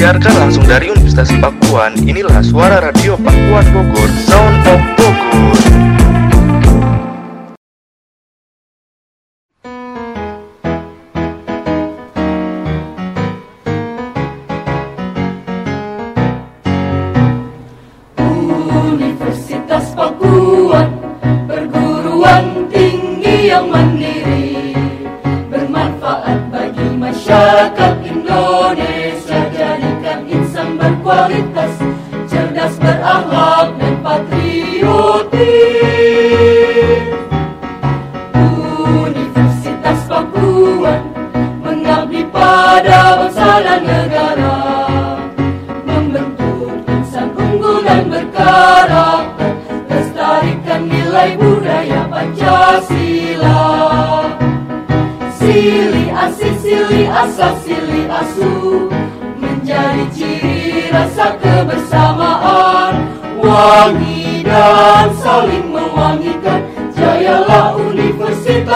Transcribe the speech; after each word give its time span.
disiarkan 0.00 0.32
langsung 0.32 0.64
dari 0.64 0.88
Universitas 0.88 1.28
Pakuan. 1.44 1.92
Inilah 2.08 2.40
suara 2.40 2.80
radio 2.80 3.20
Pakuan 3.20 3.68
Bogor, 3.68 4.08
Sound 4.24 4.64
of 4.64 4.80
Bogor. 4.96 5.89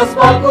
spot. 0.06 0.43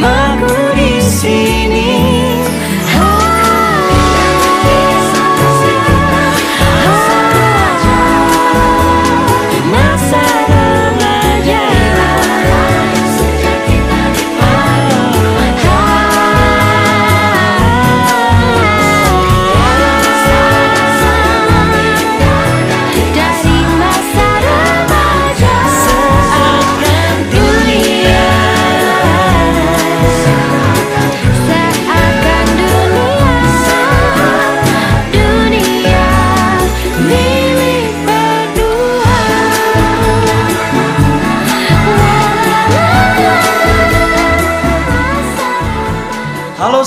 Magurice 0.00 1.59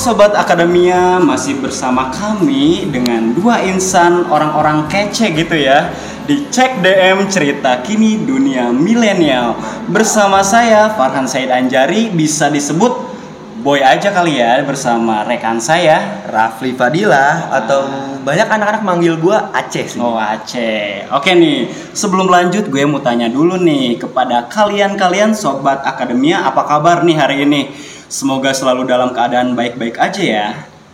Sobat 0.03 0.35
Akademia 0.35 1.15
masih 1.15 1.63
bersama 1.63 2.11
kami 2.11 2.91
dengan 2.91 3.31
dua 3.31 3.63
insan 3.63 4.27
orang-orang 4.27 4.83
kece 4.91 5.31
gitu 5.31 5.55
ya. 5.55 5.95
Di 6.27 6.43
Cek 6.51 6.83
DM 6.83 7.23
Cerita 7.31 7.79
Kini 7.79 8.19
Dunia 8.19 8.67
Milenial. 8.75 9.55
Bersama 9.87 10.43
saya 10.43 10.91
Farhan 10.91 11.23
Said 11.23 11.47
Anjari 11.47 12.11
bisa 12.11 12.51
disebut 12.51 13.15
Boy 13.63 13.79
aja 13.79 14.11
kali 14.11 14.43
ya 14.43 14.59
bersama 14.67 15.23
rekan 15.23 15.55
saya 15.55 16.27
Rafli 16.27 16.75
Fadila 16.75 17.47
atau 17.47 17.87
banyak 18.27 18.51
anak-anak 18.51 18.83
manggil 18.83 19.15
gua 19.15 19.55
Aceh 19.55 19.87
sih. 19.87 20.03
Oh 20.03 20.19
Aceh. 20.19 21.07
Oke 21.15 21.31
nih 21.31 21.71
sebelum 21.95 22.27
lanjut 22.27 22.67
gue 22.67 22.83
mau 22.83 22.99
tanya 22.99 23.31
dulu 23.31 23.55
nih 23.55 23.95
kepada 24.03 24.51
kalian-kalian 24.51 25.31
Sobat 25.31 25.79
Akademia 25.87 26.43
apa 26.43 26.67
kabar 26.67 27.07
nih 27.07 27.15
hari 27.15 27.47
ini 27.47 27.92
Semoga 28.13 28.53
selalu 28.53 28.85
dalam 28.85 29.09
keadaan 29.09 29.57
baik-baik 29.57 29.97
aja 29.97 30.21
ya 30.21 30.47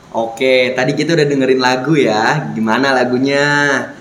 Oke, 0.10 0.74
tadi 0.74 0.98
kita 0.98 1.13
udah 1.13 1.27
dengerin 1.30 1.62
lagu 1.62 1.94
ya. 1.94 2.50
Gimana 2.57 2.98
lagunya? 2.98 3.45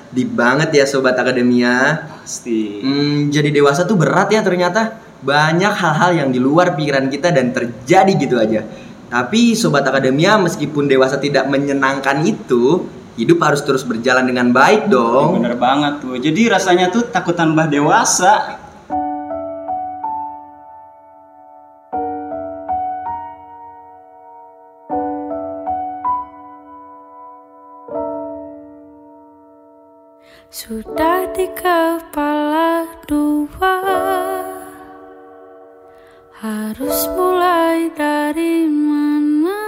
Deep 0.08 0.32
banget 0.32 0.72
ya 0.72 0.84
sobat 0.88 1.12
akademia. 1.20 2.00
Pasti 2.24 2.80
Hmm, 2.80 3.28
jadi 3.28 3.52
dewasa 3.52 3.84
tuh 3.84 4.00
berat 4.00 4.32
ya 4.32 4.40
ternyata. 4.40 5.04
Banyak 5.20 5.68
hal-hal 5.68 6.10
yang 6.16 6.28
di 6.32 6.40
luar 6.40 6.72
pikiran 6.72 7.12
kita 7.12 7.28
dan 7.28 7.52
terjadi 7.52 8.12
gitu 8.16 8.40
aja. 8.40 8.64
Tapi 9.12 9.52
sobat 9.52 9.84
akademia 9.84 10.40
meskipun 10.40 10.88
dewasa 10.88 11.20
tidak 11.20 11.44
menyenangkan 11.52 12.24
itu, 12.24 12.88
hidup 13.20 13.44
harus 13.44 13.60
terus 13.60 13.84
berjalan 13.84 14.24
dengan 14.24 14.48
baik 14.48 14.88
dong. 14.88 15.44
Bener 15.44 15.60
banget 15.60 16.00
tuh 16.00 16.16
Jadi 16.16 16.48
rasanya 16.48 16.88
tuh 16.88 17.04
takut 17.12 17.36
tambah 17.36 17.68
dewasa 17.68 18.57
Sudah 30.48 31.28
di 31.36 31.44
kepala 31.52 32.88
dua. 33.04 33.76
Harus 36.40 37.04
mulai 37.12 37.92
dari 37.92 38.64
mana? 38.64 39.60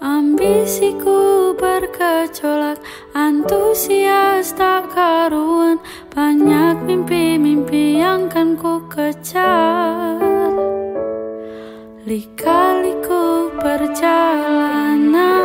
Ambisiku 0.00 1.52
bergejolak 1.60 2.80
Antusias 3.12 4.56
tak 4.56 4.88
karuan. 4.96 5.76
Banyak 6.08 6.80
mimpi-mimpi 6.88 8.00
yang 8.00 8.32
kan 8.32 8.56
ku 8.56 8.80
kejar. 8.88 10.16
Lika-liku 12.08 13.52
perjalanan 13.60 15.39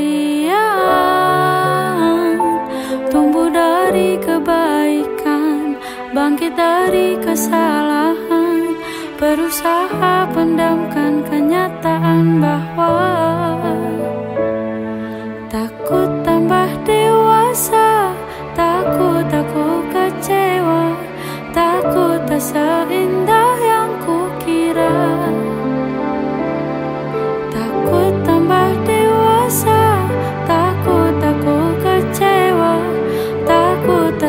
Tumbuh 3.11 3.51
dari 3.51 4.17
kebaikan 4.17 5.77
Bangkit 6.15 6.55
dari 6.57 7.19
kesalahan. 7.21 8.73
Berusaha 9.23 10.27
pendamkan 10.35 11.23
kenyataan 11.23 12.43
bahwa 12.43 13.07
Takut 15.47 16.11
tambah 16.27 16.67
dewasa 16.83 18.11
Takut 18.51 19.23
aku 19.23 19.67
kecewa 19.95 20.91
Takut 21.55 22.19
tak 22.27 22.43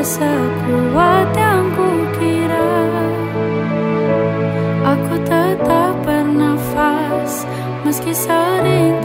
sekuat 0.04 1.32
yang 1.32 1.64
kukira. 1.72 2.68
Aku 4.84 5.16
tetap 5.24 5.96
bernafas 6.04 7.48
Meski 7.84 8.16
sering 8.16 9.03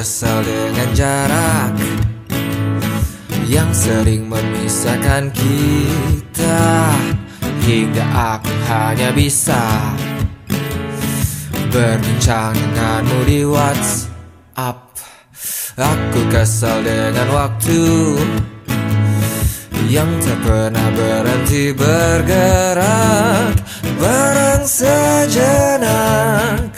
kesal 0.00 0.40
dengan 0.40 0.88
jarak 0.96 1.76
Yang 3.44 3.84
sering 3.84 4.32
memisahkan 4.32 5.28
kita. 5.36 6.64
Hingga 7.60 8.04
aku 8.08 8.48
hanya 8.72 9.12
bisa 9.12 9.60
Berbincang 11.68 12.56
denganmu 12.56 13.28
di 13.28 13.44
WhatsApp. 13.44 14.96
Aku 15.76 16.20
kesal 16.32 16.80
dengan 16.80 17.28
waktu 17.36 17.84
Yang 19.84 20.10
tak 20.24 20.40
pernah 20.48 20.88
berhenti 20.96 21.76
bergerak 21.76 23.52
Barang 24.00 24.64
sejenak 24.64 26.72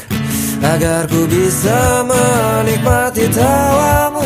Agar 0.62 1.10
ku 1.10 1.26
bisa 1.26 2.06
menikmati 2.06 3.26
tawamu. 3.34 4.22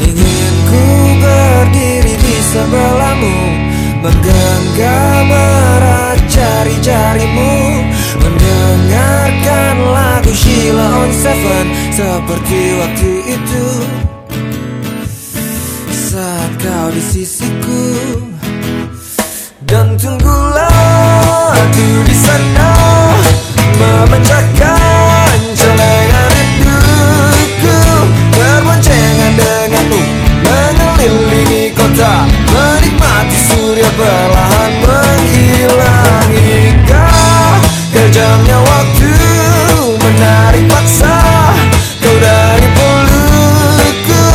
Ingin 0.00 0.54
ku 0.64 0.84
berdiri 1.20 2.16
di 2.16 2.36
sebelahmu 2.40 3.36
Menggenggam 4.00 5.28
erat 5.28 6.24
jari-jarimu. 6.32 7.52
Mendengarkan 8.16 9.76
lagu 9.92 10.32
Sheila 10.32 11.04
on 11.04 11.12
Seven 11.12 11.66
Seperti 11.92 12.60
waktu 12.80 13.12
itu. 13.36 13.66
Saat 15.92 16.50
kau 16.64 16.88
di 16.88 17.02
sisiku. 17.04 17.84
Dan 19.68 20.00
tunggulah 20.00 21.52
aku 21.52 21.88
di 22.08 22.16
sana. 22.16 22.72
Memecahkan 23.76 25.15
Menikmati 31.96 33.38
surya 33.48 33.88
perlahan 33.96 34.72
menghilang. 34.84 36.28
Hingga 36.28 37.08
kejamnya 37.88 38.58
waktu 38.60 39.12
Menarik 40.04 40.68
paksa 40.68 41.16
Kau 42.04 42.16
dari 42.20 42.68
pelukku 42.76 44.26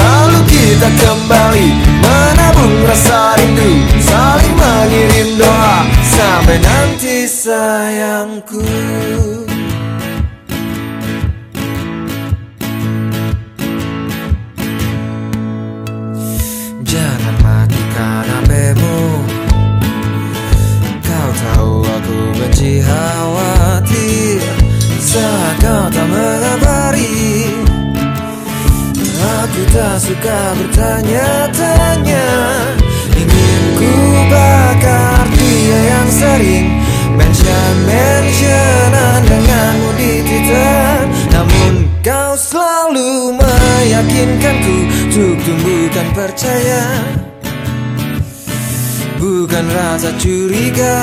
Lalu 0.00 0.38
kita 0.48 0.88
kembali 0.88 1.68
Menabung 2.00 2.88
rasa 2.88 3.36
rindu 3.36 3.84
Saling 4.00 4.56
mengirim 4.56 5.36
doa. 5.36 5.84
Sampai 6.00 6.56
nanti 6.64 7.28
sayangku 7.28 8.64
tak 29.72 29.96
suka 29.96 30.52
bertanya-tanya. 30.60 32.28
Ingin 33.16 33.62
ku 33.80 33.92
bakar 34.28 35.24
dia 35.32 35.96
yang 35.96 36.08
sering 36.12 36.68
Mention-mentionan 37.12 39.20
denganmu 39.24 39.90
di 39.96 40.12
Twitter. 40.24 41.08
Namun 41.32 41.88
kau 42.04 42.36
selalu 42.36 43.36
meyakinkanku 43.36 44.76
Untuk 45.08 45.36
tumbuhkan 45.44 46.08
percaya. 46.12 46.84
Bukan 49.16 49.64
rasa 49.72 50.12
curiga. 50.20 51.00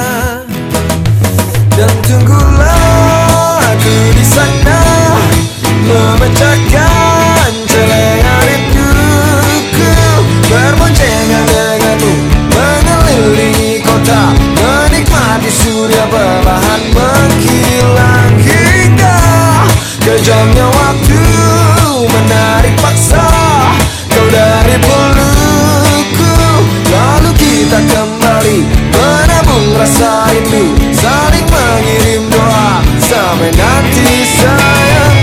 Dan 1.74 1.94
tunggulah 2.04 3.64
aku 3.64 3.96
di 4.12 4.26
sana 4.28 4.84
Memecahkan 5.88 7.19
Menikmati 15.40 15.56
surya 15.56 16.04
perlahan 16.12 16.82
menghilang 16.92 18.36
Hingga 18.44 19.20
kejamnya 20.04 20.68
waktu 20.68 21.24
Menarik 22.12 22.76
paksa. 22.84 23.24
Kau 24.12 24.28
dari 24.28 24.76
pelukku 24.84 26.36
Lalu 26.92 27.32
kita 27.40 27.80
kembali 27.88 28.68
Menabung 28.92 29.80
rasa 29.80 30.28
rindu 30.28 30.76
Saling 30.92 31.48
mengirim 31.48 32.28
doa 32.28 32.84
Sampai 33.00 33.56
nanti 33.56 34.28
sayangku 34.28 35.19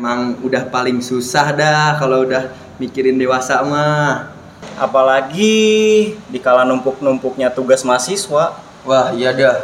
Emang 0.00 0.40
udah 0.40 0.64
paling 0.72 1.04
susah 1.04 1.52
dah 1.52 2.00
kalau 2.00 2.24
udah 2.24 2.48
mikirin 2.80 3.20
dewasa 3.20 3.60
mah. 3.60 4.32
Apalagi 4.80 6.16
dikala 6.32 6.64
numpuk-numpuknya 6.64 7.52
tugas 7.52 7.84
mahasiswa. 7.84 8.56
Wah 8.88 9.12
iya 9.12 9.36
dah. 9.36 9.60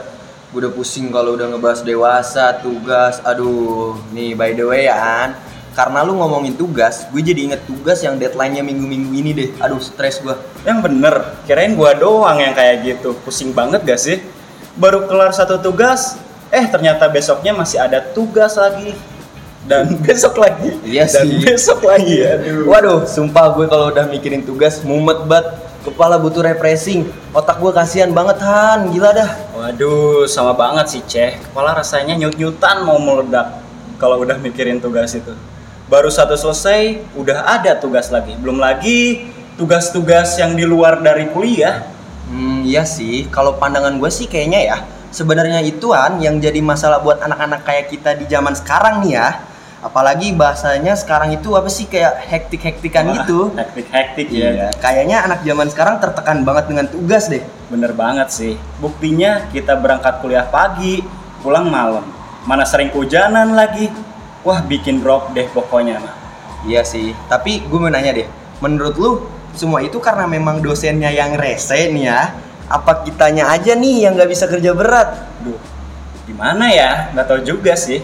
Gue 0.52 0.60
udah 0.60 0.76
pusing 0.76 1.08
kalau 1.08 1.40
udah 1.40 1.48
ngebahas 1.48 1.80
dewasa, 1.80 2.52
tugas. 2.60 3.16
Aduh, 3.24 3.96
nih 4.12 4.36
by 4.36 4.52
the 4.52 4.68
way 4.68 4.84
ya 4.84 5.00
An. 5.00 5.40
Karena 5.72 6.04
lu 6.04 6.20
ngomongin 6.20 6.52
tugas, 6.52 7.08
gue 7.08 7.24
jadi 7.24 7.40
inget 7.48 7.64
tugas 7.64 8.04
yang 8.04 8.20
deadline-nya 8.20 8.60
minggu-minggu 8.60 9.16
ini 9.16 9.30
deh. 9.32 9.48
Aduh, 9.56 9.80
stres 9.80 10.20
gue. 10.20 10.36
Yang 10.68 10.84
bener, 10.84 11.14
kirain 11.48 11.72
gua 11.72 11.96
doang 11.96 12.36
yang 12.36 12.52
kayak 12.52 12.84
gitu. 12.84 13.16
Pusing 13.24 13.56
banget 13.56 13.88
gak 13.88 13.96
sih? 13.96 14.20
Baru 14.76 15.08
kelar 15.08 15.32
satu 15.32 15.56
tugas, 15.64 16.20
eh 16.52 16.68
ternyata 16.68 17.08
besoknya 17.08 17.56
masih 17.56 17.80
ada 17.80 18.04
tugas 18.04 18.60
lagi. 18.60 19.15
Dan 19.66 19.94
besok 20.06 20.38
lagi. 20.38 20.78
Iya 20.86 21.10
Dan 21.10 21.26
sih. 21.26 21.42
besok 21.42 21.82
lagi. 21.82 22.22
Aduh. 22.22 22.70
Waduh, 22.70 22.98
sumpah 23.04 23.52
gue 23.58 23.66
kalau 23.66 23.90
udah 23.90 24.06
mikirin 24.06 24.46
tugas 24.46 24.80
mumet 24.86 25.26
banget. 25.26 25.66
Kepala 25.82 26.18
butuh 26.18 26.42
refreshing. 26.42 27.06
Otak 27.30 27.62
gue 27.62 27.70
kasihan 27.70 28.10
banget 28.10 28.42
Han, 28.42 28.90
gila 28.90 29.14
dah. 29.14 29.30
Waduh, 29.54 30.26
sama 30.26 30.50
banget 30.54 30.86
sih 30.90 31.02
Ceh. 31.06 31.38
Kepala 31.38 31.78
rasanya 31.78 32.18
nyut-nyutan 32.18 32.82
mau 32.82 32.98
meledak 32.98 33.62
kalau 33.98 34.18
udah 34.22 34.34
mikirin 34.42 34.82
tugas 34.82 35.14
itu. 35.14 35.30
Baru 35.86 36.10
satu 36.10 36.34
selesai, 36.34 36.98
udah 37.14 37.46
ada 37.46 37.78
tugas 37.78 38.10
lagi. 38.10 38.34
Belum 38.34 38.58
lagi 38.58 39.30
tugas-tugas 39.54 40.34
yang 40.42 40.58
di 40.58 40.66
luar 40.66 40.98
dari 40.98 41.30
kuliah. 41.30 41.86
Hmm, 42.26 42.66
iya 42.66 42.82
sih. 42.82 43.30
Kalau 43.30 43.54
pandangan 43.54 43.94
gue 43.94 44.10
sih 44.10 44.26
kayaknya 44.26 44.60
ya, 44.66 44.76
sebenarnya 45.14 45.62
ituan 45.62 46.18
yang 46.18 46.42
jadi 46.42 46.58
masalah 46.58 46.98
buat 46.98 47.22
anak-anak 47.22 47.62
kayak 47.62 47.86
kita 47.94 48.18
di 48.18 48.26
zaman 48.26 48.58
sekarang 48.58 49.06
nih 49.06 49.22
ya. 49.22 49.28
Apalagi 49.86 50.34
bahasanya 50.34 50.98
sekarang 50.98 51.30
itu 51.30 51.54
apa 51.54 51.70
sih 51.70 51.86
kayak 51.86 52.26
hektik-hektikan 52.26 53.06
Wah, 53.06 53.14
gitu. 53.22 53.54
Hektik-hektik 53.54 54.26
ya. 54.34 54.50
Iya, 54.50 54.68
kayaknya 54.82 55.22
anak 55.22 55.46
zaman 55.46 55.70
sekarang 55.70 56.02
tertekan 56.02 56.42
banget 56.42 56.74
dengan 56.74 56.90
tugas 56.90 57.30
deh. 57.30 57.46
Bener 57.70 57.94
banget 57.94 58.34
sih. 58.34 58.58
Buktinya 58.82 59.46
kita 59.54 59.78
berangkat 59.78 60.18
kuliah 60.18 60.42
pagi, 60.42 61.06
pulang 61.38 61.70
malam. 61.70 62.02
Mana 62.42 62.66
sering 62.66 62.90
hujanan 62.90 63.54
lagi. 63.54 63.86
Wah, 64.42 64.58
bikin 64.66 65.06
drop 65.06 65.30
deh 65.38 65.46
pokoknya 65.54 66.02
mah. 66.02 66.14
Iya 66.66 66.82
sih, 66.82 67.14
tapi 67.30 67.62
gue 67.62 67.78
mau 67.78 67.86
nanya 67.86 68.10
deh, 68.10 68.26
menurut 68.58 68.98
lu 68.98 69.10
semua 69.54 69.86
itu 69.86 70.02
karena 70.02 70.26
memang 70.26 70.58
dosennya 70.58 71.14
yang 71.14 71.38
rese 71.38 71.94
nih 71.94 72.10
ya? 72.10 72.34
Apa 72.66 73.06
kitanya 73.06 73.54
aja 73.54 73.78
nih 73.78 74.02
yang 74.02 74.18
nggak 74.18 74.30
bisa 74.34 74.50
kerja 74.50 74.74
berat? 74.74 75.14
Duh, 75.46 75.62
gimana 76.26 76.66
ya? 76.74 77.14
Nggak 77.14 77.26
tahu 77.30 77.40
juga 77.46 77.78
sih. 77.78 78.02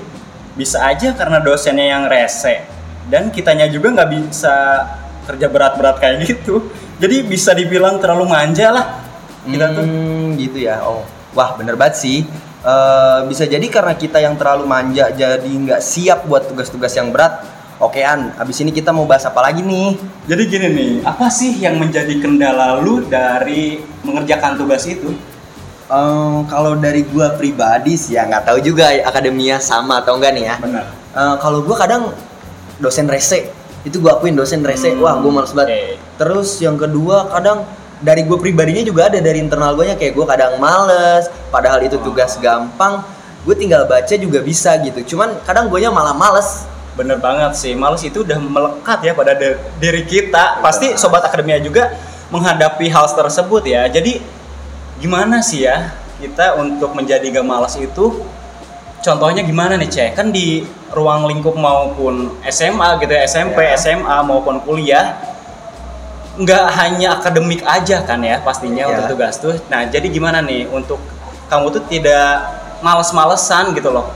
Bisa 0.52 0.84
aja 0.84 1.16
karena 1.16 1.40
dosennya 1.40 1.86
yang 1.96 2.04
rese 2.06 2.64
dan 3.08 3.32
kitanya 3.32 3.66
juga 3.68 3.92
nggak 3.92 4.10
bisa 4.12 4.54
kerja 5.24 5.46
berat-berat 5.48 5.96
kayak 5.98 6.16
gitu 6.28 6.70
jadi 6.98 7.24
bisa 7.24 7.50
dibilang 7.52 7.98
terlalu 7.98 8.30
manja 8.30 8.68
lah 8.70 8.86
kita 9.42 9.66
tuh 9.74 9.82
Hmm, 9.82 10.38
gitu 10.38 10.62
ya. 10.62 10.86
Oh, 10.86 11.02
wah 11.34 11.58
bener 11.58 11.74
banget 11.74 11.98
sih. 11.98 12.22
Eh, 12.62 13.18
bisa 13.26 13.42
jadi 13.42 13.66
karena 13.66 13.98
kita 13.98 14.22
yang 14.22 14.38
terlalu 14.38 14.70
manja 14.70 15.10
jadi 15.10 15.42
nggak 15.50 15.82
siap 15.82 16.30
buat 16.30 16.46
tugas-tugas 16.46 16.94
yang 16.94 17.10
berat. 17.10 17.42
Oke 17.82 18.06
An, 18.06 18.30
abis 18.38 18.62
ini 18.62 18.70
kita 18.70 18.94
mau 18.94 19.02
bahas 19.02 19.26
apa 19.26 19.42
lagi 19.42 19.58
nih? 19.66 19.98
jadi 20.22 20.42
gini 20.46 20.68
nih 20.70 20.92
apa 21.02 21.26
sih 21.26 21.58
yang 21.58 21.82
menjadi 21.82 22.14
kendala 22.22 22.78
lu 22.78 23.02
dari 23.10 23.82
mengerjakan 24.06 24.54
tugas 24.54 24.86
itu 24.86 25.10
Eh, 25.92 26.38
kalau 26.48 26.72
dari 26.80 27.04
gua 27.04 27.36
pribadi 27.36 28.00
sih 28.00 28.16
ya 28.16 28.24
nggak 28.24 28.48
tahu 28.48 28.58
juga 28.64 28.88
akademia 29.04 29.60
sama 29.60 30.00
atau 30.00 30.16
enggak 30.16 30.32
nih 30.32 30.44
ya. 30.48 30.56
benar 30.56 30.84
Eh, 31.12 31.36
kalau 31.44 31.60
gua 31.60 31.76
kadang 31.76 32.08
dosen 32.80 33.04
rese 33.04 33.52
itu 33.84 34.00
gua 34.00 34.16
akuin 34.16 34.32
dosen 34.32 34.64
rese 34.64 34.96
Hmm, 34.96 35.04
wah 35.04 35.20
gua 35.20 35.42
males 35.44 35.52
banget 35.52 35.68
oke. 35.68 35.80
terus 36.16 36.56
yang 36.64 36.80
kedua 36.80 37.28
kadang 37.28 37.68
dari 38.00 38.24
gua 38.24 38.40
pribadinya 38.40 38.80
juga 38.80 39.12
ada 39.12 39.20
dari 39.20 39.36
internal 39.44 39.76
gue 39.76 39.92
kayak 39.92 40.16
gua 40.16 40.24
kadang 40.32 40.56
males 40.56 41.28
padahal 41.52 41.84
itu 41.84 42.00
tugas 42.00 42.40
gampang 42.40 43.04
gue 43.42 43.54
tinggal 43.58 43.84
baca 43.84 44.14
juga 44.16 44.38
bisa 44.38 44.72
gitu 44.80 45.14
cuman 45.14 45.34
kadang 45.44 45.66
guanya 45.68 45.90
malah 45.92 46.14
males 46.16 46.64
Bener 46.92 47.16
banget 47.16 47.56
sih, 47.56 47.72
males 47.72 48.04
itu 48.04 48.20
udah 48.20 48.36
melekat 48.36 49.00
ya 49.00 49.16
pada 49.16 49.32
diri 49.80 50.04
kita. 50.04 50.60
Pasti 50.60 50.92
sobat 51.00 51.24
akademia 51.24 51.56
juga 51.56 51.88
menghadapi 52.28 52.84
hal 52.92 53.08
tersebut 53.08 53.64
ya. 53.64 53.88
Jadi 53.88 54.20
gimana 55.02 55.42
sih 55.42 55.66
ya 55.66 55.90
kita 56.22 56.54
untuk 56.62 56.94
menjadi 56.94 57.26
gak 57.34 57.42
malas 57.42 57.74
itu? 57.74 58.22
Contohnya 59.02 59.42
gimana 59.42 59.74
nih 59.74 59.90
cek? 59.90 60.10
Kan 60.14 60.30
di 60.30 60.62
ruang 60.94 61.26
lingkup 61.26 61.58
maupun 61.58 62.30
SMA 62.46 63.02
gitu 63.02 63.10
ya, 63.10 63.26
SMP, 63.26 63.58
Ya. 63.66 63.74
SMA 63.74 64.22
maupun 64.22 64.62
kuliah 64.62 65.18
nggak 66.32 66.66
hanya 66.78 67.18
akademik 67.18 67.60
aja 67.66 68.00
kan 68.06 68.22
ya 68.22 68.38
pastinya 68.40 68.86
Ya. 68.86 68.90
untuk 68.94 69.18
tugas 69.18 69.36
tuh. 69.36 69.58
Nah 69.68 69.90
jadi 69.90 70.06
gimana 70.06 70.38
nih 70.40 70.70
untuk 70.70 71.02
kamu 71.50 71.66
tuh 71.74 71.82
tidak 71.90 72.46
males-malesan 72.80 73.74
gitu 73.76 73.90
loh? 73.90 74.08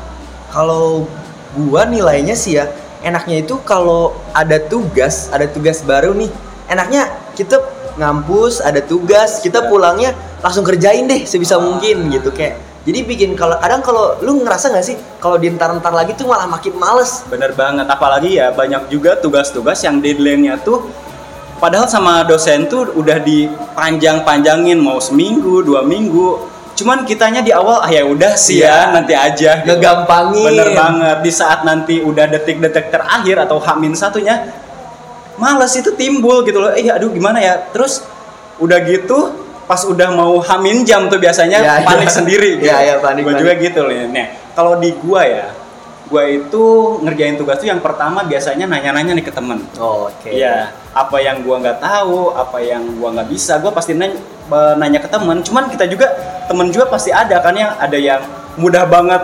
kalau 0.46 1.04
gua 1.52 1.84
nilainya 1.84 2.32
sih 2.32 2.56
ya 2.56 2.70
enaknya 3.04 3.44
itu 3.44 3.60
kalau 3.60 4.16
ada 4.32 4.56
tugas 4.56 5.28
ada 5.28 5.44
tugas 5.44 5.84
baru 5.84 6.16
nih 6.16 6.32
enaknya 6.72 7.12
kita 7.36 7.60
ngampus 7.96 8.60
ada 8.60 8.78
tugas 8.78 9.40
kita 9.40 9.60
Ya. 9.60 9.68
pulangnya 9.68 10.10
langsung 10.40 10.62
kerjain 10.62 11.04
deh 11.04 11.24
sebisa 11.24 11.56
mungkin 11.56 12.08
gitu 12.08 12.30
kayak 12.30 12.56
jadi 12.86 13.02
bikin 13.02 13.34
kalau 13.34 13.58
kadang 13.58 13.82
kalau 13.82 14.14
lu 14.20 14.40
ngerasa 14.40 14.70
nggak 14.70 14.84
sih 14.84 14.94
kalau 15.18 15.34
di 15.34 15.50
ntar-ntar 15.50 15.90
lagi 15.90 16.14
tuh 16.14 16.24
malah 16.24 16.46
makin 16.46 16.76
males 16.76 17.26
Bener 17.26 17.50
banget, 17.50 17.82
apalagi 17.84 18.38
ya 18.38 18.52
banyak 18.52 18.86
juga 18.86 19.18
tugas-tugas 19.18 19.82
yang 19.82 19.98
deadline-nya 19.98 20.62
tuh 20.62 20.86
padahal 21.56 21.88
sama 21.88 22.22
dosen 22.22 22.68
tuh 22.68 22.92
udah 22.92 23.18
dipanjang-panjangin 23.18 24.76
mau 24.76 25.00
seminggu, 25.00 25.62
dua 25.62 25.82
minggu. 25.82 26.52
Cuman 26.76 27.08
kitanya 27.08 27.40
di 27.40 27.48
awal 27.50 27.80
ah 27.80 27.88
ya 27.88 28.04
udah 28.04 28.36
sih 28.36 28.60
ya 28.60 28.92
Iya. 28.92 28.92
nanti 28.92 29.16
aja. 29.16 29.50
gitu. 29.58 29.72
Ngegampangin. 29.72 30.52
Bener 30.52 30.70
banget 30.76 31.16
di 31.24 31.32
saat 31.32 31.64
nanti 31.64 32.04
udah 32.04 32.28
detik-detik 32.28 32.92
terakhir 32.92 33.40
atau 33.40 33.56
hamin 33.56 33.96
satunya 33.96 34.44
males 35.36 35.72
itu 35.72 35.90
timbul 35.92 36.42
gitu 36.42 36.58
loh. 36.58 36.72
Eh 36.72 36.88
aduh 36.88 37.08
gimana 37.08 37.38
ya? 37.38 37.60
Terus 37.70 38.02
udah 38.56 38.78
gitu 38.82 39.32
pas 39.66 39.82
udah 39.82 40.08
mau 40.10 40.38
hamin 40.40 40.86
jam 40.86 41.06
tuh 41.06 41.18
biasanya 41.18 41.58
Ya, 41.58 41.74
panik 41.82 42.06
ya. 42.06 42.14
sendiri 42.14 42.50
gitu. 42.56 42.70
Ya, 42.70 42.78
ya, 42.82 42.94
panik, 42.98 43.26
Gua 43.26 43.34
panik. 43.34 43.42
juga 43.42 43.52
gitu 43.58 43.78
loh. 43.82 43.92
Nah, 44.08 44.26
kalau 44.54 44.78
di 44.78 44.94
gua 44.96 45.22
ya, 45.22 45.46
gua 46.06 46.22
itu 46.24 46.64
ngerjain 47.02 47.34
tugas 47.34 47.58
tuh 47.58 47.66
yang 47.66 47.82
pertama 47.82 48.22
biasanya 48.22 48.62
nanya-nanya 48.64 49.12
nih 49.12 49.24
ke 49.24 49.32
temen. 49.34 49.58
oke 49.74 50.30
Iya, 50.30 50.70
apa 50.92 51.16
yang 51.18 51.42
gua 51.42 51.58
nggak 51.58 51.82
tahu, 51.82 52.30
apa 52.32 52.58
yang 52.62 52.94
gua 52.94 53.10
nggak 53.12 53.26
bisa, 53.26 53.58
gua 53.58 53.74
pasti 53.74 53.92
nanya, 53.92 54.14
nanya 54.78 55.02
ke 55.02 55.10
temen. 55.10 55.42
Cuman 55.42 55.66
kita 55.66 55.84
juga 55.84 56.14
temen 56.46 56.70
juga 56.70 56.86
pasti 56.86 57.10
ada 57.10 57.42
kan 57.42 57.52
yang 57.52 57.74
ada 57.74 57.98
yang 57.98 58.22
mudah 58.54 58.86
banget 58.86 59.18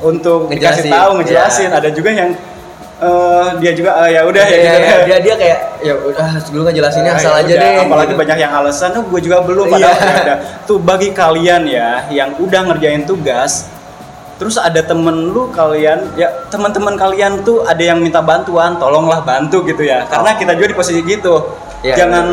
untuk 0.00 0.48
dikasih 0.48 0.88
Ngejelasin, 0.88 0.90
tahu, 0.90 1.10
ngejelasin. 1.20 1.68
iya. 1.68 1.76
Ada 1.76 1.88
juga 1.90 2.10
yang 2.10 2.30
eh, 2.98 3.48
dia 3.58 3.72
juga 3.72 3.90
eh, 4.02 4.10
ya 4.14 4.20
udah 4.22 4.42
ya 4.42 4.50
Iya, 4.50 4.58
gitu. 4.58 4.78
iya, 4.78 4.96
dia 5.04 5.16
dia 5.22 5.34
kayak 5.38 5.58
ya 5.78 5.94
udah 5.94 6.28
dulu 6.50 6.62
Ah, 6.66 6.72
asal 6.82 6.92
ya 6.98 7.12
aja 7.14 7.54
udah, 7.54 7.62
deh 7.62 7.74
Apalagi 7.86 8.10
gitu. 8.10 8.20
banyak 8.20 8.38
yang 8.38 8.52
alasan, 8.52 8.90
oh, 8.94 9.04
gue 9.06 9.20
juga 9.22 9.36
belum. 9.42 9.66
Padahal 9.68 9.94
Iya. 9.94 10.02
ya 10.02 10.22
udah. 10.26 10.38
Tuh 10.66 10.78
bagi 10.78 11.08
kalian 11.12 11.62
ya 11.64 11.88
yang 12.10 12.34
udah 12.36 12.60
ngerjain 12.66 13.02
tugas, 13.04 13.70
terus 14.36 14.58
ada 14.58 14.82
temen 14.82 15.30
lu 15.30 15.50
kalian, 15.50 16.14
ya 16.14 16.28
teman-teman 16.48 16.94
kalian 16.94 17.42
tuh 17.42 17.62
ada 17.62 17.80
yang 17.80 17.98
minta 17.98 18.18
bantuan, 18.18 18.74
tolonglah 18.76 19.22
bantu 19.22 19.62
gitu 19.62 19.82
ya. 19.82 20.02
Karena 20.06 20.34
kita 20.34 20.54
juga 20.54 20.66
di 20.70 20.76
posisi 20.76 21.00
gitu. 21.02 21.54
Iya, 21.78 21.94
Jangan 21.94 22.26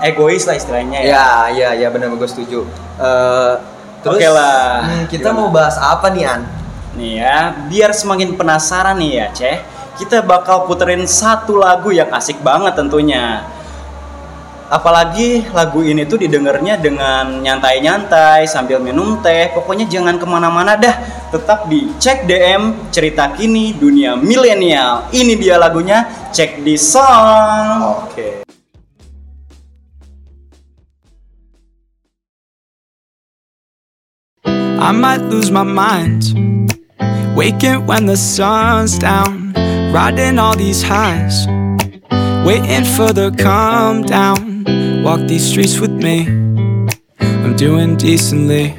egois 0.00 0.44
lah 0.44 0.56
istilahnya 0.56 0.98
ya. 1.00 1.12
Ya, 1.12 1.28
ya, 1.52 1.68
ya 1.76 1.88
benar 1.92 2.08
gue 2.12 2.28
setuju. 2.28 2.64
Eh, 2.96 3.52
terus 4.00 4.20
Oke 4.20 4.28
lah. 4.28 4.84
hmm, 4.84 5.04
kita 5.08 5.28
Gimana? 5.28 5.38
mau 5.38 5.48
bahas 5.52 5.76
apa 5.76 6.08
nih 6.08 6.24
An? 6.24 6.40
Nih 6.94 7.20
ya, 7.20 7.52
biar 7.66 7.90
semakin 7.90 8.38
penasaran 8.38 8.96
nih 8.96 9.12
ya, 9.18 9.26
Ceh. 9.34 9.58
Kita 9.94 10.26
bakal 10.26 10.66
puterin 10.66 11.06
satu 11.06 11.54
lagu 11.54 11.94
yang 11.94 12.10
asik 12.10 12.42
banget 12.42 12.74
tentunya. 12.74 13.46
Apalagi 14.66 15.46
lagu 15.54 15.86
ini 15.86 16.02
tuh 16.02 16.18
didengarnya 16.18 16.74
dengan 16.74 17.38
nyantai-nyantai 17.38 18.42
sambil 18.50 18.82
minum 18.82 19.22
teh. 19.22 19.54
Pokoknya 19.54 19.86
jangan 19.86 20.18
ke 20.18 20.26
mana-mana 20.26 20.74
dah. 20.74 20.98
Tetap 21.30 21.70
di 21.70 21.94
cek 21.94 22.26
DM 22.26 22.90
cerita 22.90 23.30
kini 23.38 23.70
dunia 23.78 24.18
milenial. 24.18 25.06
Ini 25.14 25.38
dia 25.38 25.62
lagunya, 25.62 26.30
cek 26.34 26.66
di 26.66 26.74
song. 26.74 28.02
Oke. 28.10 28.42
I 34.84 34.90
might 34.90 35.22
lose 35.30 35.54
my 35.54 35.62
mind. 35.62 36.34
Waking 37.34 37.86
when 37.86 38.06
the 38.06 38.16
sun's 38.16 38.98
down, 38.98 39.54
riding 39.94 40.40
all 40.40 40.56
these 40.56 40.82
highs, 40.82 41.46
waiting 42.44 42.84
for 42.96 43.12
the 43.12 43.32
calm 43.38 44.02
down. 44.02 44.64
Walk 45.04 45.20
these 45.28 45.48
streets 45.48 45.78
with 45.78 45.92
me. 45.92 46.26
I'm 47.20 47.54
doing 47.54 47.96
decently, 47.96 48.74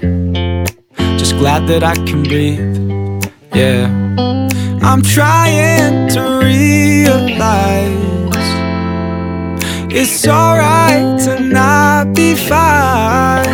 just 1.17 1.37
glad 1.37 1.67
that 1.67 1.83
I 1.83 1.95
can 2.07 2.23
breathe. 2.23 3.23
Yeah, 3.53 3.87
I'm 4.81 5.01
trying 5.01 6.09
to 6.15 6.21
realize 6.43 7.95
it's 9.89 10.27
alright 10.27 11.17
to 11.21 11.39
not 11.39 12.13
be 12.13 12.35
fine 12.35 13.47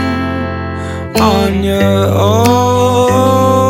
on 1.15 1.63
your 1.63 2.07
own. 2.09 3.60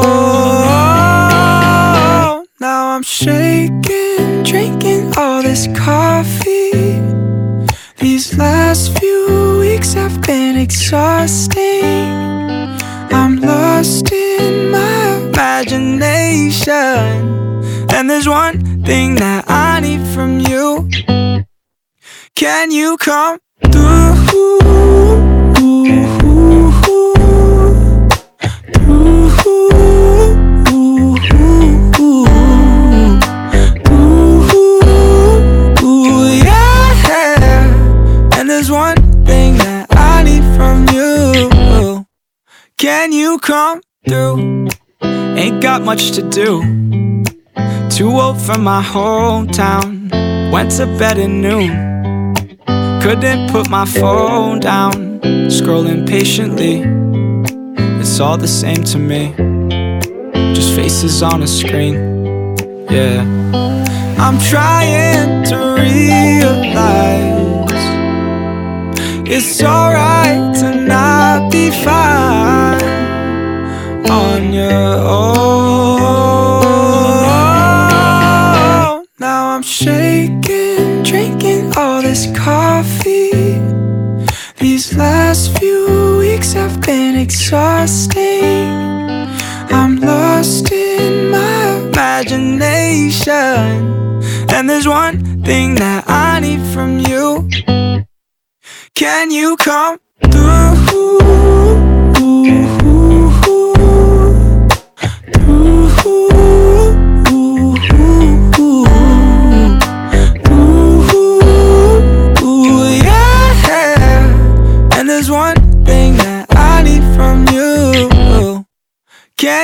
Shaking, 3.22 4.42
drinking 4.42 5.14
all 5.16 5.44
this 5.44 5.68
coffee. 5.76 7.00
These 8.00 8.36
last 8.36 8.98
few 8.98 9.60
weeks 9.60 9.94
have 9.94 10.24
been 10.24 10.58
exhausting. 10.58 12.10
I'm 13.14 13.40
lost 13.40 14.12
in 14.12 14.72
my 14.72 15.18
imagination. 15.30 16.74
And 17.94 18.10
there's 18.10 18.28
one 18.28 18.84
thing 18.84 19.16
that 19.18 19.46
I 19.48 19.82
need 19.82 20.02
from 20.16 20.40
you. 20.40 20.90
Can 22.34 22.72
you 22.72 22.98
come 22.98 23.38
through? 23.72 25.21
Can 42.82 43.12
you 43.12 43.38
come 43.38 43.80
through? 44.08 44.68
Ain't 45.04 45.62
got 45.62 45.84
much 45.84 46.14
to 46.14 46.24
do. 46.28 46.64
Too 47.92 48.10
old 48.10 48.42
for 48.42 48.58
my 48.58 48.82
hometown. 48.82 50.10
Went 50.52 50.72
to 50.78 50.88
bed 50.98 51.20
at 51.20 51.30
noon. 51.30 52.34
Couldn't 53.04 53.52
put 53.52 53.70
my 53.70 53.86
phone 53.86 54.62
down. 54.62 55.20
Scrolling 55.52 56.10
patiently. 56.10 56.82
It's 58.02 58.20
all 58.20 58.38
the 58.40 58.48
same 58.48 58.84
to 58.86 58.98
me. 58.98 59.36
Just 60.56 60.74
faces 60.74 61.22
on 61.22 61.44
a 61.44 61.48
screen. 61.48 61.94
Yeah. 62.90 63.22
I'm 64.18 64.40
trying 64.50 65.44
to 65.52 65.58
realize 65.78 67.22
it's 69.28 69.62
alright 69.62 70.56
to 70.62 70.74
not 70.88 71.52
be 71.52 71.70
fine 71.70 72.71
on 74.10 74.54
your 74.54 74.72
own. 74.72 75.42
Now 79.20 79.56
I'm 79.56 79.64
shaking, 79.64 81.04
drinking 81.04 81.74
all 81.78 82.02
this 82.02 82.28
coffee. 82.36 83.60
These 84.58 84.96
last 84.98 85.58
few 85.58 86.18
weeks 86.20 86.54
have 86.54 86.82
been 86.82 87.16
exhausting. 87.16 88.70
I'm 89.72 90.00
lost 90.00 90.72
in 90.72 91.30
my 91.32 91.78
imagination. 91.88 93.32
And 94.54 94.70
there's 94.70 94.88
one 94.88 95.44
thing 95.44 95.76
that 95.76 96.04
I 96.08 96.40
need 96.40 96.62
from 96.74 97.00
you. 97.00 97.50
Can 98.96 99.32
you 99.32 99.56
come 99.58 100.00
through? 100.32 102.01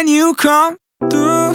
Can 0.07 0.15
you 0.15 0.33
come 0.35 0.77
through? 1.09 1.51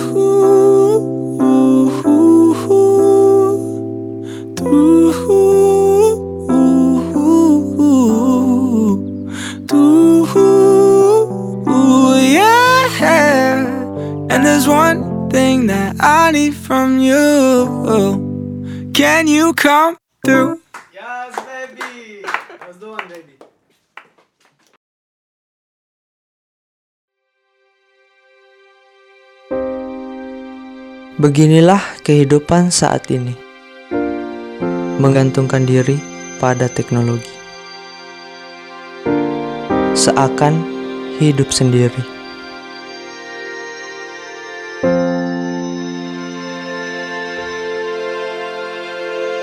Ooh, 11.67 12.21
yeah. 12.21 13.57
And 14.29 14.45
there's 14.45 14.69
one 14.69 15.31
thing 15.31 15.67
that 15.69 15.97
I 15.99 16.31
need 16.33 16.55
from 16.55 16.99
you. 16.99 18.93
Can 18.93 19.29
you 19.29 19.55
come 19.55 19.97
through? 20.27 20.61
Yes, 20.93 21.35
baby. 21.47 22.27
That's 22.61 22.77
the 22.77 22.89
one, 22.91 23.09
baby. 23.09 23.42
Beginilah 31.23 31.79
kehidupan 32.03 32.75
saat 32.75 33.07
ini. 33.07 33.39
Menggantungkan 34.99 35.63
diri 35.63 35.95
pada 36.43 36.67
teknologi. 36.67 37.31
Seakan 39.95 40.59
hidup 41.23 41.55
sendiri. 41.55 42.03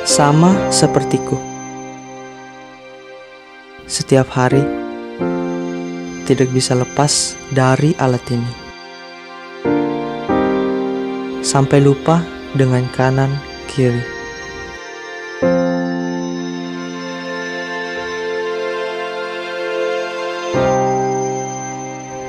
Sama 0.03 0.51
sepertiku. 0.67 1.39
Setiap 3.87 4.27
hari 4.35 4.67
tidak 6.27 6.51
bisa 6.51 6.75
lepas 6.75 7.39
dari 7.55 7.95
alat 7.95 8.27
ini 8.27 8.58
sampai 11.49 11.81
lupa 11.81 12.21
dengan 12.53 12.85
kanan 12.93 13.33
kiri. 13.65 14.05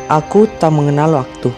Aku 0.08 0.48
tak 0.56 0.72
mengenal 0.72 1.20
waktu. 1.20 1.52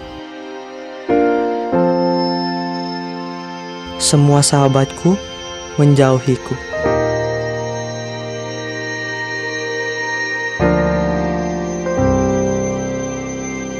Semua 4.03 4.43
sahabatku 4.43 5.15
menjauhiku. 5.79 6.59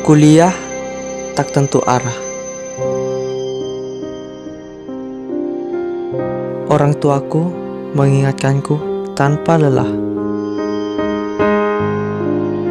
Kuliah 0.07 0.55
tak 1.35 1.51
tentu 1.51 1.83
arah. 1.83 2.22
Orang 6.73 6.97
tuaku 6.97 7.53
mengingatkanku 7.93 8.81
tanpa 9.13 9.61
lelah. 9.61 9.93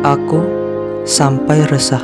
Aku 0.01 0.41
sampai 1.05 1.69
resah. 1.69 2.01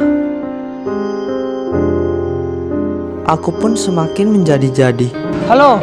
Aku 3.26 3.50
pun 3.50 3.74
semakin 3.74 4.30
menjadi-jadi. 4.30 5.10
Halo, 5.50 5.82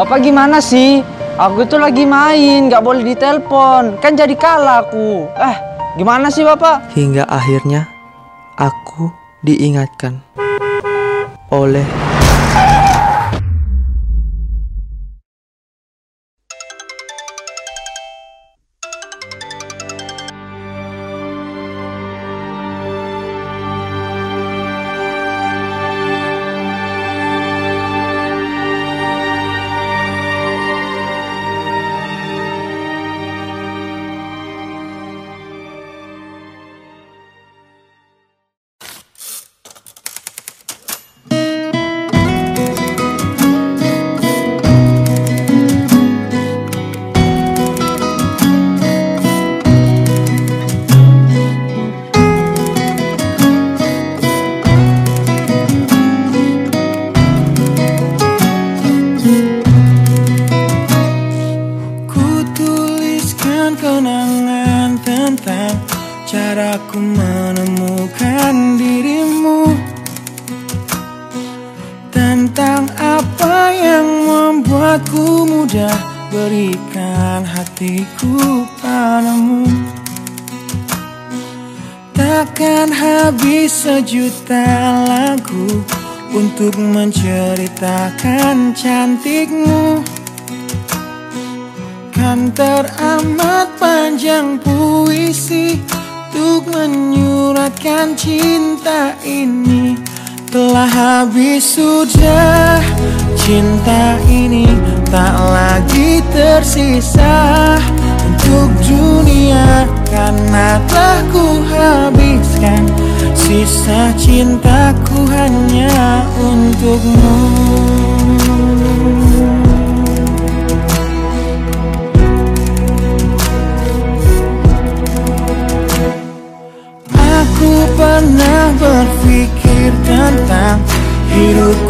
Bapak 0.00 0.24
gimana 0.24 0.56
sih? 0.56 1.04
Aku 1.36 1.68
tuh 1.68 1.84
lagi 1.84 2.08
main, 2.08 2.72
nggak 2.72 2.80
boleh 2.80 3.12
ditelepon. 3.12 4.00
Kan 4.00 4.16
jadi 4.16 4.32
kalah 4.32 4.88
aku. 4.88 5.28
Eh, 5.36 5.56
gimana 6.00 6.32
sih 6.32 6.48
Bapak? 6.48 6.96
Hingga 6.96 7.28
akhirnya 7.28 7.92
aku 8.56 9.12
diingatkan 9.44 10.24
oleh 11.52 11.84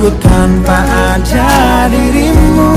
hidupku 0.03 0.11
tanpa 0.19 0.83
ada 1.15 1.87
dirimu. 1.87 2.75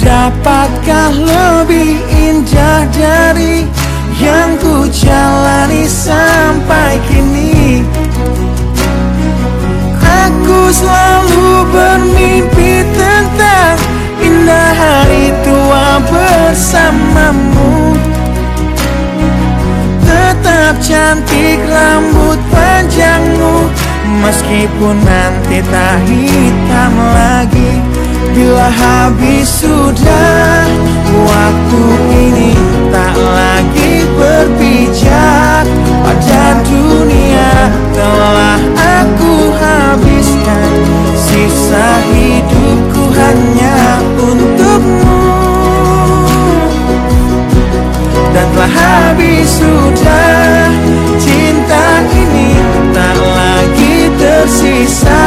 Dapatkah 0.00 1.12
lebih 1.12 2.00
indah 2.08 2.88
dari 2.88 3.68
yang 4.16 4.56
ku 4.56 4.88
jalani 4.88 5.84
sampai 5.84 6.96
kini? 7.04 7.84
Aku 10.00 10.72
selalu 10.72 11.68
bermimpi 11.68 12.80
tentang 12.96 13.76
indah 14.24 14.72
hari 14.72 15.36
tua 15.44 16.00
bersamamu. 16.08 17.92
Tetap 20.08 20.74
Meskipun 24.18 24.98
nanti 25.06 25.62
tak 25.70 26.02
hitam 26.10 26.92
lagi 27.14 27.78
Bila 28.34 28.66
habis 28.66 29.46
sudah 29.46 30.66
Waktu 31.10 31.84
ini 32.10 32.50
tak 32.94 33.14
lagi 33.18 34.06
berpijak. 34.14 35.66
Pada 36.06 36.44
dunia 36.66 37.52
telah 37.94 38.58
aku 38.78 39.54
habiskan 39.58 40.70
Sisa 41.18 41.88
hidupku 42.14 43.10
hanya 43.14 43.98
untukmu. 44.22 45.22
Dan 48.30 48.46
telah 48.54 48.72
habis 48.74 49.46
sudah 49.58 50.69
tersisa 54.50 55.22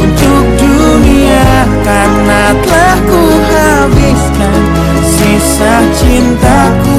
untuk 0.00 0.44
dunia 0.56 1.44
karena 1.84 2.56
telah 2.64 2.96
ku 3.04 3.22
habiskan 3.52 4.62
sisa 5.04 5.74
cintaku 6.00 6.89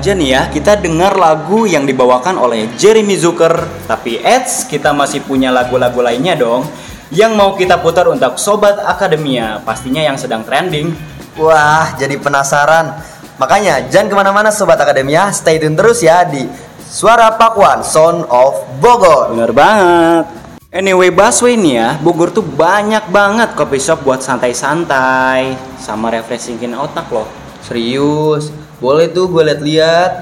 aja 0.00 0.16
nih 0.16 0.32
ya, 0.32 0.42
kita 0.48 0.80
dengar 0.80 1.12
lagu 1.12 1.68
yang 1.68 1.84
dibawakan 1.84 2.40
oleh 2.40 2.72
Jeremy 2.80 3.20
Zucker. 3.20 3.52
Tapi 3.84 4.16
eits, 4.16 4.64
kita 4.64 4.96
masih 4.96 5.20
punya 5.20 5.52
lagu-lagu 5.52 6.00
lainnya 6.00 6.40
dong. 6.40 6.64
Yang 7.12 7.32
mau 7.36 7.52
kita 7.52 7.76
putar 7.84 8.08
untuk 8.08 8.40
Sobat 8.40 8.80
Akademia, 8.80 9.60
pastinya 9.60 10.00
yang 10.00 10.16
sedang 10.16 10.40
trending. 10.40 10.96
Wah, 11.36 11.92
jadi 12.00 12.16
penasaran. 12.16 12.96
Makanya 13.36 13.92
jangan 13.92 14.08
ke 14.08 14.16
mana-mana 14.16 14.48
Sobat 14.48 14.80
Akademia, 14.80 15.28
stay 15.36 15.60
tune 15.60 15.76
terus 15.76 16.00
ya 16.00 16.24
di 16.24 16.48
Suara 16.88 17.36
Pakuan 17.36 17.84
Sound 17.84 18.24
of 18.32 18.56
Bogor. 18.80 19.36
Bener 19.36 19.52
banget. 19.52 20.24
Anyway, 20.72 21.12
busway 21.12 21.60
nih 21.60 21.74
ya, 21.76 21.88
Bogor 22.00 22.32
tuh 22.32 22.46
banyak 22.46 23.04
banget 23.12 23.52
coffee 23.52 23.84
shop 23.84 24.00
buat 24.00 24.24
santai-santai 24.24 25.60
sama 25.76 26.08
refreshingin 26.08 26.72
otak 26.72 27.04
loh. 27.12 27.28
Serius, 27.60 28.48
boleh 28.80 29.06
tuh 29.12 29.28
gue 29.28 29.44
liat-liat. 29.44 30.12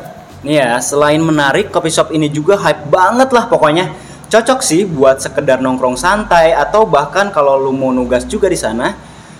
Nih 0.42 0.62
ya, 0.62 0.78
selain 0.78 1.18
menarik, 1.18 1.70
coffee 1.70 1.94
shop 1.94 2.14
ini 2.14 2.30
juga 2.30 2.58
hype 2.58 2.90
banget 2.90 3.30
lah 3.30 3.46
pokoknya. 3.50 3.90
Cocok 4.28 4.60
sih 4.60 4.84
buat 4.84 5.18
sekedar 5.18 5.58
nongkrong 5.58 5.96
santai 5.96 6.52
atau 6.52 6.84
bahkan 6.84 7.32
kalau 7.32 7.56
lu 7.56 7.72
mau 7.72 7.90
nugas 7.90 8.28
juga 8.28 8.46
di 8.46 8.60
sana, 8.60 8.92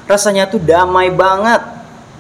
rasanya 0.09 0.49
tuh 0.49 0.59
damai 0.59 1.13
banget, 1.13 1.61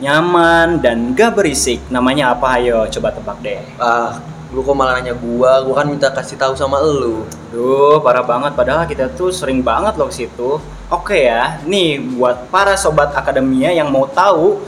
nyaman 0.04 0.78
dan 0.78 1.16
gak 1.16 1.34
berisik. 1.34 1.80
Namanya 1.88 2.36
apa? 2.36 2.60
Ayo 2.60 2.84
coba 2.92 3.08
tebak 3.10 3.38
deh. 3.40 3.58
Ah, 3.80 4.20
lu 4.52 4.60
kok 4.60 4.76
malah 4.76 5.00
nanya 5.00 5.16
gua? 5.16 5.64
Gua 5.64 5.80
kan 5.80 5.88
minta 5.88 6.12
kasih 6.12 6.36
tahu 6.36 6.54
sama 6.54 6.78
lu. 6.84 7.24
Duh, 7.50 7.98
parah 8.04 8.22
banget 8.22 8.52
padahal 8.52 8.84
kita 8.84 9.10
tuh 9.16 9.32
sering 9.32 9.64
banget 9.64 9.96
loh 9.96 10.12
ke 10.12 10.22
situ. 10.22 10.60
Oke 10.92 11.24
ya, 11.24 11.58
nih 11.64 12.00
buat 12.20 12.52
para 12.52 12.76
sobat 12.76 13.16
akademia 13.16 13.72
yang 13.72 13.88
mau 13.88 14.04
tahu, 14.04 14.60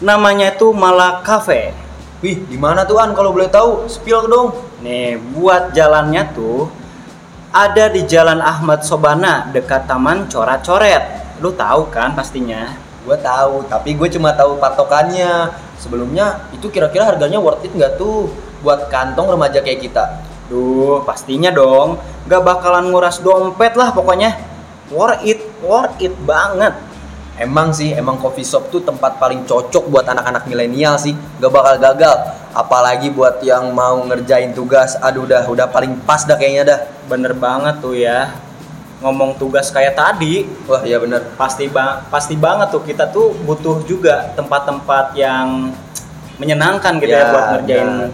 namanya 0.00 0.52
itu 0.52 0.72
Mala 0.72 1.20
Cafe. 1.22 1.72
Wih, 2.20 2.36
di 2.44 2.60
mana 2.60 2.84
tuh 2.84 3.00
An 3.00 3.16
kalau 3.16 3.32
boleh 3.32 3.48
tahu? 3.48 3.88
Spill 3.88 4.28
dong. 4.28 4.52
Nih, 4.84 5.16
buat 5.16 5.72
jalannya 5.72 6.36
tuh 6.36 6.68
ada 7.52 7.88
di 7.88 8.04
Jalan 8.04 8.44
Ahmad 8.44 8.84
Sobana 8.84 9.48
dekat 9.48 9.88
Taman 9.88 10.28
Coret-Coret. 10.28 11.36
Lu 11.40 11.52
tahu 11.56 11.88
kan 11.88 12.12
pastinya? 12.12 12.76
Gue 13.08 13.16
tahu, 13.16 13.64
tapi 13.72 13.96
gue 13.96 14.08
cuma 14.12 14.36
tahu 14.36 14.60
patokannya. 14.60 15.48
Sebelumnya 15.80 16.44
itu 16.52 16.68
kira-kira 16.68 17.08
harganya 17.08 17.40
worth 17.40 17.64
it 17.64 17.72
nggak 17.72 17.96
tuh 17.96 18.28
buat 18.60 18.92
kantong 18.92 19.32
remaja 19.32 19.64
kayak 19.64 19.80
kita? 19.80 20.04
Duh, 20.52 21.00
pastinya 21.08 21.48
dong. 21.48 21.96
Gak 22.28 22.42
bakalan 22.44 22.92
nguras 22.92 23.22
dompet 23.24 23.78
lah 23.78 23.94
pokoknya. 23.96 24.36
Worth 24.92 25.24
it, 25.24 25.40
worth 25.62 25.96
it 26.02 26.12
banget. 26.26 26.74
Emang 27.40 27.72
sih, 27.72 27.96
emang 27.96 28.20
coffee 28.20 28.44
shop 28.44 28.68
tuh 28.68 28.84
tempat 28.84 29.16
paling 29.16 29.48
cocok 29.48 29.88
buat 29.88 30.04
anak-anak 30.04 30.44
milenial 30.44 31.00
sih. 31.00 31.16
Gak 31.40 31.48
bakal 31.48 31.80
gagal. 31.80 32.14
Apalagi 32.52 33.08
buat 33.08 33.40
yang 33.40 33.72
mau 33.72 33.96
ngerjain 34.04 34.52
tugas. 34.52 35.00
Aduh 35.00 35.24
udah 35.24 35.48
udah 35.48 35.64
paling 35.72 35.96
pas 36.04 36.20
dah 36.28 36.36
kayaknya 36.36 36.62
dah. 36.68 36.80
Bener 37.08 37.32
banget 37.32 37.80
tuh 37.80 37.96
ya. 37.96 38.36
Ngomong 39.00 39.40
tugas 39.40 39.72
kayak 39.72 39.96
tadi, 39.96 40.44
Wah, 40.68 40.84
iya 40.84 41.00
bener. 41.00 41.32
pasti 41.40 41.64
ba- 41.72 42.04
pasti 42.12 42.36
banget 42.36 42.68
tuh 42.68 42.84
kita 42.84 43.08
tuh 43.08 43.32
butuh 43.48 43.80
juga 43.88 44.28
tempat-tempat 44.36 45.16
yang 45.16 45.72
menyenangkan 46.36 47.00
gitu 47.00 47.08
ya, 47.08 47.24
Ya, 47.24 47.32
buat 47.32 47.44
ngerjain 47.56 47.88
benar. 47.88 48.10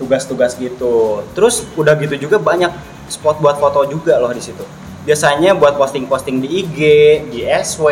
tugas-tugas 0.00 0.56
gitu. 0.56 1.20
Terus 1.36 1.68
udah 1.76 1.92
gitu 2.00 2.16
juga 2.16 2.40
banyak 2.40 2.72
spot 3.12 3.36
buat 3.36 3.60
foto 3.60 3.84
juga 3.84 4.16
loh 4.16 4.32
di 4.32 4.40
situ. 4.40 4.64
Biasanya 5.04 5.52
buat 5.52 5.76
posting-posting 5.76 6.40
di 6.40 6.48
IG, 6.64 6.78
di 7.28 7.44
SW, 7.44 7.88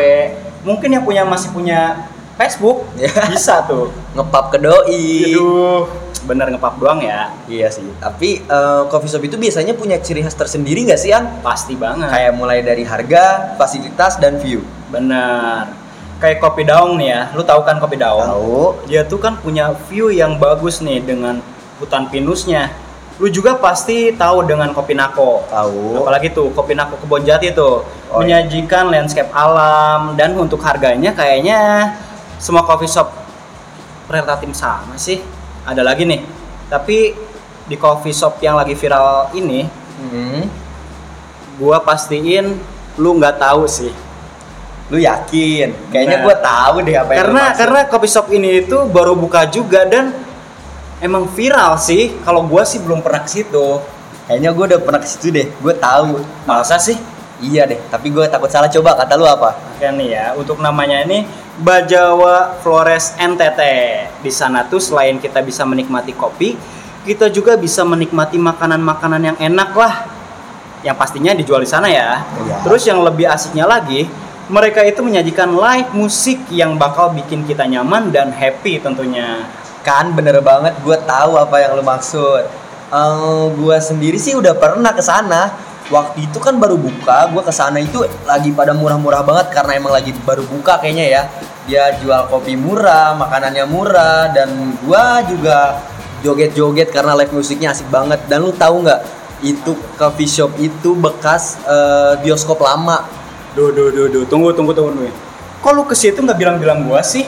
mungkin 0.64 0.96
yang 0.96 1.04
punya 1.04 1.28
masih 1.28 1.52
punya 1.52 2.08
Facebook 2.40 2.88
Ya. 2.96 3.12
bisa 3.28 3.60
tuh. 3.68 3.92
Ngepap 4.16 4.48
ke 4.48 4.58
doi. 4.58 5.36
Aduh, 5.36 5.84
bener 6.24 6.48
ngepap 6.48 6.80
doang 6.80 7.04
ya. 7.04 7.28
Iya 7.44 7.68
sih. 7.68 7.84
Tapi 8.00 8.40
eh, 8.42 8.82
coffee 8.88 9.12
shop 9.12 9.22
itu 9.28 9.36
biasanya 9.36 9.76
punya 9.76 10.00
ciri 10.00 10.24
khas 10.24 10.32
tersendiri 10.32 10.88
nggak 10.88 10.96
sih 11.00 11.12
An? 11.12 11.44
Pasti 11.44 11.76
banget. 11.76 12.08
Kayak 12.08 12.32
mulai 12.32 12.64
dari 12.64 12.82
harga, 12.88 13.54
fasilitas 13.60 14.16
dan 14.16 14.40
view. 14.40 14.64
Bener. 14.88 15.68
Kayak 16.16 16.40
kopi 16.40 16.64
daung 16.64 16.96
nih 16.96 17.08
ya. 17.12 17.20
Lu 17.36 17.44
tahu 17.44 17.60
kan 17.66 17.76
kopi 17.76 18.00
daung? 18.00 18.24
Tahu? 18.24 18.88
Dia 18.88 19.04
tuh 19.04 19.20
kan 19.20 19.36
punya 19.36 19.76
view 19.92 20.08
yang 20.08 20.40
bagus 20.40 20.80
nih 20.80 21.04
dengan 21.04 21.44
hutan 21.76 22.08
pinusnya. 22.08 22.70
Lu 23.22 23.30
juga 23.30 23.54
pasti 23.54 24.10
tahu 24.12 24.42
dengan 24.42 24.74
kopi 24.74 24.98
nako. 24.98 25.46
Tahu. 25.46 26.02
Apalagi 26.02 26.34
tuh 26.34 26.50
kopi 26.50 26.74
nako 26.74 26.98
kebon 26.98 27.22
jati 27.22 27.54
tuh 27.54 27.86
Oh, 28.10 28.20
iya. 28.20 28.42
menyajikan 28.42 28.90
landscape 28.90 29.30
alam 29.30 30.18
dan 30.18 30.34
untuk 30.34 30.58
harganya 30.60 31.14
kayaknya 31.14 31.94
semua 32.36 32.60
coffee 32.60 32.90
shop 32.90 33.08
relatif 34.10 34.50
sama 34.52 34.98
sih. 34.98 35.22
Ada 35.62 35.80
lagi 35.80 36.02
nih. 36.02 36.20
Tapi 36.66 37.14
di 37.62 37.76
coffee 37.78 38.10
shop 38.10 38.42
yang 38.42 38.58
lagi 38.58 38.74
viral 38.74 39.30
ini, 39.32 39.64
Hmm. 40.02 40.50
gua 41.56 41.78
pastiin 41.78 42.58
lu 42.98 43.16
nggak 43.16 43.38
tahu 43.38 43.64
sih. 43.64 43.94
Lu 44.90 44.98
yakin? 44.98 45.72
Kayaknya 45.88 46.16
Nah. 46.20 46.24
gue 46.26 46.36
tahu 46.36 46.74
deh 46.84 46.96
apa 46.98 47.10
yang 47.16 47.32
karena 47.56 47.80
coffee 47.86 48.10
shop 48.10 48.26
ini 48.28 48.60
itu 48.60 48.76
baru 48.90 49.16
buka 49.16 49.46
juga 49.46 49.88
dan 49.88 50.12
emang 51.02 51.26
viral 51.26 51.76
sih 51.82 52.14
kalau 52.22 52.46
gua 52.46 52.62
sih 52.62 52.78
belum 52.78 53.02
pernah 53.02 53.26
ke 53.26 53.30
situ 53.42 53.82
kayaknya 54.26 54.50
gue 54.54 54.64
udah 54.64 54.80
pernah 54.80 55.00
ke 55.02 55.08
situ 55.08 55.28
deh. 55.34 55.46
Gue 55.60 55.74
tahu. 55.76 56.22
masa 56.46 56.78
sih 56.80 56.96
Iya 57.42 57.66
deh, 57.66 57.80
tapi 57.90 58.14
gue 58.14 58.22
takut 58.30 58.46
salah 58.46 58.70
coba. 58.70 58.94
Kata 58.94 59.18
lu 59.18 59.26
apa? 59.26 59.58
Oke 59.74 59.82
nih 59.82 60.14
ya, 60.14 60.26
untuk 60.38 60.62
namanya 60.62 61.02
ini 61.02 61.26
Bajawa 61.58 62.54
Flores 62.62 63.18
NTT. 63.18 63.60
Di 64.22 64.30
sana 64.30 64.62
tuh 64.62 64.78
selain 64.78 65.18
kita 65.18 65.42
bisa 65.42 65.66
menikmati 65.66 66.14
kopi, 66.14 66.54
kita 67.02 67.34
juga 67.34 67.58
bisa 67.58 67.82
menikmati 67.82 68.38
makanan-makanan 68.38 69.34
yang 69.34 69.38
enak 69.42 69.74
lah. 69.74 70.06
Yang 70.86 70.96
pastinya 71.02 71.34
dijual 71.34 71.66
di 71.66 71.66
sana 71.66 71.90
ya. 71.90 72.22
Iya. 72.22 72.62
Terus 72.62 72.82
yang 72.86 73.02
lebih 73.02 73.26
asiknya 73.26 73.66
lagi, 73.66 74.06
mereka 74.46 74.86
itu 74.86 75.02
menyajikan 75.02 75.50
live 75.50 75.90
musik 75.98 76.46
yang 76.46 76.78
bakal 76.78 77.10
bikin 77.10 77.42
kita 77.42 77.66
nyaman 77.66 78.14
dan 78.14 78.30
happy 78.30 78.78
tentunya. 78.78 79.50
Kan 79.82 80.14
bener 80.14 80.38
banget, 80.38 80.78
gue 80.86 80.94
tahu 81.02 81.34
apa 81.34 81.58
yang 81.58 81.74
lu 81.74 81.82
maksud. 81.82 82.46
Eh, 82.92 83.44
gue 83.56 83.76
sendiri 83.82 84.18
sih 84.20 84.38
udah 84.38 84.54
pernah 84.54 84.94
ke 84.94 85.02
sana. 85.02 85.50
Waktu 85.90 86.30
itu 86.30 86.38
kan 86.38 86.56
baru 86.56 86.78
buka, 86.78 87.28
gue 87.34 87.42
ke 87.42 87.52
sana 87.52 87.82
itu 87.82 88.00
lagi 88.24 88.54
pada 88.54 88.72
murah-murah 88.72 89.20
banget 89.26 89.52
karena 89.52 89.76
emang 89.76 89.92
lagi 89.92 90.14
baru 90.24 90.46
buka 90.46 90.78
kayaknya 90.78 91.06
ya. 91.10 91.22
Dia 91.66 91.84
jual 91.98 92.30
kopi 92.30 92.54
murah, 92.54 93.18
makanannya 93.18 93.66
murah, 93.66 94.30
dan 94.30 94.48
gue 94.78 95.04
juga 95.34 95.82
joget-joget 96.22 96.94
karena 96.94 97.18
live 97.18 97.34
musiknya 97.34 97.74
asik 97.74 97.90
banget. 97.90 98.22
Dan 98.30 98.46
lu 98.46 98.54
tahu 98.54 98.86
nggak? 98.86 99.00
Itu 99.42 99.74
coffee 99.98 100.30
shop 100.30 100.54
itu 100.62 100.94
bekas 100.94 101.58
eh, 101.66 102.14
bioskop 102.22 102.62
lama. 102.62 103.02
Duh, 103.58 103.74
duh, 103.74 103.90
duh, 103.90 104.06
duh, 104.08 104.24
tunggu, 104.30 104.54
tunggu, 104.54 104.70
tunggu, 104.72 104.94
tunggu. 104.94 105.12
Kok 105.60 105.72
lu 105.74 105.82
ke 105.84 105.98
situ 105.98 106.22
nggak 106.22 106.38
bilang-bilan 106.38 106.86
gua 106.86 107.02
sih? 107.02 107.26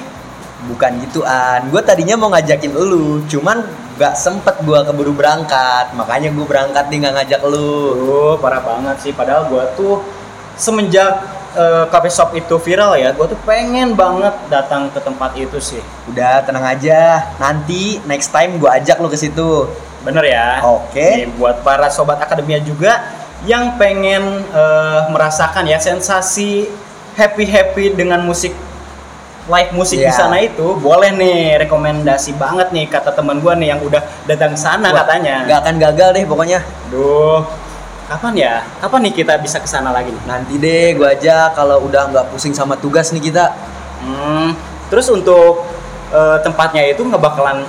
Bukan 0.64 0.96
gitu 1.04 1.20
An, 1.28 1.68
gue 1.68 1.82
tadinya 1.84 2.16
mau 2.16 2.32
ngajakin 2.32 2.72
lu, 2.72 3.20
cuman 3.28 3.68
gak 4.00 4.16
sempet 4.16 4.64
gue 4.64 4.78
keburu 4.80 5.12
berangkat, 5.12 5.92
makanya 5.92 6.32
gue 6.32 6.46
berangkat 6.48 6.88
nih 6.88 7.04
nggak 7.04 7.14
ngajak 7.20 7.40
lu. 7.44 7.76
Duh, 8.00 8.34
parah 8.40 8.64
banget 8.64 8.96
sih. 9.04 9.12
Padahal 9.12 9.46
gua 9.52 9.68
tuh 9.76 10.00
semenjak 10.56 11.20
eh, 11.54 11.84
coffee 11.92 12.10
shop 12.10 12.32
itu 12.32 12.56
viral 12.58 12.96
ya, 12.96 13.12
gua 13.12 13.28
tuh 13.28 13.38
pengen 13.44 13.92
banget 13.92 14.32
datang 14.48 14.88
ke 14.88 14.98
tempat 15.04 15.36
itu 15.36 15.60
sih. 15.60 15.82
Udah 16.08 16.42
tenang 16.42 16.64
aja, 16.64 17.28
nanti 17.36 18.00
next 18.08 18.32
time 18.32 18.56
gue 18.56 18.70
ajak 18.70 18.98
lu 18.98 19.12
ke 19.12 19.20
situ. 19.20 19.68
Bener 20.00 20.24
ya? 20.24 20.64
Oke. 20.64 21.24
Nih, 21.24 21.28
buat 21.36 21.60
para 21.60 21.92
sobat 21.92 22.18
akademia 22.24 22.58
juga 22.58 23.04
yang 23.44 23.76
pengen 23.76 24.42
eh, 24.48 25.00
merasakan 25.12 25.68
ya 25.68 25.76
sensasi 25.76 26.66
happy-happy 27.14 27.94
dengan 27.94 28.24
musik 28.26 28.50
live 29.44 29.70
musik 29.72 30.00
di 30.00 30.08
Iya. 30.08 30.16
sana 30.16 30.40
itu 30.40 30.72
boleh 30.76 31.12
nih 31.12 31.60
rekomendasi 31.60 32.32
banget 32.34 32.72
nih 32.72 32.88
kata 32.88 33.12
teman 33.12 33.38
gua 33.38 33.52
nih 33.52 33.76
yang 33.76 33.80
udah 33.80 34.00
datang 34.24 34.56
sana 34.56 34.88
Wah, 34.88 35.04
katanya. 35.04 35.44
Gak 35.44 35.58
akan 35.60 35.74
gagal 35.76 36.08
deh 36.16 36.24
pokoknya. 36.24 36.60
Duh, 36.88 37.44
kapan 38.06 38.32
ya? 38.34 38.54
Kapan 38.80 39.00
nih 39.04 39.12
kita 39.14 39.36
bisa 39.36 39.60
ke 39.60 39.68
sana 39.68 39.92
lagi 39.92 40.08
nih? 40.08 40.22
Nanti 40.24 40.56
deh 40.56 40.96
gue 40.96 41.04
aja 41.04 41.52
kalau 41.52 41.84
udah 41.84 42.08
nggak 42.08 42.24
pusing 42.32 42.52
sama 42.52 42.72
tugas 42.74 43.12
nih 43.12 43.20
kita. 43.22 43.52
Hmm, 44.00 44.56
terus 44.88 45.08
untuk 45.08 45.64
eh, 46.08 46.38
tempatnya 46.40 46.86
itu 46.86 47.00
nggak 47.00 47.18
bakalan 47.18 47.68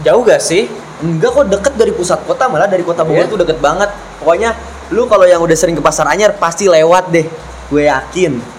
jauh 0.00 0.22
gak 0.22 0.40
sih? 0.40 0.66
Enggak 0.98 1.30
kok 1.30 1.46
deket 1.46 1.74
dari 1.74 1.94
pusat 1.94 2.18
kota 2.24 2.50
malah 2.50 2.66
dari 2.66 2.82
kota 2.82 3.06
Bogor 3.06 3.22
Iya? 3.22 3.30
tuh 3.30 3.38
deket 3.38 3.58
banget. 3.58 3.90
Pokoknya 4.18 4.50
lu 4.90 5.06
kalau 5.06 5.26
yang 5.26 5.38
udah 5.38 5.54
sering 5.54 5.78
ke 5.78 5.82
pasar 5.82 6.10
anyar 6.10 6.34
pasti 6.34 6.66
lewat 6.66 7.06
deh. 7.10 7.26
Gue 7.68 7.86
yakin. 7.86 8.57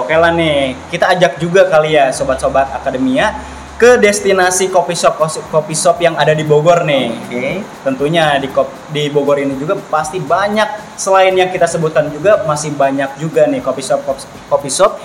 Oke 0.00 0.14
lah 0.16 0.32
nih. 0.32 0.74
Kita 0.88 1.12
ajak 1.12 1.36
juga 1.36 1.68
kali 1.68 1.94
ya 1.94 2.08
sobat-sobat 2.10 2.72
akademia 2.72 3.36
ke 3.78 3.94
destinasi 3.94 4.74
kopi 4.74 4.98
shop 4.98 5.22
kopi 5.54 5.70
shop 5.70 6.02
yang 6.02 6.18
ada 6.18 6.34
di 6.34 6.42
Bogor 6.42 6.82
nih. 6.82 7.14
Oke. 7.14 7.62
Tentunya 7.86 8.40
di 8.42 8.50
di 8.90 9.06
Bogor 9.06 9.38
ini 9.38 9.54
juga 9.54 9.78
pasti 9.86 10.18
banyak 10.18 10.98
selain 10.98 11.36
yang 11.38 11.52
kita 11.54 11.70
sebutkan 11.70 12.10
juga 12.10 12.42
masih 12.42 12.74
banyak 12.74 13.22
juga 13.22 13.46
nih 13.46 13.62
kopi 13.62 13.82
shop 13.84 14.02
kopi 14.50 14.66
shop 14.66 14.98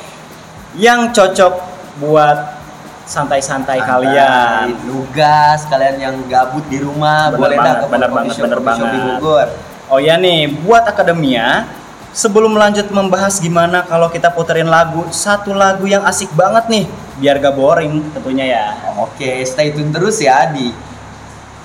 yang 0.74 1.14
cocok 1.14 1.54
buat 2.02 2.66
santai-santai 3.06 3.78
kalian. 3.84 4.74
Nugas 4.90 5.68
kalian 5.70 5.96
yang 6.00 6.16
gabut 6.26 6.66
di 6.72 6.82
rumah 6.82 7.30
Bener 7.30 7.40
boleh 7.40 7.58
dah 7.60 7.64
banget, 7.64 7.78
ke 7.78 7.88
bener 7.94 8.10
banget, 8.10 8.34
shop, 8.34 8.44
bener 8.48 8.58
shop 8.58 8.66
di 8.66 8.80
banget. 8.82 9.04
Bogor. 9.22 9.48
Oh 9.92 10.00
ya 10.02 10.16
nih, 10.18 10.50
buat 10.50 10.88
akademia, 10.88 11.68
sebelum 12.14 12.54
lanjut 12.54 12.94
membahas 12.94 13.42
gimana 13.42 13.82
kalau 13.90 14.08
kita 14.08 14.30
puterin 14.30 14.70
lagu, 14.70 15.04
satu 15.10 15.52
lagu 15.52 15.90
yang 15.90 16.06
asik 16.06 16.30
banget 16.38 16.70
nih, 16.70 16.86
biar 17.18 17.42
gak 17.42 17.58
boring 17.58 18.06
tentunya 18.14 18.46
ya. 18.54 18.66
Oke, 19.02 19.42
stay 19.44 19.74
tune 19.74 19.90
terus 19.90 20.22
ya 20.22 20.48
di 20.54 20.70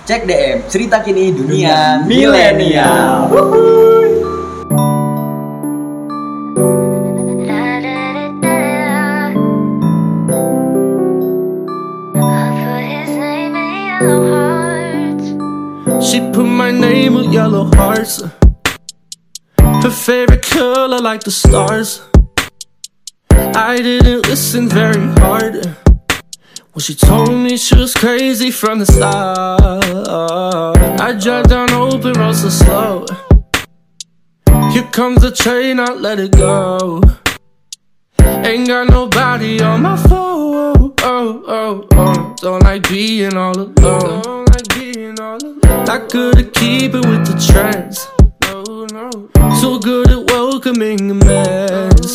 Cek 0.09 0.25
DM 0.25 0.65
cerita 0.73 1.05
kini 1.05 1.37
dunia, 1.37 2.01
milenial. 2.09 3.29
She 16.01 16.25
put 16.33 16.49
my 16.49 16.73
name 16.73 17.21
with 17.21 17.29
yellow 17.29 17.69
hearts. 17.77 18.38
Her 19.83 19.91
favorite 19.91 20.43
color 20.43 20.99
like 20.99 21.22
the 21.22 21.31
stars. 21.31 22.03
I 23.31 23.76
didn't 23.76 24.26
listen 24.29 24.68
very 24.68 25.07
hard. 25.20 25.76
When 26.72 26.81
she 26.81 26.95
told 26.95 27.31
me 27.31 27.57
she 27.57 27.76
was 27.76 27.95
crazy 27.95 28.51
from 28.51 28.81
the 28.81 28.87
start. 28.87 30.74
I 31.01 31.12
drive 31.18 31.49
down 31.49 31.70
open 31.72 32.12
roads 32.14 32.43
so 32.43 32.49
slow. 32.49 33.07
Here 34.72 34.89
comes 34.91 35.22
the 35.22 35.31
train, 35.31 35.79
I 35.81 35.93
let 35.93 36.18
it 36.18 36.33
go. 36.33 37.01
Ain't 38.20 38.66
got 38.66 38.91
nobody 38.91 39.61
on 39.61 39.83
my 39.83 39.97
phone. 39.97 40.93
Oh, 41.03 41.45
oh, 41.47 41.87
oh. 41.93 42.35
Don't 42.41 42.62
like 42.64 42.89
being 42.89 43.37
all 43.37 43.59
alone. 43.59 44.45
Not 45.87 46.11
good 46.11 46.39
at 46.39 46.53
keeping 46.53 47.09
with 47.09 47.26
the 47.26 47.37
trends. 47.51 48.07
So 48.69 49.79
good 49.79 50.11
at 50.11 50.31
welcoming 50.31 51.11
a 51.11 51.14
mess. 51.14 52.12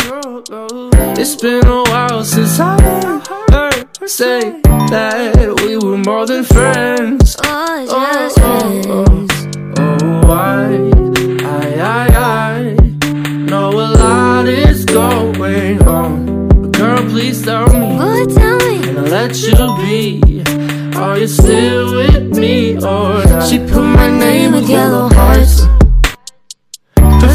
It's 1.17 1.35
been 1.35 1.65
a 1.65 1.81
while 1.89 2.23
since 2.23 2.59
I 2.59 2.79
heard 2.79 3.87
her 3.99 4.07
say 4.07 4.61
that 4.61 5.61
we 5.65 5.77
were 5.77 5.97
more 5.97 6.27
than 6.27 6.43
friends. 6.43 7.35
Oh, 7.43 7.85
just 8.13 8.37
friends. 8.37 9.31
Oh, 9.79 10.29
I, 10.29 10.77
I, 11.43 11.79
I, 11.81 12.07
I 12.19 12.75
know 13.49 13.71
a 13.71 13.89
lot 13.97 14.47
is 14.47 14.85
going 14.85 15.81
on. 15.87 16.49
But 16.49 16.77
girl, 16.77 17.03
please 17.09 17.41
tell 17.41 17.65
me. 17.65 17.97
Boy, 17.97 18.31
tell 18.31 18.57
me. 18.59 18.89
And 18.89 18.99
I'll 18.99 19.05
let 19.05 19.41
you 19.41 19.55
be. 19.81 20.43
Are 20.99 21.17
you 21.17 21.27
still 21.27 21.95
with 21.95 22.37
me 22.37 22.75
or 22.75 23.25
not? 23.25 23.47
She 23.49 23.57
put 23.57 23.81
my 23.81 24.11
name 24.15 24.51
with 24.51 24.69
yellow 24.69 25.09
hearts. 25.09 25.63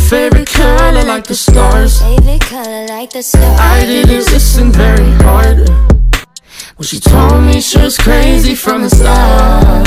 Favorite 0.09 0.49
color 0.49 1.05
like 1.05 1.25
the 1.25 1.35
stars. 1.35 2.01
Favorite 2.01 2.41
color 2.41 2.87
like 2.87 3.11
the 3.11 3.23
stars. 3.23 3.61
I 3.61 3.85
didn't 3.85 4.33
listen 4.33 4.73
very 4.73 5.13
hard. 5.21 5.69
When 6.77 6.87
she 6.87 6.99
told 6.99 7.43
me 7.43 7.61
she 7.61 7.77
was 7.79 7.99
crazy 7.99 8.55
from 8.55 8.85
the 8.85 8.89
start. 8.89 9.87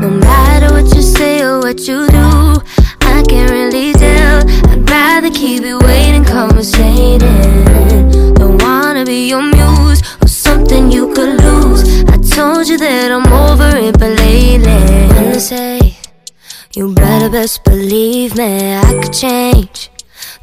No 0.00 0.10
matter 0.10 0.72
what 0.74 0.94
you 0.94 1.02
say 1.02 1.42
or 1.42 1.58
what 1.58 1.80
you 1.88 2.06
do, 2.06 2.62
I 3.02 3.24
can't 3.28 3.50
really 3.50 3.92
tell. 3.94 4.48
I'd 4.70 4.88
rather 4.88 5.30
keep 5.30 5.64
it 5.64 5.82
waiting, 5.82 6.24
conversating. 6.24 7.18
Don't 8.34 8.62
wanna 8.62 9.04
be 9.04 9.28
your 9.28 9.42
muse 9.42 10.02
or 10.22 10.28
something 10.28 10.92
you 10.92 11.12
could 11.14 11.40
lose. 11.42 12.04
I 12.04 12.16
told 12.18 12.68
you 12.68 12.78
that 12.78 13.10
I'm 13.10 13.26
over 13.32 13.76
it, 13.76 13.98
but 13.98 14.16
lately, 14.20 14.70
when 15.16 15.40
say, 15.40 15.75
you 16.76 16.92
better 16.92 17.30
best 17.30 17.64
believe 17.64 18.36
me, 18.36 18.76
I 18.76 19.00
could 19.02 19.12
change. 19.12 19.90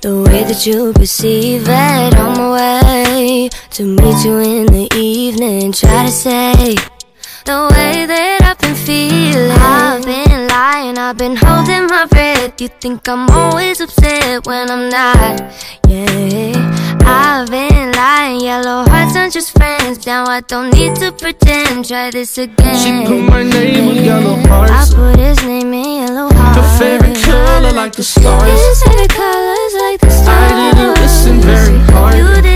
The 0.02 0.24
way 0.24 0.44
that 0.44 0.66
you 0.66 0.92
perceive 0.92 1.66
it 1.68 2.16
on 2.16 2.38
my 2.38 2.52
way 2.52 3.50
to 3.72 3.84
meet 3.84 4.26
you 4.26 4.40
in 4.40 4.66
the 4.66 4.90
evening. 4.96 5.72
Try 5.72 6.06
to 6.06 6.12
say 6.12 6.76
the 7.46 7.70
way 7.74 8.06
that 8.06 8.42
I've 8.44 8.60
been 8.60 8.76
feeling. 8.76 9.52
I've 9.52 10.04
been 10.06 10.48
lying, 10.48 10.98
I've 10.98 11.18
been 11.18 11.36
holding 11.36 11.88
my 11.88 12.06
breath. 12.06 12.60
You 12.62 12.68
think 12.68 13.08
I'm 13.08 13.30
always 13.30 13.82
upset 13.82 14.46
when 14.46 14.70
I'm 14.70 14.90
not. 14.90 15.42
Yeah, 15.88 16.54
I've 17.06 17.50
been 17.50 17.92
lying. 17.92 18.42
Yellow 18.42 18.88
hearts 18.90 19.16
aren't 19.16 19.34
just 19.34 19.52
friends. 19.58 20.06
Now 20.06 20.26
I 20.26 20.42
don't 20.42 20.74
need 20.74 20.96
to 20.98 21.12
pretend. 21.12 21.88
Try 21.88 22.12
this 22.12 22.38
again. 22.38 22.78
She 22.82 22.92
put 23.08 23.22
my 23.30 23.44
name 23.44 23.88
with 23.88 24.06
yellow 24.06 24.36
hearts 24.48 24.94
I 24.94 24.96
put 24.96 25.20
his 25.20 25.44
name 25.44 25.74
in 25.74 26.08
yellow 26.08 26.30
hearts. 26.34 26.58
Her 26.58 26.80
favorite 26.80 27.18
color 27.24 27.72
like 27.74 27.94
the 27.94 28.04
stars. 28.04 28.78
Said 28.80 28.96
the 28.96 29.08
colors 29.10 29.74
like 29.84 30.00
the 30.00 30.12
stars. 30.12 30.52
I 30.52 30.72
didn't 30.74 31.02
listen 31.02 31.42
very 31.42 31.80
hard. 31.92 32.53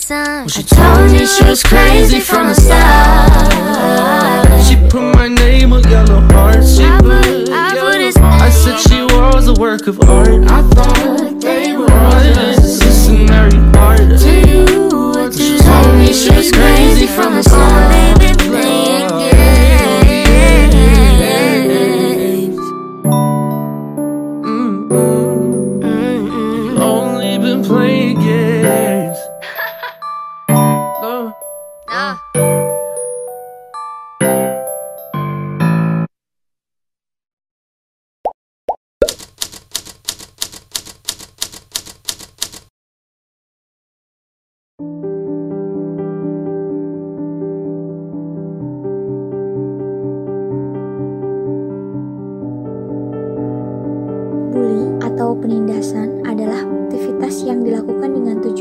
Listen. 0.00 0.48
She 0.48 0.62
told 0.62 1.10
me 1.12 1.26
she 1.26 1.44
was 1.44 1.62
crazy 1.62 2.20
from 2.20 2.48
the 2.48 2.54
start. 2.54 3.32
She 4.64 4.76
put 4.88 5.14
my 5.14 5.28
name 5.28 5.74
on 5.74 5.82
yellow 5.90 6.20
hearts. 6.32 6.76
She 6.76 6.84
put 7.00 7.48
yellow 7.48 8.10
I 8.16 8.48
said 8.48 8.78
she 8.78 9.02
was 9.02 9.48
a 9.48 9.54
work 9.60 9.86
of 9.88 10.00
art. 10.08 10.28
I 10.28 10.62
thought 10.70 11.40
they 11.40 11.76
were 11.76 11.90
I 11.90 12.22
didn't 12.22 12.62
listen 12.62 13.26
very 13.26 13.56
hard. 13.76 14.18
To 14.20 14.32
you, 14.48 15.32
She 15.32 15.58
told 15.58 15.94
me 15.98 16.14
she 16.14 16.30
was 16.34 16.50
crazy 16.50 17.06
from 17.06 17.34
the 17.34 17.42
start. 17.42 18.99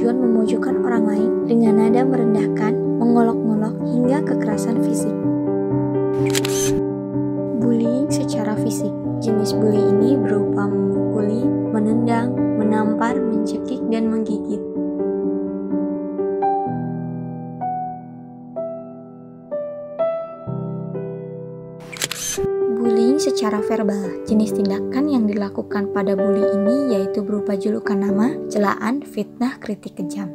Dengan 0.10 0.26
tujuan 0.26 0.26
memojokkan 0.26 0.76
orang 0.82 1.04
lain 1.06 1.32
dengan 1.46 1.74
nada 1.86 2.02
merendahkan, 2.02 2.74
mengolok-ngolok, 2.98 3.76
hingga 3.86 4.18
kekerasan 4.26 4.82
fisik. 4.82 5.14
Bullying 7.62 8.10
secara 8.10 8.58
fisik 8.58 8.90
Jenis 9.20 9.52
bully 9.52 9.84
ini 9.84 10.16
berupa 10.18 10.66
memukuli, 10.66 11.46
menendang, 11.46 12.34
menampar, 12.58 13.20
mencekik, 13.20 13.84
dan 13.92 14.08
menggigit. 14.08 14.64
Bullying 22.80 23.20
secara 23.20 23.60
verbal, 23.60 24.24
jenis 24.24 24.56
tindakan 24.56 25.12
yang 25.12 25.28
dilakukan 25.28 25.92
pada 25.92 26.16
bully 26.16 26.42
ini 26.56 26.89
berupa 27.30 27.54
julukan 27.54 27.94
nama, 27.94 28.34
celaan, 28.50 29.06
fitnah, 29.06 29.62
kritik 29.62 30.02
kejam. 30.02 30.34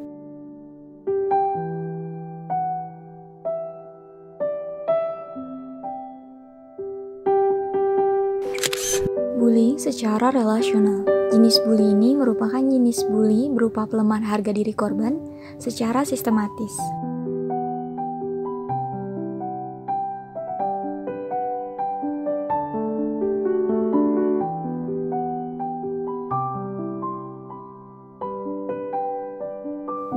Bullying 9.35 9.83
secara 9.83 10.31
relasional. 10.31 11.03
Jenis 11.35 11.59
bully 11.67 11.91
ini 11.91 12.15
merupakan 12.15 12.63
jenis 12.63 13.03
bully 13.11 13.51
berupa 13.51 13.91
pelemahan 13.91 14.23
harga 14.23 14.55
diri 14.55 14.71
korban 14.71 15.19
secara 15.59 16.07
sistematis. 16.07 17.04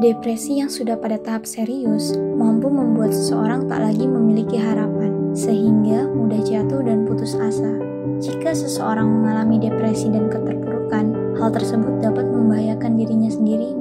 Depresi 0.08 0.64
yang 0.64 0.72
sudah 0.72 0.96
pada 0.96 1.20
tahap 1.20 1.44
serius 1.44 2.16
mampu 2.16 2.72
membuat 2.72 3.12
seseorang 3.12 3.68
tak 3.68 3.92
lagi 3.92 4.08
memiliki 4.08 4.56
harapan, 4.56 5.36
sehingga 5.36 6.08
mudah 6.08 6.40
jatuh 6.48 6.80
dan 6.80 7.04
putus 7.04 7.36
asa. 7.36 7.76
Jika 8.24 8.56
seseorang 8.56 9.04
mengalami 9.04 9.60
depresi 9.60 10.08
dan 10.08 10.32
keterpurukan, 10.32 11.36
hal 11.36 11.52
tersebut 11.52 12.00
dapat 12.00 12.24
membahayakan 12.24 12.96
dirinya 12.96 13.28
sendiri 13.28 13.76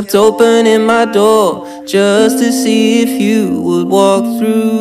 kept 0.00 0.14
opening 0.14 0.86
my 0.86 1.04
door 1.04 1.66
just 1.84 2.38
to 2.38 2.50
see 2.50 3.02
if 3.02 3.20
you 3.20 3.60
would 3.60 3.86
walk 3.86 4.22
through. 4.38 4.80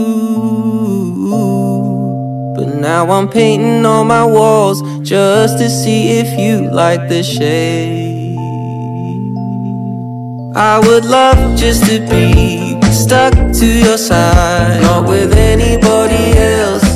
But 2.56 2.76
now 2.80 3.12
I'm 3.12 3.28
painting 3.28 3.86
on 3.86 4.08
my 4.08 4.26
walls 4.26 4.82
just 5.02 5.58
to 5.58 5.70
see 5.70 6.20
if 6.20 6.40
you 6.40 6.72
like 6.72 7.10
the 7.10 7.22
shade. 7.22 8.38
I 10.56 10.80
would 10.80 11.04
love 11.04 11.60
just 11.60 11.84
to 11.90 12.00
be 12.08 12.80
stuck 12.90 13.34
to 13.60 13.66
your 13.66 13.98
side, 13.98 14.82
not 14.82 15.06
with 15.10 15.34
anybody 15.34 16.38
else, 16.38 16.89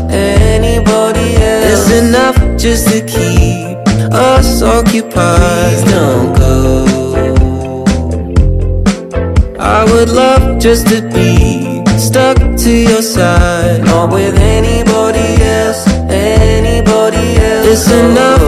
just 10.64 10.88
to 10.88 11.02
be 11.10 11.84
stuck 12.00 12.38
to 12.56 12.72
your 12.72 13.02
side, 13.02 13.84
not 13.84 14.14
with 14.14 14.34
anybody 14.38 15.44
else, 15.44 15.86
anybody 16.10 17.36
else. 17.36 17.68
It's 17.68 17.92
enough 17.92 18.43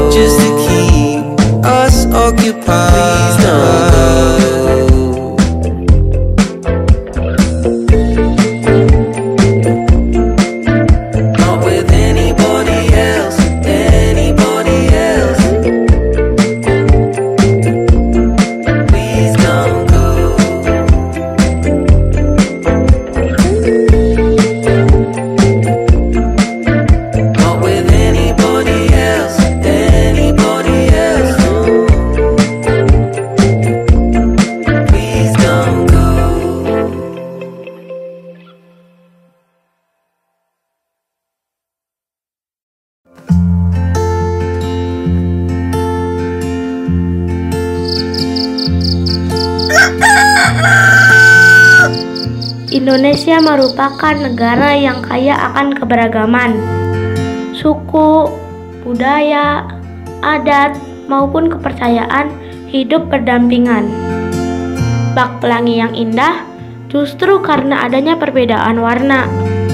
negara 54.36 54.76
yang 54.76 55.00
kaya 55.00 55.32
akan 55.32 55.80
keberagaman. 55.80 56.60
Suku, 57.56 58.28
budaya, 58.84 59.64
adat, 60.20 60.76
maupun 61.08 61.48
kepercayaan 61.48 62.36
hidup 62.68 63.08
berdampingan. 63.08 63.88
Bak 65.16 65.40
pelangi 65.40 65.80
yang 65.80 65.96
indah 65.96 66.44
justru 66.92 67.40
karena 67.40 67.88
adanya 67.88 68.20
perbedaan 68.20 68.76
warna. 68.84 69.24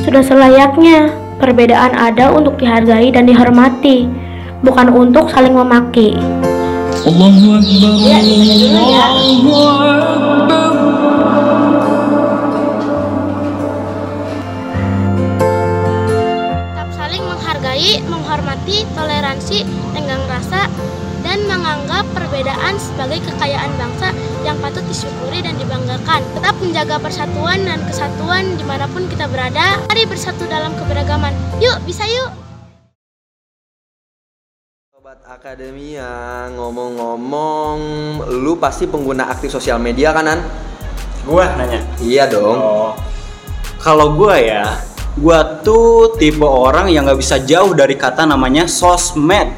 Sudah 0.06 0.22
selayaknya 0.22 1.10
perbedaan 1.42 1.98
ada 1.98 2.30
untuk 2.30 2.62
dihargai 2.62 3.10
dan 3.10 3.26
dihormati, 3.26 4.06
bukan 4.62 4.94
untuk 4.94 5.34
saling 5.34 5.58
memaki. 5.58 6.14
Allahu 7.02 7.58
Akbar 7.58 7.98
Ya, 7.98 8.22
dulu 9.10 10.21
kekayaan 23.26 23.72
bangsa 23.78 24.10
yang 24.42 24.58
patut 24.58 24.84
disyukuri 24.90 25.46
dan 25.46 25.58
dibanggakan. 25.58 26.22
Tetap 26.38 26.56
menjaga 26.62 26.96
persatuan 26.98 27.62
dan 27.66 27.80
kesatuan 27.86 28.58
di 28.58 28.66
mana 28.66 28.86
pun 28.90 29.06
kita 29.06 29.30
berada. 29.30 29.82
Mari 29.90 30.04
bersatu 30.10 30.46
dalam 30.50 30.74
keberagaman. 30.78 31.34
Yuk, 31.62 31.78
bisa 31.86 32.06
yuk! 32.10 32.32
Sobat 34.92 35.22
Akademia, 35.26 36.48
ngomong-ngomong, 36.54 37.78
lu 38.42 38.56
pasti 38.62 38.86
pengguna 38.86 39.34
aktif 39.34 39.50
sosial 39.50 39.82
media 39.82 40.14
kanan? 40.14 40.42
Gua 41.26 41.46
nanya. 41.58 41.82
Iya 42.02 42.30
dong. 42.30 42.58
Oh. 42.58 42.94
Kalau 43.82 44.14
gua 44.14 44.38
ya, 44.38 44.78
gua 45.18 45.62
tuh 45.66 46.18
tipe 46.22 46.46
orang 46.46 46.90
yang 46.90 47.10
nggak 47.10 47.18
bisa 47.18 47.42
jauh 47.42 47.74
dari 47.74 47.98
kata 47.98 48.30
namanya 48.30 48.70
sosmed. 48.70 49.50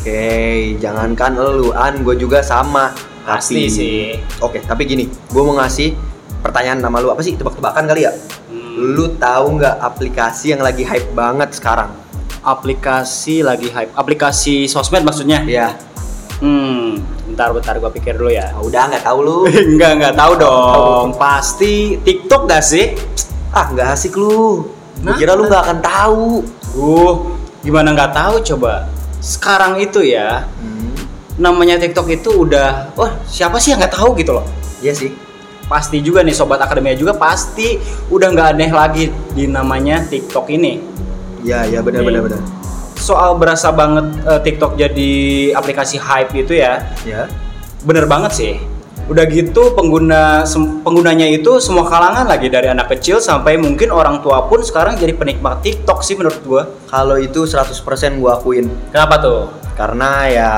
Oke, 0.00 0.76
jangankan 0.80 1.36
lu, 1.36 1.76
an 1.76 2.00
gue 2.00 2.16
juga 2.16 2.40
sama. 2.40 2.88
Pasti 3.30 3.54
Tapi- 3.62 3.70
sih. 3.70 4.00
Oke, 4.42 4.58
tapi 4.60 4.82
gini, 4.84 5.06
gue 5.06 5.42
mau 5.42 5.54
ngasih 5.54 5.94
pertanyaan 6.42 6.82
sama 6.82 6.98
lu 6.98 7.08
apa 7.08 7.22
sih? 7.22 7.38
Tebak-tebakan 7.38 7.86
kali 7.86 8.02
ya? 8.02 8.12
Hmm. 8.50 8.98
Lu 8.98 9.14
tahu 9.14 9.54
nggak 9.54 9.78
aplikasi 9.78 10.50
yang 10.50 10.60
lagi 10.60 10.82
hype 10.82 11.14
banget 11.14 11.54
sekarang? 11.54 11.94
Aplikasi 12.42 13.46
lagi 13.46 13.70
hype. 13.70 13.94
Aplikasi 13.94 14.66
sosmed 14.66 15.06
maksudnya? 15.06 15.46
Iya. 15.46 15.78
Hmm, 16.40 16.96
bentar 17.28 17.52
bentar 17.52 17.76
gua 17.76 17.92
pikir 17.92 18.16
dulu 18.16 18.32
ya. 18.32 18.50
Udah 18.58 18.88
nggak 18.88 19.04
tahu 19.04 19.18
lu. 19.20 19.38
Enggak, 19.70 19.92
enggak 20.00 20.14
tahu 20.16 20.32
dong. 20.34 21.06
Pasti 21.14 22.00
TikTok 22.00 22.48
gak 22.48 22.64
sih? 22.64 22.96
Ah, 23.52 23.68
nggak 23.68 23.92
asik 23.92 24.16
lu. 24.16 24.64
Nah, 25.04 25.14
kira 25.14 25.36
lu 25.36 25.44
nggak 25.44 25.62
akan 25.62 25.78
tahu. 25.78 26.24
Uh, 26.72 27.12
gimana 27.60 27.92
nggak 27.92 28.10
tahu 28.10 28.34
coba? 28.42 28.88
Sekarang 29.20 29.76
itu 29.76 30.00
ya, 30.00 30.48
Hmm. 30.56 30.79
Namanya 31.40 31.80
TikTok 31.80 32.06
itu 32.12 32.44
udah, 32.44 32.92
wah 32.94 33.16
siapa 33.24 33.56
sih 33.56 33.72
yang 33.72 33.80
nggak 33.80 33.96
tahu 33.96 34.12
gitu 34.20 34.36
loh? 34.36 34.44
Iya 34.84 34.92
sih. 34.92 35.10
Pasti 35.64 36.04
juga 36.04 36.20
nih 36.20 36.36
sobat 36.36 36.60
akademia 36.60 36.92
juga 36.92 37.16
pasti 37.16 37.80
udah 38.12 38.28
nggak 38.28 38.48
aneh 38.52 38.70
lagi 38.70 39.04
di 39.32 39.48
namanya 39.48 40.04
TikTok 40.04 40.52
ini. 40.52 40.76
Iya, 41.40 41.64
iya 41.64 41.80
benar 41.80 42.04
benar 42.04 42.20
benar. 42.28 42.40
Soal 43.00 43.40
berasa 43.40 43.72
banget 43.72 44.12
eh, 44.28 44.40
TikTok 44.44 44.76
jadi 44.76 45.12
aplikasi 45.56 45.96
hype 45.96 46.36
itu 46.36 46.60
ya, 46.60 46.84
Ya. 47.08 47.24
bener 47.80 48.04
banget 48.04 48.32
sih. 48.36 48.52
Udah 49.08 49.26
gitu 49.26 49.74
pengguna 49.74 50.46
penggunanya 50.86 51.26
itu 51.26 51.58
semua 51.58 51.88
kalangan 51.88 52.28
lagi 52.30 52.46
dari 52.46 52.70
anak 52.70 52.94
kecil 52.94 53.18
sampai 53.18 53.58
mungkin 53.58 53.90
orang 53.90 54.22
tua 54.22 54.46
pun 54.46 54.62
sekarang 54.62 54.94
jadi 55.00 55.16
penikmat 55.16 55.64
TikTok 55.64 56.04
sih 56.04 56.14
menurut 56.14 56.38
gua. 56.46 56.62
Kalau 56.86 57.16
itu 57.16 57.42
100% 57.48 58.20
gua 58.20 58.38
akuin. 58.38 58.70
Kenapa 58.92 59.18
tuh? 59.18 59.40
Karena 59.74 60.28
ya 60.28 60.50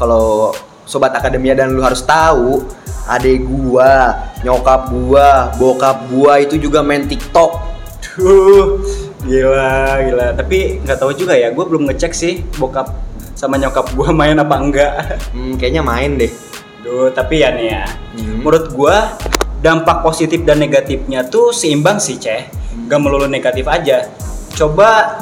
kalau 0.00 0.56
sobat 0.88 1.12
akademia 1.12 1.52
dan 1.52 1.76
lu 1.76 1.84
harus 1.84 2.00
tahu, 2.00 2.64
adek 3.04 3.44
gua, 3.44 4.16
nyokap 4.40 4.88
gua, 4.88 5.52
bokap 5.60 6.08
gua 6.08 6.40
itu 6.40 6.56
juga 6.56 6.80
main 6.80 7.04
TikTok. 7.04 7.68
Duh, 8.16 8.80
gila, 9.28 10.00
gila. 10.08 10.26
Tapi 10.34 10.80
nggak 10.82 10.98
tahu 10.98 11.12
juga 11.12 11.36
ya, 11.36 11.52
gue 11.52 11.64
belum 11.64 11.84
ngecek 11.92 12.12
sih 12.16 12.40
bokap 12.56 12.90
sama 13.36 13.60
nyokap 13.60 13.92
gue 13.92 14.08
main 14.20 14.34
apa 14.40 14.56
enggak. 14.56 14.92
Hmm, 15.36 15.60
kayaknya 15.60 15.84
main 15.84 16.16
deh. 16.16 16.32
Duh, 16.80 17.12
tapi 17.12 17.44
ya 17.44 17.52
nih 17.52 17.66
ya, 17.76 17.84
Hmm. 18.10 18.42
menurut 18.42 18.72
gue 18.74 18.96
dampak 19.60 20.02
positif 20.02 20.42
dan 20.42 20.58
negatifnya 20.58 21.28
tuh 21.28 21.52
seimbang 21.52 22.00
sih, 22.00 22.16
Ceh. 22.16 22.48
Gak 22.88 22.98
melulu 22.98 23.28
negatif 23.28 23.68
aja. 23.68 24.08
Coba 24.56 25.14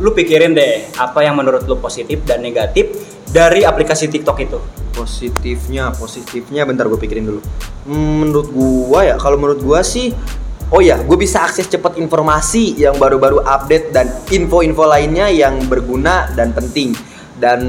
lu 0.00 0.10
pikirin 0.14 0.54
deh, 0.56 0.88
apa 0.96 1.22
yang 1.22 1.36
menurut 1.36 1.66
lu 1.66 1.76
positif 1.78 2.22
dan 2.24 2.40
negatif 2.40 3.13
dari 3.34 3.66
aplikasi 3.66 4.06
TikTok 4.06 4.38
itu. 4.38 4.58
Positifnya, 4.94 5.90
positifnya 5.90 6.62
bentar 6.62 6.86
gue 6.86 6.94
pikirin 6.94 7.26
dulu. 7.26 7.40
Hmm, 7.90 8.22
menurut 8.22 8.48
gua 8.54 9.02
ya, 9.02 9.16
kalau 9.18 9.34
menurut 9.36 9.58
gua 9.58 9.82
sih 9.82 10.14
Oh 10.72 10.80
ya, 10.80 10.96
gue 10.96 11.14
bisa 11.20 11.44
akses 11.44 11.68
cepat 11.68 12.00
informasi 12.00 12.80
yang 12.80 12.96
baru-baru 12.96 13.44
update 13.44 13.92
dan 13.92 14.08
info-info 14.32 14.88
lainnya 14.88 15.28
yang 15.28 15.60
berguna 15.68 16.32
dan 16.32 16.56
penting. 16.56 16.96
Dan 17.36 17.60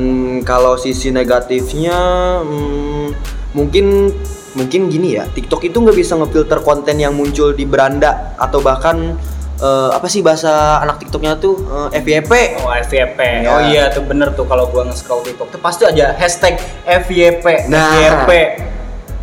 kalau 0.48 0.80
sisi 0.80 1.12
negatifnya, 1.12 1.94
hmm, 2.40 3.08
mungkin 3.52 4.10
mungkin 4.56 4.88
gini 4.88 5.20
ya, 5.20 5.28
TikTok 5.28 5.68
itu 5.68 5.76
nggak 5.84 5.94
bisa 5.94 6.16
ngefilter 6.16 6.64
konten 6.64 6.96
yang 6.96 7.14
muncul 7.14 7.52
di 7.52 7.68
beranda 7.68 8.34
atau 8.40 8.64
bahkan 8.64 9.20
eh, 9.58 9.90
apa 9.92 10.06
sih 10.06 10.20
bahasa 10.20 10.52
anak 10.80 11.00
TikToknya 11.00 11.38
tuh 11.38 11.56
Eh, 11.92 12.00
FYP. 12.00 12.32
Oh 12.60 12.72
FYP, 12.72 13.20
Ya. 13.42 13.50
oh 13.50 13.60
iya 13.64 13.84
tuh 13.90 14.04
bener 14.04 14.32
tuh 14.32 14.44
kalau 14.44 14.68
gua 14.68 14.84
nge-scroll 14.86 15.24
TikTok 15.24 15.48
tuh 15.50 15.60
pasti 15.60 15.84
aja 15.84 16.12
hashtag 16.14 16.60
FYP, 16.84 17.68
Nah. 17.68 18.24
FYP. 18.24 18.32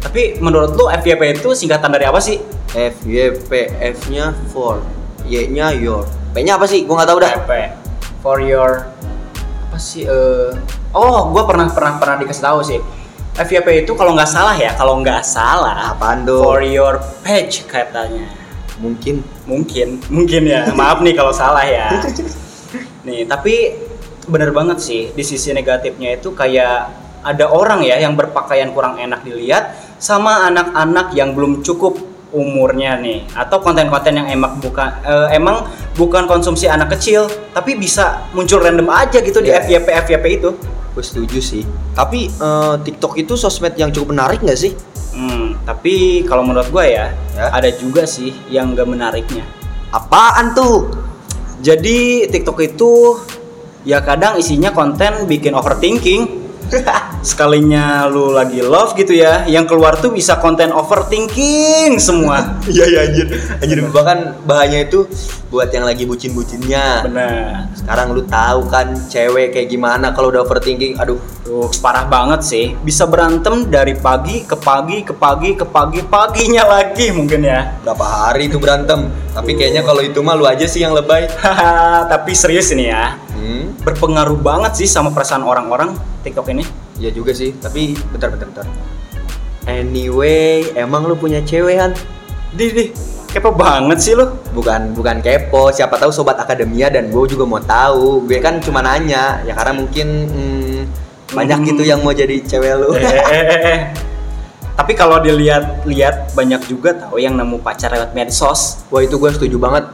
Tapi 0.03 0.23
menurut 0.39 0.73
lu 0.73 0.91
FYP 0.91 1.39
itu 1.39 1.53
singkatan 1.53 1.89
dari 1.89 2.05
apa 2.05 2.19
sih? 2.19 2.41
FYP 2.73 3.51
F-nya 3.95 4.33
for, 4.49 4.81
Y-nya 5.23 5.71
your. 5.73 6.03
P-nya 6.33 6.57
apa 6.57 6.65
sih? 6.65 6.83
Gua 6.83 6.99
nggak 6.99 7.09
tahu 7.09 7.19
dah. 7.21 7.33
FYP 7.39 7.53
for 8.19 8.39
your 8.41 8.89
apa 9.63 9.79
sih? 9.79 10.03
eh 10.03 10.51
oh, 10.91 11.31
gua 11.31 11.45
pernah 11.45 11.69
pernah 11.69 11.97
pernah 11.97 12.17
dikasih 12.19 12.43
tahu 12.43 12.61
sih. 12.61 12.81
FYP 13.33 13.85
itu 13.85 13.93
kalau 13.95 14.13
nggak 14.13 14.27
salah 14.27 14.53
ya, 14.53 14.75
kalau 14.75 15.01
nggak 15.01 15.23
salah 15.23 15.93
Apaan 15.93 16.25
tuh? 16.25 16.43
for 16.43 16.61
your 16.61 17.01
page 17.23 17.65
katanya. 17.65 18.29
Mungkin. 18.83 19.23
Mungkin, 19.47 19.89
mungkin 20.11 20.43
ya. 20.43 20.75
Maaf 20.75 20.99
nih 21.01 21.15
kalau 21.15 21.31
salah 21.31 21.63
ya. 21.63 22.03
Nih, 23.07 23.27
tapi 23.27 23.79
bener 24.27 24.51
banget 24.55 24.79
sih 24.79 25.11
di 25.11 25.23
sisi 25.23 25.51
negatifnya 25.51 26.15
itu 26.15 26.31
kayak 26.31 26.91
ada 27.23 27.51
orang 27.51 27.83
ya 27.83 27.99
yang 27.99 28.15
berpakaian 28.15 28.71
kurang 28.71 28.99
enak 28.99 29.23
dilihat 29.23 29.75
sama 29.99 30.47
anak-anak 30.47 31.11
yang 31.15 31.35
belum 31.35 31.63
cukup 31.63 31.99
umurnya 32.33 32.97
nih 32.97 33.29
atau 33.37 33.61
konten-konten 33.61 34.17
yang 34.17 34.29
emang 34.31 34.57
bukan 34.57 34.89
eh, 35.05 35.37
emang 35.37 35.69
bukan 35.93 36.25
konsumsi 36.25 36.65
anak 36.65 36.97
kecil 36.97 37.29
tapi 37.53 37.77
bisa 37.77 38.25
muncul 38.33 38.63
random 38.63 38.89
aja 38.89 39.21
gitu 39.21 39.43
di 39.45 39.51
Iya. 39.53 39.61
FYP 39.63 39.87
FYP 40.09 40.25
itu. 40.41 40.51
Gue 40.93 41.05
setuju 41.05 41.41
sih. 41.41 41.65
Tapi 41.93 42.29
eh, 42.29 42.75
TikTok 42.81 43.17
itu 43.17 43.33
sosmed 43.35 43.73
yang 43.77 43.89
cukup 43.89 44.13
menarik 44.13 44.45
nggak 44.45 44.59
sih? 44.59 44.73
Hmm, 45.13 45.61
tapi 45.69 46.25
kalau 46.25 46.41
menurut 46.41 46.73
gue 46.73 46.85
ya, 46.89 47.13
Ya. 47.33 47.49
ada 47.53 47.69
juga 47.69 48.05
sih 48.05 48.33
yang 48.49 48.73
gak 48.73 48.89
menariknya. 48.89 49.45
Apaan 49.89 50.53
tuh? 50.53 50.89
Jadi 51.61 52.29
TikTok 52.29 52.59
itu 52.61 53.21
ya 53.85 54.01
kadang 54.01 54.37
isinya 54.37 54.73
konten 54.73 55.29
bikin 55.29 55.53
overthinking. 55.53 56.42
Sekalinya 57.31 58.09
lu 58.09 58.35
lagi 58.35 58.65
love 58.65 58.97
gitu 58.99 59.15
ya, 59.15 59.45
yang 59.47 59.69
keluar 59.69 59.99
tuh 60.01 60.11
bisa 60.11 60.39
konten 60.41 60.73
overthinking 60.73 62.01
semua. 62.01 62.45
Iya 62.73 62.85
iya 62.89 63.01
anjir. 63.11 63.27
Anjir 63.61 63.79
bahkan 63.93 64.39
bahaya 64.49 64.87
itu 64.87 65.05
buat 65.53 65.69
yang 65.69 65.85
lagi 65.85 66.09
bucin-bucinnya. 66.09 67.05
Bener. 67.05 67.69
Sekarang 67.77 68.17
lu 68.17 68.25
tahu 68.25 68.65
kan 68.73 68.97
cewek 69.11 69.53
kayak 69.53 69.69
gimana 69.69 70.17
kalau 70.17 70.33
udah 70.33 70.47
overthinking. 70.47 70.97
Aduh, 70.97 71.21
Tuh 71.43 71.67
parah 71.83 72.07
banget 72.07 72.47
sih. 72.47 72.73
Bisa 72.87 73.03
berantem 73.03 73.67
dari 73.67 73.99
pagi 73.99 74.47
ke 74.47 74.55
pagi 74.55 75.03
ke 75.03 75.11
pagi 75.11 75.59
ke 75.59 75.67
pagi 75.67 75.99
paginya 76.07 76.65
lagi 76.65 77.11
mungkin 77.11 77.43
ya. 77.43 77.83
berapa 77.83 78.31
hari 78.31 78.47
itu 78.47 78.63
berantem. 78.63 79.11
Tapi 79.35 79.59
kayaknya 79.59 79.83
kalau 79.83 80.01
itu 80.07 80.23
mah 80.23 80.39
lu 80.39 80.47
aja 80.47 80.65
sih 80.71 80.87
yang 80.87 80.95
lebay. 80.95 81.27
Haha, 81.43 82.07
tapi 82.07 82.33
serius 82.39 82.71
ini 82.71 82.95
ya. 82.95 83.19
Hmm, 83.43 83.75
Berpengaruh 83.83 84.39
banget 84.39 84.79
sih 84.79 84.87
sama 84.87 85.11
perasaan 85.11 85.43
orang-orang 85.43 85.93
TikTok 86.23 86.47
ini. 86.49 86.63
iya 86.97 87.11
juga 87.11 87.35
sih. 87.35 87.51
Tapi 87.53 87.99
bentar 88.09 88.31
bentar 88.31 88.47
bentar. 88.47 88.67
Anyway, 89.63 90.71
emang 90.75 91.07
lu 91.07 91.15
punya 91.15 91.39
cewek 91.41 91.77
kan? 91.77 91.91
Dih, 92.53 92.71
dih, 92.71 92.89
kepo 93.29 93.51
banget 93.51 93.99
sih 93.99 94.13
lu. 94.13 94.27
Bukan 94.53 94.91
bukan 94.93 95.19
kepo, 95.19 95.71
siapa 95.71 95.95
tahu 95.97 96.11
sobat 96.11 96.35
akademia 96.37 96.87
dan 96.87 97.09
gue 97.09 97.25
juga 97.27 97.43
mau 97.43 97.59
tahu. 97.59 98.23
Gue 98.23 98.39
kan 98.39 98.59
cuma 98.59 98.79
nanya, 98.79 99.43
ya 99.43 99.55
karena 99.55 99.75
mungkin 99.77 100.09
hmm, 100.29 100.81
banyak 101.33 101.59
Hmm. 101.59 101.69
gitu 101.69 101.83
yang 101.83 101.99
mau 101.99 102.11
jadi 102.11 102.39
cewek 102.39 102.73
lu. 102.77 102.95
eh, 102.95 103.03
eh, 103.03 103.23
eh, 103.25 103.61
eh. 103.65 103.81
Tapi 104.79 104.93
kalau 104.93 105.19
dilihat-lihat 105.19 106.33
banyak 106.33 106.65
juga 106.65 106.97
tahu 106.97 107.19
yang 107.19 107.35
nemu 107.35 107.59
pacar 107.61 107.91
lewat 107.91 108.15
medsos. 108.15 108.83
Wah 108.89 109.01
itu 109.01 109.15
gue 109.15 109.31
setuju 109.31 109.57
banget 109.57 109.85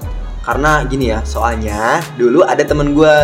karena 0.49 0.81
gini 0.89 1.13
ya 1.13 1.21
soalnya 1.29 2.01
dulu 2.17 2.41
ada 2.41 2.65
temen 2.65 2.97
gue 2.97 3.15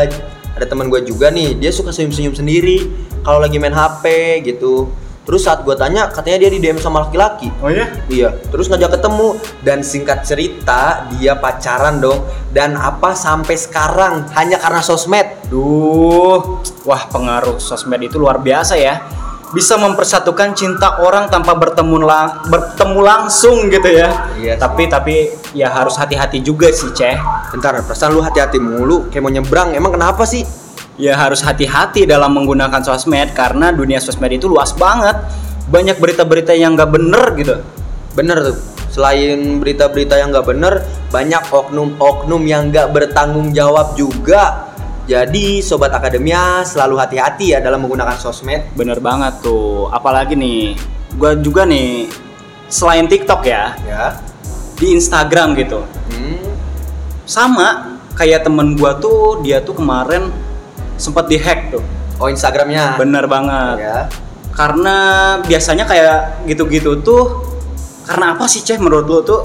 ada 0.54 0.66
temen 0.68 0.92
gue 0.92 1.00
juga 1.08 1.32
nih 1.32 1.56
dia 1.56 1.72
suka 1.72 1.88
senyum-senyum 1.88 2.36
sendiri 2.36 2.84
kalau 3.24 3.40
lagi 3.40 3.56
main 3.56 3.72
HP 3.72 4.04
gitu. 4.44 4.92
Terus 5.24 5.48
saat 5.48 5.64
gue 5.64 5.72
tanya 5.72 6.12
katanya 6.12 6.44
dia 6.44 6.50
di 6.52 6.60
DM 6.60 6.76
sama 6.76 7.08
laki-laki. 7.08 7.48
Oh 7.64 7.72
ya? 7.72 7.88
iya 8.12 8.28
terus 8.52 8.68
ngajak 8.68 9.00
ketemu. 9.00 9.40
Dan 9.64 9.80
singkat 9.80 10.20
cerita 10.28 11.08
dia 11.16 11.32
pacaran 11.40 11.96
dong. 11.96 12.28
Dan 12.52 12.76
apa 12.76 13.16
sampai 13.16 13.56
sekarang? 13.56 14.28
Hanya 14.36 14.60
karena 14.60 14.84
sosmed. 14.84 15.48
Duh, 15.48 16.60
wah 16.84 17.02
pengaruh 17.08 17.56
sosmed 17.56 18.04
itu 18.04 18.20
luar 18.20 18.36
biasa 18.44 18.76
ya. 18.76 19.00
Bisa 19.54 19.78
mempersatukan 19.78 20.52
cinta 20.58 20.98
orang 20.98 21.30
tanpa 21.30 21.54
bertemu 21.54 22.02
lang- 22.02 22.42
bertemu 22.50 23.00
langsung 23.00 23.70
gitu 23.70 23.86
ya. 23.86 24.34
Iya. 24.34 24.58
Tapi 24.58 24.90
tapi 24.90 25.30
ya 25.54 25.70
harus 25.70 25.94
hati-hati 25.94 26.42
juga 26.42 26.68
sih, 26.74 26.90
Ceh. 26.90 27.14
bentar 27.54 27.78
perasaan 27.86 28.10
lu 28.10 28.20
hati-hati 28.20 28.58
mulu 28.58 29.06
kayak 29.14 29.22
mau 29.22 29.30
nyebrang 29.30 29.78
emang 29.78 29.94
kenapa 29.94 30.26
sih 30.26 30.42
Ya 30.94 31.18
harus 31.18 31.42
hati-hati 31.42 32.06
dalam 32.06 32.30
menggunakan 32.38 32.78
sosmed 32.78 33.34
karena 33.34 33.74
dunia 33.74 33.98
sosmed 33.98 34.30
itu 34.30 34.46
luas 34.46 34.70
banget. 34.78 35.18
Banyak 35.66 35.98
berita-berita 35.98 36.54
yang 36.54 36.78
nggak 36.78 36.90
bener 36.94 37.24
gitu. 37.34 37.54
Bener 38.14 38.38
tuh. 38.38 38.56
Selain 38.94 39.58
berita-berita 39.58 40.14
yang 40.14 40.30
nggak 40.30 40.46
bener, 40.46 40.86
banyak 41.10 41.50
oknum-oknum 41.50 42.42
yang 42.46 42.70
nggak 42.70 42.94
bertanggung 42.94 43.50
jawab 43.50 43.98
juga. 43.98 44.70
Jadi 45.04 45.60
sobat 45.60 45.92
akademia 45.92 46.64
selalu 46.64 46.96
hati-hati 46.96 47.52
ya 47.52 47.60
dalam 47.60 47.84
menggunakan 47.84 48.16
sosmed. 48.16 48.72
Bener 48.72 49.04
banget 49.04 49.44
tuh. 49.44 49.92
Apalagi 49.92 50.32
nih, 50.32 50.72
gua 51.20 51.36
juga 51.36 51.68
nih 51.68 52.08
selain 52.72 53.04
TikTok 53.04 53.44
ya, 53.44 53.76
Ya. 53.84 54.16
di 54.80 54.96
Instagram 54.96 55.52
gitu. 55.60 55.84
Hmm. 56.08 56.40
Sama 57.28 58.00
kayak 58.16 58.48
temen 58.48 58.80
gua 58.80 58.96
tuh, 58.96 59.44
dia 59.44 59.60
tuh 59.60 59.76
kemarin 59.76 60.32
sempat 60.96 61.28
dihack 61.28 61.68
tuh. 61.68 61.84
Oh 62.16 62.32
Instagramnya. 62.32 62.96
Bener 62.96 63.28
banget. 63.28 63.76
Ya. 63.84 63.98
Karena 64.56 64.96
biasanya 65.44 65.84
kayak 65.84 66.46
gitu-gitu 66.48 67.04
tuh 67.04 67.44
karena 68.08 68.36
apa 68.36 68.48
sih 68.48 68.64
Ceh 68.64 68.80
menurut 68.80 69.04
lo 69.08 69.20
tuh 69.20 69.40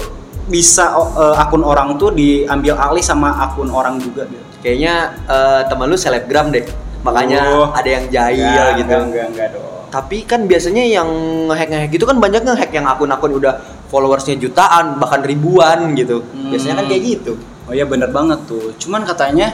bisa 0.48 0.94
eh, 1.18 1.36
akun 1.36 1.66
orang 1.66 2.00
tuh 2.00 2.14
diambil 2.16 2.80
alih 2.80 3.04
sama 3.04 3.34
akun 3.44 3.68
orang 3.68 4.00
juga 4.00 4.24
gitu. 4.24 4.49
Kayaknya 4.60 4.94
eh, 5.26 5.60
teman 5.66 5.86
lu 5.86 5.96
selebgram 5.96 6.48
deh. 6.48 6.64
Makanya 7.00 7.40
Oh. 7.50 7.68
ada 7.72 7.88
yang 7.88 8.04
jahil 8.08 8.44
Enggak, 8.44 8.68
gitu. 8.76 8.92
Enggak, 8.92 9.04
enggak, 9.04 9.26
enggak 9.28 9.48
dong. 9.56 9.68
Tapi 9.90 10.16
kan 10.22 10.40
biasanya 10.46 10.84
yang 10.86 11.08
ngehack-ngehack 11.48 11.90
gitu 11.90 12.04
kan 12.04 12.16
banyak 12.16 12.44
ngehack 12.44 12.70
yang 12.70 12.86
akun-akun 12.86 13.34
udah 13.34 13.58
followersnya 13.90 14.36
jutaan 14.36 15.00
bahkan 15.00 15.18
ribuan 15.20 15.96
gitu. 15.96 16.22
Biasanya 16.46 16.78
kan 16.78 16.86
kayak 16.86 17.02
gitu. 17.02 17.32
Oh 17.66 17.72
iya 17.72 17.82
bener 17.84 18.10
banget 18.10 18.38
tuh. 18.46 18.70
Cuman 18.76 19.02
katanya 19.02 19.50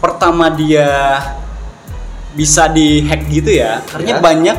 pertama 0.00 0.48
dia 0.48 1.20
bisa 2.32 2.66
dihack 2.66 3.28
gitu 3.28 3.50
ya, 3.54 3.78
karena 3.86 4.10
Ya. 4.10 4.18
banyak 4.18 4.58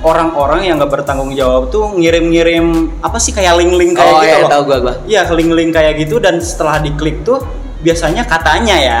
orang-orang 0.00 0.64
yang 0.64 0.80
nggak 0.80 0.88
bertanggung 0.90 1.36
jawab 1.36 1.68
tuh 1.68 1.92
ngirim-ngirim 1.92 2.64
apa 2.98 3.20
sih 3.20 3.30
kayak 3.30 3.60
link-link 3.60 3.92
kayak 3.92 4.08
Oh, 4.08 4.18
gitu 4.18 4.32
iya, 4.32 4.40
loh. 4.40 4.48
tahu 4.48 4.62
gua, 4.64 4.78
gua. 4.80 4.94
Iya, 5.04 5.28
link-link 5.28 5.70
kayak 5.70 6.00
gitu 6.00 6.16
dan 6.16 6.40
setelah 6.40 6.80
diklik 6.80 7.20
tuh 7.20 7.44
biasanya 7.80 8.24
katanya 8.24 8.76
ya. 8.76 9.00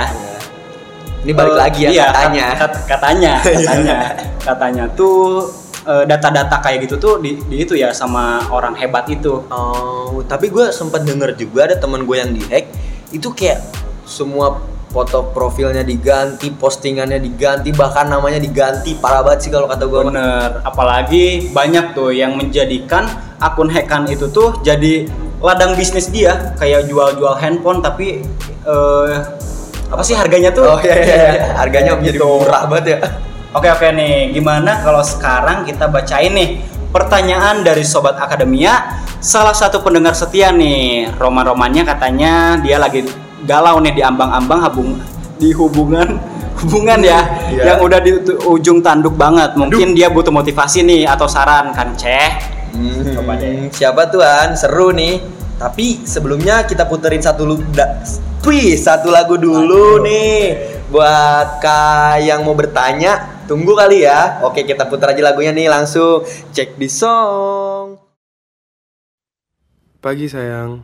Ini 1.20 1.32
balik 1.32 1.52
Eh, 1.52 1.58
lagi 1.58 1.80
ya 1.84 1.90
iya, 1.90 2.04
katanya. 2.08 2.46
kat- 2.48 2.56
kat- 2.56 2.84
katanya, 2.96 3.32
katanya, 3.44 3.98
katanya 4.40 4.84
tuh 4.90 5.44
eh, 5.82 6.04
data-data 6.04 6.56
kayak 6.58 6.88
gitu 6.88 6.96
tuh 6.96 7.14
di, 7.20 7.36
di 7.44 7.60
itu 7.60 7.76
ya 7.76 7.92
sama 7.92 8.40
orang 8.48 8.72
hebat 8.74 9.04
itu. 9.06 9.44
Oh, 9.48 10.24
tapi 10.24 10.48
gue 10.48 10.72
sempat 10.72 11.04
denger 11.04 11.36
juga 11.36 11.68
ada 11.68 11.76
teman 11.76 12.04
gue 12.04 12.16
yang 12.16 12.32
dihack 12.32 12.72
itu 13.10 13.28
kayak 13.30 13.60
semua 14.04 14.64
foto 14.90 15.30
profilnya 15.30 15.86
diganti, 15.86 16.50
postingannya 16.50 17.22
diganti, 17.22 17.70
bahkan 17.70 18.10
namanya 18.10 18.42
diganti. 18.42 18.96
Parah 18.96 19.22
banget 19.22 19.46
sih 19.46 19.50
kalau 19.52 19.68
kata 19.68 19.86
gue. 19.86 20.00
Bener, 20.02 20.64
apalagi 20.64 21.52
banyak 21.52 21.94
tuh 21.94 22.10
yang 22.10 22.34
menjadikan 22.34 23.06
akun 23.38 23.68
hackan 23.68 24.08
itu 24.08 24.26
tuh 24.28 24.58
jadi 24.60 25.06
ladang 25.38 25.72
bisnis 25.72 26.08
dia, 26.08 26.52
kayak 26.56 26.90
jual-jual 26.90 27.38
handphone 27.38 27.80
tapi 27.80 28.24
eh, 28.66 29.14
apa 29.90 30.02
sih 30.06 30.14
harganya 30.14 30.50
tuh? 30.54 30.64
Oh 30.64 30.78
iya 30.80 30.94
iya, 31.02 31.16
iya. 31.34 31.44
harganya 31.58 31.98
menjadi 31.98 32.18
murah 32.22 32.62
banget 32.70 32.86
ya. 32.86 32.98
Oke 33.50 33.66
oke 33.66 33.86
nih, 33.90 34.30
gimana 34.30 34.78
kalau 34.78 35.02
sekarang 35.02 35.66
kita 35.66 35.90
bacain 35.90 36.30
nih 36.30 36.62
pertanyaan 36.94 37.66
dari 37.66 37.82
sobat 37.82 38.14
akademia. 38.14 39.02
Salah 39.20 39.52
satu 39.52 39.82
pendengar 39.82 40.14
setia 40.16 40.48
nih, 40.54 41.10
roman-romannya 41.18 41.82
katanya 41.84 42.56
dia 42.62 42.78
lagi 42.78 43.04
galau 43.44 43.82
nih 43.82 43.92
di 43.92 44.02
ambang-ambang 44.06 44.62
habung 44.62 44.90
di 45.36 45.50
hubungan 45.52 46.16
hubungan 46.62 47.00
ya 47.00 47.20
Iya. 47.50 47.74
yang 47.74 47.78
udah 47.82 47.98
di 47.98 48.14
ujung 48.46 48.78
tanduk 48.80 49.18
banget. 49.18 49.58
Mungkin 49.58 49.92
dia 49.98 50.06
butuh 50.06 50.30
motivasi 50.30 50.86
nih 50.86 51.02
atau 51.10 51.26
saran 51.26 51.74
kan, 51.74 51.90
Ceh? 51.98 52.30
Coba 53.18 53.34
deh. 53.34 53.66
Siapa 53.74 54.06
tuan? 54.06 54.54
Seru 54.54 54.94
nih. 54.94 55.18
Tapi 55.60 56.08
sebelumnya 56.08 56.64
kita 56.64 56.88
puterin 56.88 57.20
satu 57.20 57.44
da, 57.68 58.00
wih, 58.48 58.72
satu 58.80 59.12
lagu 59.12 59.36
dulu 59.36 60.00
nih 60.00 60.56
buat 60.88 61.60
kak 61.60 62.24
yang 62.24 62.48
mau 62.48 62.56
bertanya. 62.56 63.44
Tunggu 63.44 63.76
kali 63.76 64.08
ya. 64.08 64.40
Oke, 64.40 64.64
kita 64.64 64.88
putar 64.88 65.12
aja 65.12 65.20
lagunya 65.20 65.52
nih 65.52 65.68
langsung. 65.68 66.24
Cek 66.56 66.80
di 66.80 66.88
song. 66.88 68.00
Pagi 70.00 70.32
sayang, 70.32 70.80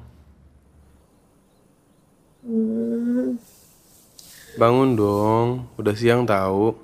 bangun 4.60 4.92
dong. 4.92 5.48
Udah 5.80 5.96
siang 5.96 6.28
tahu. 6.28 6.76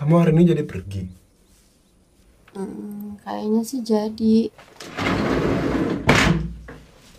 Kamu 0.00 0.16
hari 0.16 0.32
ini 0.32 0.48
jadi 0.48 0.64
pergi. 0.64 1.04
Hmm, 2.56 3.20
kayaknya 3.20 3.60
sih 3.60 3.84
jadi. 3.84 4.48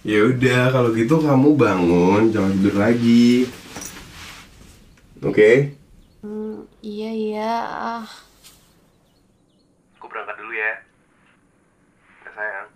Ya 0.02 0.26
udah, 0.26 0.74
kalau 0.74 0.90
gitu 0.98 1.22
kamu 1.22 1.62
bangun, 1.62 2.34
jangan 2.34 2.58
tidur 2.58 2.82
lagi. 2.82 3.46
Oke? 5.22 5.78
Hmm, 6.26 6.66
iya 6.82 7.14
iya. 7.14 7.54
Ah. 7.70 8.10
Aku 10.02 10.10
berangkat 10.10 10.42
dulu 10.42 10.50
ya. 10.58 10.82
Ya 12.26 12.30
sayang. 12.34 12.71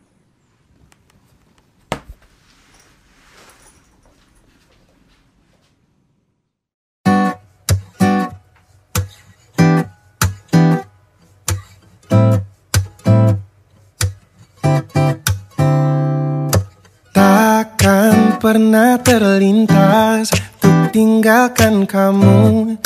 Pernah 18.45 19.01
terlintas 19.01 20.29
Untuk 20.61 20.93
tinggalkan 20.93 21.89
kamu. 21.89 22.77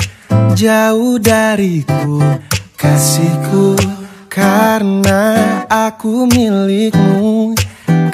Jauh 0.55 1.19
dariku 1.19 2.23
Kasihku 2.79 3.75
Karena 4.31 5.35
aku 5.67 6.23
milikmu. 6.31 7.59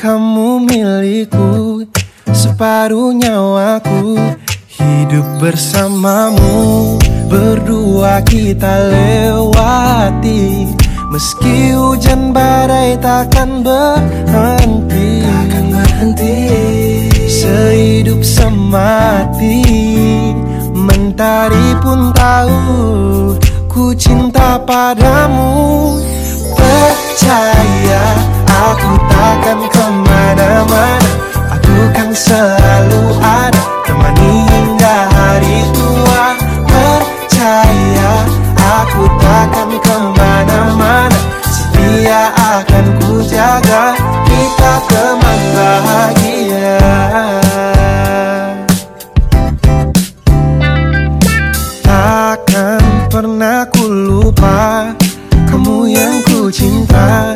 Kamu 0.01 0.57
milikku 0.65 1.85
Separuh 2.33 3.13
nyawaku. 3.13 4.17
Hidup 4.65 5.37
bersamamu 5.37 6.97
Berdua 7.29 8.25
kita 8.25 8.89
lewati. 8.89 10.73
Meski 11.13 11.77
hujan 11.77 12.33
badai 12.33 12.97
takkan 12.97 13.61
berhenti. 13.61 15.21
Takkan 15.21 15.65
berhenti 15.69 16.74
Sehidup 17.45 18.25
semati. 18.25 19.61
Mentari 20.73 21.77
pun 21.77 22.09
tahu 22.09 22.57
Ku 23.69 23.93
cinta 23.93 24.57
padamu. 24.65 25.93
Percaya 26.57 28.01
Aku 28.49 28.97
takkan 29.05 29.61
ke 29.61 29.85
mana-mana. 30.09 31.11
Aku 31.53 31.77
kan 31.93 32.09
selalu 32.17 33.13
ada 33.21 33.61
Temani 33.85 34.49
hingga 34.49 34.95
hari 35.13 35.69
tua. 35.69 36.25
Percaya 36.65 38.25
Aku 38.57 39.05
takkan 39.21 39.69
ke 39.69 39.95
mana-mana. 40.17 41.19
Setia 41.45 42.33
akan 42.33 42.85
ku 43.05 43.21
jaga 43.21 43.93
Kita 44.25 44.73
teman 44.89 45.39
bahagia 45.53 46.34
Ku 53.73 53.89
lupa 53.89 54.93
Kamu 55.49 55.89
yang 55.89 56.21
ku 56.27 56.53
cinta. 56.53 57.33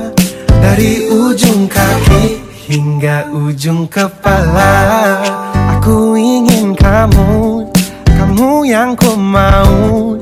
Dari 0.60 1.10
ujung 1.10 1.66
kaki 1.66 2.38
hingga 2.70 3.32
ujung 3.34 3.90
kepala. 3.90 4.74
Aku 5.78 6.14
ingin 6.14 6.78
kamu 6.78 7.66
Kamu 8.06 8.68
yang 8.68 8.94
ku 8.94 9.18
mau. 9.18 10.14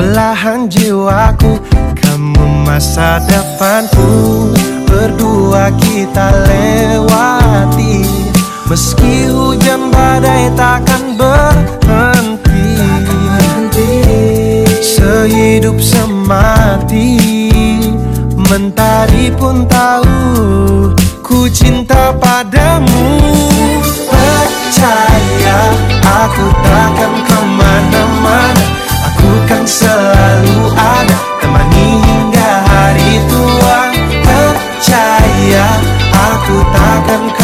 Belahan 0.00 0.70
jiwaku 0.72 1.60
Kamu 2.00 2.64
masa 2.64 3.20
depanku. 3.28 4.48
Berdua 4.88 5.68
kita 5.76 6.32
lewati. 6.48 8.04
Meski 8.72 9.28
hujan 9.28 9.92
badai 9.92 10.48
takkan 10.56 11.12
berhenti. 11.16 12.01
Sehidup 15.22 15.78
semati. 15.78 17.14
Mentari 18.34 19.30
pun 19.30 19.62
tahu 19.70 20.18
Ku 21.22 21.46
cinta 21.46 22.10
padamu. 22.18 23.22
Percaya 24.10 25.58
Aku 26.26 26.46
takkan 26.66 27.14
ke 27.22 27.38
mana-mana 27.54 28.66
Aku 29.14 29.30
kan 29.46 29.62
selalu 29.62 30.74
ada 30.74 31.14
Temani 31.38 32.02
hingga 32.02 32.50
hari 32.66 33.22
tua. 33.30 33.78
Percaya 34.26 35.66
Aku 36.34 36.66
takkan 36.74 37.22
ke 37.30 37.30
mana-mana 37.30 37.41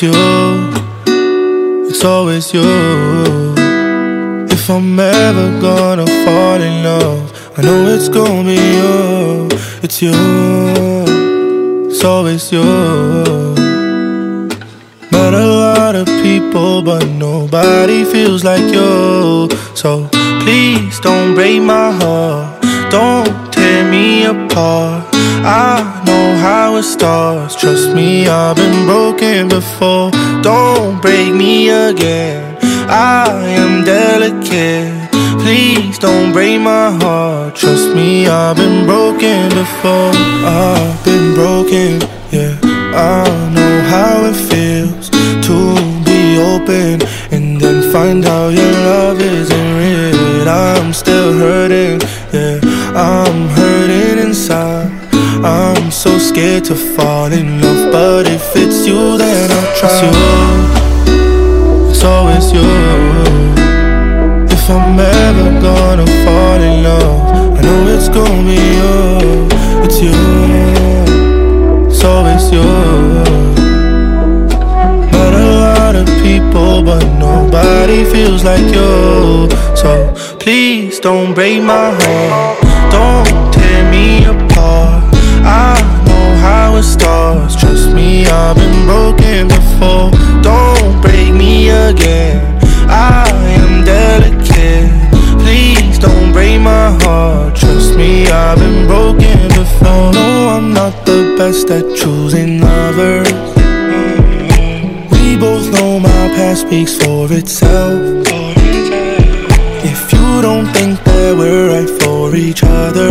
It's 0.00 0.04
you, 0.04 1.88
it's 1.88 2.04
always 2.04 2.54
you. 2.54 2.62
If 4.48 4.70
I'm 4.70 5.00
ever 5.00 5.60
gonna 5.60 6.06
fall 6.06 6.62
in 6.62 6.84
love, 6.84 7.58
I 7.58 7.62
know 7.62 7.88
it's 7.88 8.08
gonna 8.08 8.44
be 8.44 8.54
you. 8.54 9.48
It's 9.82 10.00
you, 10.00 10.12
it's 11.90 12.04
always 12.04 12.52
you. 12.52 12.62
Met 15.10 15.34
a 15.34 15.46
lot 15.66 15.96
of 15.96 16.06
people, 16.22 16.80
but 16.84 17.04
nobody 17.08 18.04
feels 18.04 18.44
like 18.44 18.72
you. 18.72 19.48
So 19.74 20.06
please 20.44 21.00
don't 21.00 21.34
break 21.34 21.60
my 21.60 21.90
heart, 21.90 22.62
don't 22.92 23.52
tear 23.52 23.90
me 23.90 24.26
apart. 24.26 25.07
I 25.44 26.02
know 26.06 26.36
how 26.36 26.76
it 26.76 26.84
starts. 26.84 27.54
Trust 27.54 27.94
me, 27.94 28.26
I've 28.28 28.56
been 28.56 28.86
broken 28.86 29.48
before. 29.48 30.10
Don't 30.42 31.00
break 31.00 31.32
me 31.34 31.68
again. 31.68 32.56
I 32.88 33.26
am 33.62 33.84
delicate. 33.84 35.10
Please 35.42 35.98
don't 35.98 36.32
break 36.32 36.60
my 36.60 36.90
heart. 37.02 37.54
Trust 37.54 37.94
me, 37.94 38.26
I've 38.26 38.56
been 38.56 38.86
broken 38.86 39.48
before. 39.50 40.12
I've 40.44 41.04
been 41.04 41.34
broken, 41.34 42.00
yeah. 42.30 42.58
I 42.94 43.24
know 43.54 43.74
how 43.94 44.24
it 44.30 44.36
feels 44.50 45.08
to 45.10 45.56
be 46.04 46.38
open 46.38 47.00
and 47.30 47.60
then 47.60 47.92
find 47.92 48.24
out 48.24 48.52
your 48.52 48.72
love 48.72 49.20
isn't 49.20 49.70
real. 49.78 50.48
I'm 50.48 50.92
still 50.92 51.32
hurting, 51.32 52.00
yeah. 52.32 52.60
I'm 52.94 53.48
hurting 53.48 54.18
inside. 54.26 54.67
So 56.08 56.18
scared 56.18 56.64
to 56.64 56.74
fall 56.74 57.30
in 57.30 57.60
love, 57.60 57.92
but 57.92 58.26
if 58.26 58.56
it's 58.56 58.86
you, 58.86 59.18
then 59.18 59.50
I'll 59.50 59.76
try. 59.76 59.90
It's 59.90 60.00
you, 60.04 60.12
it's 61.90 62.02
always 62.02 62.50
you. 62.50 62.68
If 64.56 64.70
I'm 64.70 64.98
ever 64.98 65.60
gonna 65.60 66.06
fall 66.24 66.60
in 66.62 66.82
love, 66.82 67.58
I 67.58 67.60
know 67.60 67.88
it's 67.94 68.08
gonna 68.08 68.42
be 68.48 68.56
you. 68.80 69.48
It's 69.84 70.00
you, 70.00 70.16
it's 71.88 72.02
it's 72.02 72.52
you. 72.54 72.68
Met 75.12 75.34
a 75.34 75.50
lot 75.66 75.94
of 75.94 76.06
people, 76.22 76.82
but 76.84 77.04
nobody 77.18 78.02
feels 78.04 78.44
like 78.44 78.66
you. 78.74 79.50
So 79.76 79.90
please 80.40 81.00
don't 81.00 81.34
break 81.34 81.62
my 81.62 81.90
heart. 82.00 82.58
Don't 82.90 83.52
tear 83.52 83.90
me 83.90 84.24
apart. 84.24 85.04
I 85.44 85.87
it 86.78 86.84
starts. 86.84 87.56
Trust 87.56 87.92
me, 87.92 88.24
I've 88.26 88.56
been 88.56 88.86
broken 88.86 89.48
before. 89.48 90.10
Don't 90.42 91.00
break 91.02 91.34
me 91.34 91.70
again. 91.70 92.38
I 92.88 93.28
am 93.62 93.84
delicate. 93.84 94.90
Please 95.42 95.98
don't 95.98 96.32
break 96.32 96.60
my 96.60 96.90
heart. 97.02 97.56
Trust 97.56 97.96
me, 97.96 98.26
I've 98.28 98.58
been 98.58 98.86
broken 98.86 99.48
before. 99.48 100.12
No, 100.12 100.28
I'm 100.56 100.72
not 100.72 100.94
the 101.04 101.34
best 101.36 101.70
at 101.70 101.84
choosing 101.96 102.60
lovers. 102.60 103.28
We 105.12 105.36
both 105.36 105.66
know 105.72 105.98
my 105.98 106.22
past 106.36 106.60
speaks 106.62 106.96
for 106.96 107.26
itself. 107.32 108.00
If 109.90 110.12
you 110.12 110.42
don't 110.42 110.66
think 110.76 111.02
that 111.04 111.36
we're 111.36 111.70
right 111.72 111.90
for 112.02 112.36
each 112.36 112.62
other, 112.62 113.10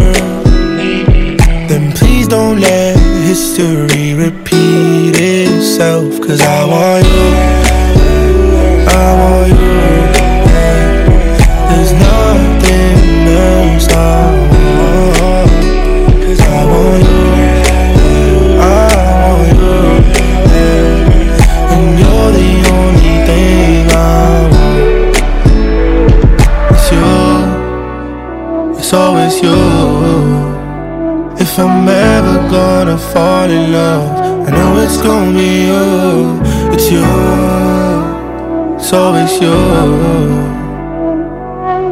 then 1.70 1.92
please 1.92 2.28
don't 2.28 2.60
let 2.62 3.07
history 3.28 4.14
repeat 4.14 5.14
itself. 5.20 6.22
Cause 6.22 6.40
I 6.40 6.64
want 6.72 7.06
you, 7.06 7.32
I 8.88 9.08
want 9.20 9.50
you. 9.50 9.76
There's 11.70 11.94
nothing 12.08 13.28
else 13.52 13.88
I 13.90 14.00
want. 15.20 15.52
Cause 16.24 16.40
I 16.40 16.60
want 16.72 17.04
you, 17.04 17.52
I 18.64 18.72
want 19.12 19.56
you. 19.60 19.78
And 21.74 21.86
you're 22.00 22.32
the 22.40 22.52
only 22.78 23.16
thing 23.28 23.86
I 23.92 24.04
want. 24.54 24.88
It's 26.76 26.88
you, 26.96 27.12
it's 28.80 28.92
always 28.94 29.36
you. 29.44 29.60
If 31.44 31.52
I'm 31.60 31.76
fall 32.98 33.50
in 33.50 33.72
love, 33.72 34.48
I 34.48 34.52
know 34.52 34.78
it's 34.84 34.98
gonna 34.98 35.38
be 35.38 35.66
you. 35.70 36.42
It's 36.74 36.90
you, 36.92 37.06
it's 38.76 38.92
always 38.94 39.34
you. 39.42 39.58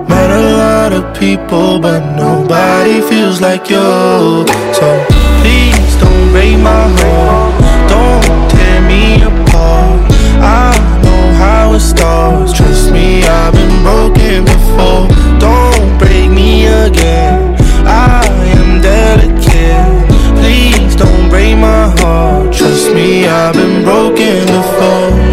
Met 0.10 0.32
a 0.32 0.58
lot 0.58 0.93
of 0.93 1.18
people, 1.18 1.80
but 1.80 2.01
nobody 2.16 3.01
feels 3.01 3.41
like 3.41 3.70
you. 3.70 4.45
So 4.74 4.88
please 5.41 5.95
don't 6.01 6.32
break 6.32 6.58
my 6.60 6.88
heart. 6.97 7.53
Don't 7.89 8.49
tear 8.51 8.82
me 8.82 9.22
apart. 9.22 10.01
I 10.41 10.74
know 11.03 11.34
how 11.34 11.74
it 11.74 11.82
starts. 11.82 12.53
Trust 12.53 12.91
me, 12.91 13.24
I've 13.24 13.53
been 13.53 13.84
broken 13.84 14.45
before. 14.45 15.08
Don't 15.39 15.97
break 15.99 16.32
me 16.32 16.66
again. 16.66 17.56
I 17.86 18.26
am 18.58 18.82
delicate. 18.82 19.45
Break 21.36 21.57
my 21.57 21.93
heart. 21.99 22.53
Trust 22.53 22.93
me, 22.93 23.27
I've 23.27 23.53
been 23.53 23.83
broken 23.83 24.45
before. 24.45 25.24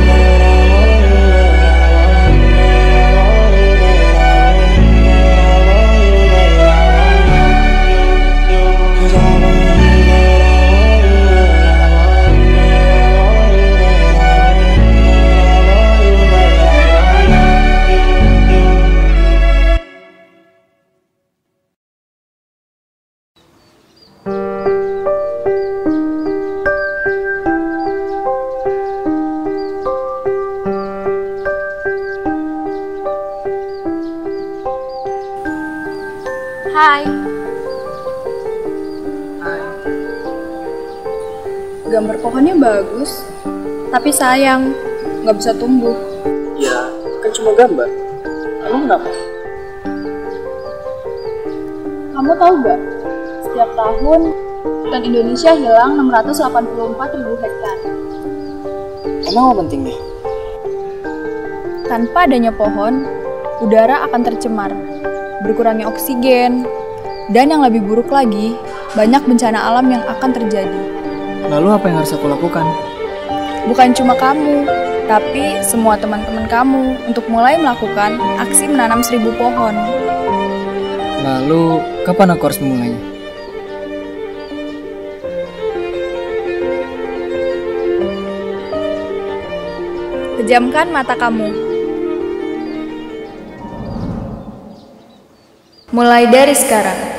Pohonnya 42.23 42.55
bagus, 42.55 43.27
tapi 43.91 44.15
sayang, 44.15 44.71
nggak 45.27 45.37
bisa 45.43 45.51
tumbuh. 45.59 45.99
Ya, 46.55 46.87
kan 47.19 47.31
cuma 47.35 47.51
gambar. 47.59 47.91
Emang 48.63 48.87
kenapa? 48.87 49.11
Kamu 52.15 52.33
tahu 52.39 52.55
gak? 52.63 52.81
Setiap 53.43 53.71
tahun, 53.75 54.21
hutan 54.63 55.03
Indonesia 55.03 55.51
hilang 55.59 55.99
684 55.99 57.19
ribu 57.19 57.35
hektar. 57.43 57.77
Emang 59.27 59.45
apa 59.51 59.55
pentingnya? 59.67 59.99
Tanpa 61.91 62.31
adanya 62.31 62.55
pohon, 62.55 63.03
udara 63.59 64.07
akan 64.07 64.23
tercemar, 64.23 64.71
berkurangnya 65.43 65.91
oksigen, 65.91 66.63
dan 67.35 67.51
yang 67.51 67.67
lebih 67.67 67.83
buruk 67.83 68.07
lagi, 68.15 68.55
banyak 68.95 69.27
bencana 69.27 69.59
alam 69.59 69.91
yang 69.91 70.07
akan 70.07 70.31
terjadi. 70.31 71.02
Lalu 71.53 71.69
apa 71.69 71.85
yang 71.85 72.01
harus 72.01 72.17
aku 72.17 72.33
lakukan? 72.33 72.65
Bukan 73.69 73.93
cuma 73.93 74.17
kamu, 74.17 74.65
tapi 75.05 75.61
semua 75.61 76.01
teman-teman 76.01 76.49
kamu 76.49 77.13
untuk 77.13 77.29
mulai 77.29 77.61
melakukan 77.61 78.17
aksi 78.41 78.73
menanam 78.73 79.05
seribu 79.05 79.37
pohon. 79.37 79.77
Lalu, 81.21 81.85
kapan 82.09 82.33
aku 82.33 82.49
harus 82.49 82.57
memulainya? 82.57 83.01
Pejamkan 90.41 90.89
mata 90.89 91.15
kamu. 91.21 91.53
Mulai 95.93 96.33
dari 96.33 96.57
sekarang. 96.57 97.12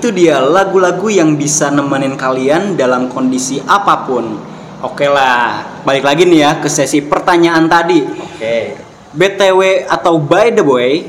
Itu 0.00 0.08
dia 0.16 0.40
lagu-lagu 0.40 1.12
yang 1.12 1.36
bisa 1.36 1.68
nemenin 1.68 2.16
kalian 2.16 2.72
dalam 2.72 3.12
kondisi 3.12 3.60
apa 3.68 4.08
pun. 4.08 4.32
Oke 4.80 5.04
lah, 5.04 5.84
balik 5.84 6.08
lagi 6.08 6.24
nih 6.24 6.40
ya 6.40 6.50
ke 6.56 6.72
sesi 6.72 7.04
pertanyaan 7.04 7.68
tadi. 7.68 8.00
Oke. 8.00 8.80
BTW 9.12 9.84
atau 9.84 10.16
by 10.16 10.56
the 10.56 10.64
way, 10.64 11.04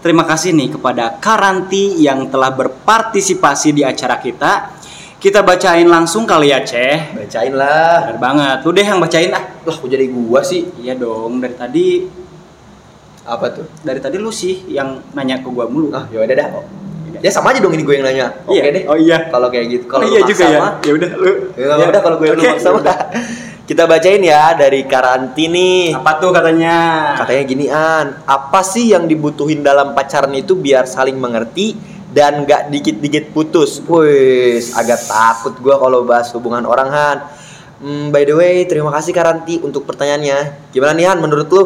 terima 0.00 0.24
kasih 0.24 0.56
nih 0.56 0.72
kepada 0.72 1.20
Karanti 1.20 2.00
yang 2.00 2.32
telah 2.32 2.48
berpartisipasi 2.48 3.76
di 3.76 3.84
acara 3.84 4.16
kita. 4.16 4.80
Kita 5.20 5.44
bacain 5.44 5.84
langsung 5.84 6.24
kali 6.24 6.48
ya, 6.48 6.64
Ceh. 6.64 7.12
Bacain 7.12 7.52
lah. 7.52 8.08
Bener 8.08 8.24
banget. 8.24 8.58
Lu 8.64 8.72
deh 8.72 8.86
yang 8.88 9.04
bacain 9.04 9.28
ah. 9.36 9.44
Lah, 9.68 9.76
kok 9.76 9.84
jadi 9.84 10.08
gua 10.08 10.40
sih? 10.40 10.64
Iya 10.80 10.96
dong, 10.96 11.44
dari 11.44 11.60
tadi 11.60 11.86
Apa 13.28 13.52
tuh? 13.52 13.68
dari 13.84 14.00
tadi 14.00 14.16
lu 14.16 14.32
sih 14.32 14.64
yang 14.72 14.96
nanya 15.12 15.44
ke 15.44 15.52
gua 15.52 15.68
mulu. 15.68 15.92
Ah, 15.92 16.08
ya 16.08 16.24
udah 16.24 16.36
dah. 16.40 16.79
Ya 17.20 17.28
sama 17.28 17.52
aja 17.52 17.60
dong 17.60 17.76
ini 17.76 17.84
gue 17.84 17.94
yang 18.00 18.06
nanya. 18.08 18.26
Oke 18.48 18.56
Iya. 18.56 18.72
deh. 18.72 18.82
Oh 18.88 18.96
iya. 18.96 19.28
Kalau 19.28 19.52
kayak 19.52 19.66
gitu. 19.68 19.84
Kalau 19.86 20.04
Oh 20.04 20.08
iya 20.08 20.20
juga 20.24 20.44
maksa 20.44 20.48
ya. 20.48 20.60
Ya 20.88 20.92
udah 20.96 21.10
lu. 21.20 21.30
Ya 21.52 21.86
udah 21.88 22.00
kalau 22.00 22.16
gue 22.16 22.26
yang 22.32 22.36
lu 22.40 22.44
maksa 22.48 22.68
mah. 22.72 22.84
Kita 23.68 23.86
bacain 23.86 24.18
ya 24.18 24.56
dari 24.58 24.82
Karanti 24.82 25.46
nih. 25.46 25.94
Apa 25.94 26.18
tuh 26.18 26.34
katanya? 26.34 26.76
Katanya 27.14 27.42
gini 27.46 27.66
An, 27.70 28.18
apa 28.26 28.66
sih 28.66 28.90
yang 28.90 29.06
dibutuhin 29.06 29.62
dalam 29.62 29.94
pacaran 29.94 30.34
itu 30.34 30.58
biar 30.58 30.90
saling 30.90 31.14
mengerti 31.14 31.78
dan 32.10 32.42
gak 32.42 32.66
dikit-dikit 32.66 33.30
putus? 33.30 33.78
Wih, 33.86 34.58
agak 34.74 35.06
takut 35.06 35.54
gua 35.62 35.78
kalau 35.78 36.02
bahas 36.02 36.26
hubungan 36.34 36.66
orang 36.66 36.90
Han. 36.90 37.18
Hmm, 37.78 38.04
by 38.10 38.26
the 38.26 38.34
way, 38.34 38.66
terima 38.66 38.90
kasih 38.90 39.14
Karanti 39.14 39.62
untuk 39.62 39.86
pertanyaannya. 39.86 40.72
Gimana 40.74 40.92
nih 40.98 41.06
Han 41.06 41.22
menurut 41.22 41.46
lu? 41.54 41.62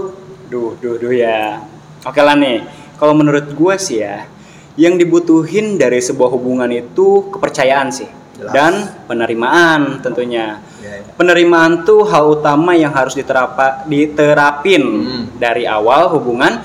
Duh, 0.52 0.76
duh, 0.76 1.00
duh 1.00 1.08
ya. 1.08 1.64
Oke 2.04 2.20
lah 2.20 2.36
nih. 2.36 2.68
Kalau 3.00 3.16
menurut 3.16 3.48
gue 3.48 3.74
sih 3.80 4.04
ya, 4.04 4.28
yang 4.74 4.98
dibutuhin 4.98 5.78
dari 5.78 6.02
sebuah 6.02 6.30
hubungan 6.34 6.66
itu 6.68 7.30
kepercayaan 7.30 7.88
sih 7.94 8.10
Jelas. 8.34 8.52
dan 8.52 8.72
penerimaan 9.06 10.02
tentunya. 10.02 10.58
Ya, 10.82 10.98
ya. 10.98 11.14
Penerimaan 11.14 11.86
tuh 11.86 12.02
hal 12.04 12.34
utama 12.34 12.74
yang 12.74 12.90
harus 12.90 13.14
diterapa, 13.14 13.86
diterapin 13.86 14.82
Hmm. 14.82 15.24
dari 15.38 15.62
awal 15.64 16.10
hubungan 16.18 16.58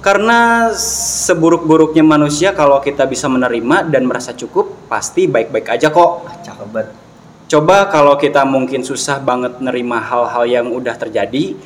karena 0.00 0.68
seburuk-buruknya 0.76 2.04
manusia 2.04 2.52
kalau 2.52 2.80
kita 2.80 3.04
bisa 3.04 3.24
menerima 3.28 3.88
dan 3.88 4.04
merasa 4.04 4.36
cukup 4.36 4.88
pasti 4.88 5.24
baik-baik 5.24 5.68
aja 5.76 5.88
kok. 5.88 6.28
Cakep 6.44 6.68
banget. 6.68 6.88
Coba 7.44 7.88
kalau 7.88 8.16
kita 8.16 8.44
mungkin 8.44 8.80
susah 8.80 9.20
banget 9.20 9.60
nerima 9.60 10.00
hal-hal 10.00 10.44
yang 10.48 10.66
udah 10.72 10.96
terjadi, 10.96 11.56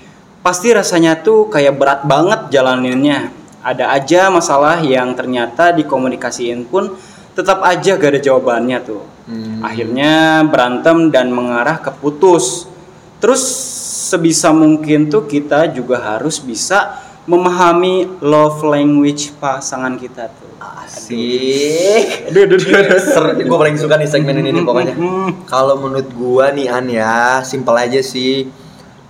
pasti 0.43 0.75
rasanya 0.75 1.19
tuh 1.23 1.47
kayak 1.47 1.79
berat 1.79 2.01
banget 2.03 2.51
jalaninnya. 2.51 3.31
Ada 3.59 3.91
aja 3.91 4.31
masalah 4.31 4.79
yang 4.81 5.13
ternyata 5.19 5.75
dikomunikasiin 5.75 6.69
pun 6.71 6.95
tetap 7.35 7.63
aja 7.63 7.99
gak 7.99 8.17
ada 8.17 8.21
jawabannya 8.23 8.79
tuh. 8.83 9.03
Akhirnya 9.61 10.43
berantem 10.47 11.13
dan 11.13 11.29
mengarah 11.35 11.79
ke 11.83 11.91
putus. 11.93 12.65
Terus 13.19 13.43
sebisa 14.09 14.55
mungkin 14.55 15.11
tuh 15.11 15.27
kita 15.27 15.69
juga 15.69 16.01
harus 16.01 16.39
bisa 16.41 16.97
memahami 17.29 18.09
love 18.25 18.65
language 18.65 19.37
pasangan 19.37 20.01
kita 20.01 20.33
tuh. 20.33 20.49
Asik. 20.59 22.33
Seru. 23.05 23.37
Gue 23.37 23.59
paling 23.59 23.77
suka 23.77 24.01
nih 24.01 24.09
segmen 24.09 24.39
ini 24.41 24.51
nih 24.55 24.65
pokoknya. 24.65 24.95
Kalau 25.45 25.77
menurut 25.77 26.09
gua 26.17 26.49
nih 26.51 26.73
An 26.73 26.89
ya, 26.89 27.45
simpel 27.45 27.77
aja 27.77 28.01
sih. 28.01 28.49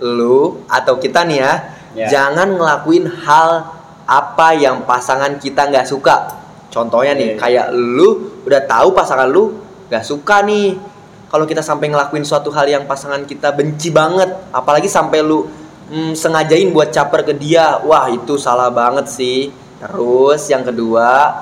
Lu 0.02 0.66
atau 0.66 0.98
kita 0.98 1.22
nih 1.22 1.38
ya, 1.38 1.54
Ya. 1.96 2.06
jangan 2.06 2.54
ngelakuin 2.54 3.08
hal 3.24 3.77
apa 4.08 4.56
yang 4.56 4.88
pasangan 4.88 5.36
kita 5.36 5.68
nggak 5.68 5.84
suka. 5.84 6.16
Contohnya 6.72 7.12
nih, 7.12 7.36
Iya. 7.36 7.36
kayak 7.36 7.66
lu 7.72 8.08
udah 8.48 8.64
tahu 8.64 8.96
pasangan 8.96 9.28
lu 9.28 9.52
nggak 9.92 10.04
suka 10.04 10.40
nih. 10.42 10.80
Kalau 11.28 11.44
kita 11.44 11.60
sampai 11.60 11.92
ngelakuin 11.92 12.24
suatu 12.24 12.48
hal 12.48 12.64
yang 12.64 12.88
pasangan 12.88 13.20
kita 13.22 13.52
benci 13.52 13.92
banget, 13.92 14.32
apalagi 14.48 14.88
sampai 14.88 15.20
lu 15.20 15.44
mm, 15.86 16.16
sengajain 16.16 16.72
buat 16.72 16.88
caper 16.88 17.20
ke 17.22 17.34
dia, 17.36 17.84
wah 17.84 18.08
itu 18.08 18.40
salah 18.40 18.72
banget 18.72 19.12
sih. 19.12 19.52
Terus 19.76 20.48
yang 20.48 20.64
kedua, 20.64 21.36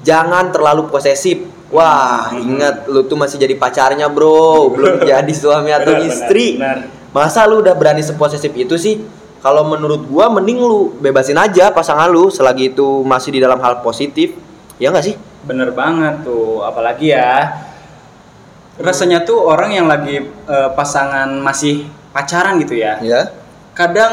jangan 0.00 0.54
terlalu 0.54 0.86
posesif. 0.86 1.50
Wah, 1.68 2.32
ingat 2.32 2.88
lu 2.88 3.04
tuh 3.04 3.18
masih 3.18 3.36
jadi 3.36 3.52
pacarnya, 3.52 4.06
Bro. 4.08 4.72
Belum 4.72 5.02
jadi 5.10 5.32
suami 5.34 5.74
atau 5.74 5.92
Benar, 5.92 6.00
benar, 6.00 6.08
istri. 6.08 6.46
benar. 6.56 6.78
Masa 7.10 7.44
lu 7.44 7.60
udah 7.60 7.74
berani 7.74 8.00
seposesif 8.00 8.54
itu 8.54 8.78
sih? 8.78 9.02
Kalau 9.38 9.62
menurut 9.70 10.02
gua 10.10 10.26
mending 10.34 10.58
lu 10.58 10.98
bebasin 10.98 11.38
aja 11.38 11.70
pasangan 11.70 12.10
lu 12.10 12.26
selagi 12.26 12.74
itu 12.74 13.06
masih 13.06 13.30
di 13.34 13.40
dalam 13.40 13.62
hal 13.62 13.80
positif. 13.86 14.34
Ya 14.82 14.90
nggak 14.90 15.04
sih? 15.06 15.14
Bener 15.46 15.70
banget 15.70 16.26
tuh, 16.26 16.66
apalagi 16.66 17.14
ya 17.14 17.54
rasanya 18.78 19.26
tuh 19.26 19.42
orang 19.42 19.74
yang 19.74 19.86
lagi 19.90 20.22
eh, 20.26 20.70
pasangan 20.74 21.30
masih 21.42 21.86
pacaran 22.14 22.58
gitu 22.62 22.78
ya. 22.78 22.98
Ya. 23.02 23.30
Kadang 23.74 24.10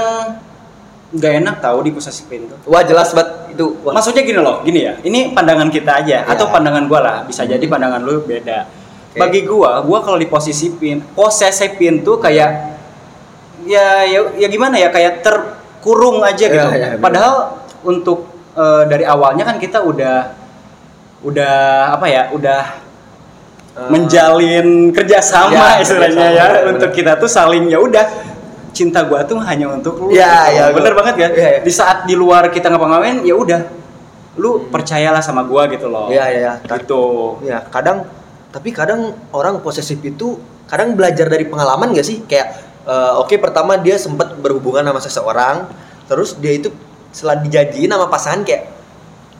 nggak 1.14 1.34
enak 1.42 1.56
tahu 1.62 1.86
diposesifin 1.86 2.50
tuh. 2.50 2.58
Wah, 2.70 2.82
jelas 2.82 3.14
banget 3.14 3.56
itu. 3.58 3.78
Wah. 3.86 3.94
Maksudnya 3.94 4.22
gini 4.26 4.40
loh, 4.42 4.62
gini 4.66 4.84
ya. 4.84 4.94
Ini 5.02 5.32
pandangan 5.38 5.70
kita 5.72 6.06
aja 6.06 6.22
Ya. 6.22 6.28
atau 6.28 6.50
pandangan 6.50 6.86
gua 6.90 7.00
lah, 7.02 7.18
bisa 7.26 7.46
jadi 7.46 7.62
pandangan 7.66 8.02
lu 8.04 8.26
beda. 8.26 8.68
Bagi 9.16 9.48
gua, 9.48 9.80
gua 9.80 10.04
kalau 10.04 10.20
diposesifin, 10.20 11.00
posesifin 11.16 12.04
tuh 12.04 12.20
kayak 12.20 12.75
ya 13.66 14.06
ya, 14.06 14.20
ya 14.38 14.48
gimana 14.48 14.78
ya 14.78 14.90
kayak 14.94 15.26
terkurung 15.26 16.22
aja 16.22 16.46
gitu. 16.46 16.70
Ya, 16.72 16.96
ya. 16.96 17.02
Padahal 17.02 17.60
untuk 17.84 18.30
eh, 18.54 18.84
dari 18.88 19.04
awalnya 19.04 19.44
kan 19.44 19.58
kita 19.58 19.82
udah 19.82 20.32
udah 21.26 21.56
apa 21.98 22.06
ya, 22.06 22.24
udah 22.30 22.62
menjalin 23.92 24.96
kerjasama 24.96 25.52
Ya, 25.52 25.84
istilahnya 25.84 26.16
kerjasama, 26.16 26.32
ya 26.32 26.46
benar, 26.48 26.72
untuk 26.72 26.90
kita 26.96 27.12
tuh 27.20 27.28
saling 27.28 27.68
ya 27.68 27.76
udah 27.76 28.06
cinta 28.72 29.04
gua 29.04 29.24
tuh 29.28 29.40
hanya 29.44 29.68
untuk 29.72 30.00
lu. 30.00 30.16
Ya, 30.16 30.48
gitu. 30.48 30.60
ya, 30.60 30.64
bener 30.72 30.92
gua- 30.96 31.00
banget 31.04 31.14
kan? 31.20 31.32
ya, 31.36 31.48
ya. 31.60 31.60
Di 31.64 31.72
saat 31.72 32.08
di 32.08 32.16
luar 32.16 32.48
kita 32.52 32.72
ngapa-ngapain 32.72 33.24
ya 33.28 33.36
udah 33.36 33.62
lu 34.36 34.68
percayalah 34.68 35.24
sama 35.24 35.44
gua 35.48 35.68
gitu 35.72 35.88
loh. 35.92 36.08
Iya, 36.12 36.24
iya, 36.32 36.40
iya. 36.60 36.76
Gitu. 36.80 37.04
Ya, 37.44 37.64
kadang 37.72 38.08
tapi 38.52 38.72
kadang 38.72 39.12
orang 39.36 39.60
posesif 39.60 40.00
itu 40.00 40.40
kadang 40.68 40.96
belajar 40.96 41.28
dari 41.28 41.44
pengalaman 41.44 41.92
gak 41.92 42.08
sih? 42.08 42.24
Kayak 42.24 42.56
eh, 42.86 43.14
oke 43.20 43.36
pertama 43.42 43.76
dia 43.76 43.98
sempat 43.98 44.38
berhubungan 44.38 44.86
sama 44.86 45.02
seseorang, 45.02 45.56
terus 46.08 46.38
dia 46.38 46.54
itu 46.56 46.70
setelah 47.12 47.42
dijadiin 47.42 47.90
sama 47.92 48.08
pasangan 48.08 48.46
kayak 48.46 48.70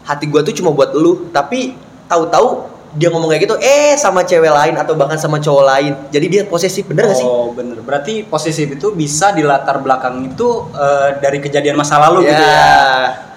hati 0.06 0.26
gua 0.30 0.42
tuh 0.42 0.54
cuma 0.54 0.74
buat 0.74 0.94
lu, 0.94 1.30
tapi 1.34 1.74
tahu-tahu 2.06 2.76
dia 2.96 3.12
ngomong 3.12 3.28
kayak 3.28 3.44
gitu, 3.44 3.56
eh 3.60 4.00
sama 4.00 4.24
cewek 4.24 4.48
lain 4.48 4.80
atau 4.80 4.96
bahkan 4.96 5.20
sama 5.20 5.36
cowok 5.36 5.64
lain. 5.68 5.94
Jadi 6.16 6.26
dia 6.32 6.42
posesif, 6.48 6.88
bener 6.88 7.12
gak 7.12 7.20
sih? 7.20 7.28
Oh, 7.28 7.52
bener. 7.52 7.84
Berarti 7.84 8.24
posesif 8.24 8.72
itu 8.72 8.96
bisa 8.96 9.36
di 9.36 9.44
latar 9.44 9.84
belakang 9.84 10.24
itu 10.32 10.72
eh, 10.72 11.20
dari 11.20 11.44
kejadian 11.44 11.76
masa 11.76 12.00
lalu 12.00 12.24
gitu 12.24 12.40
Ya. 12.40 12.56
ya. 12.56 12.72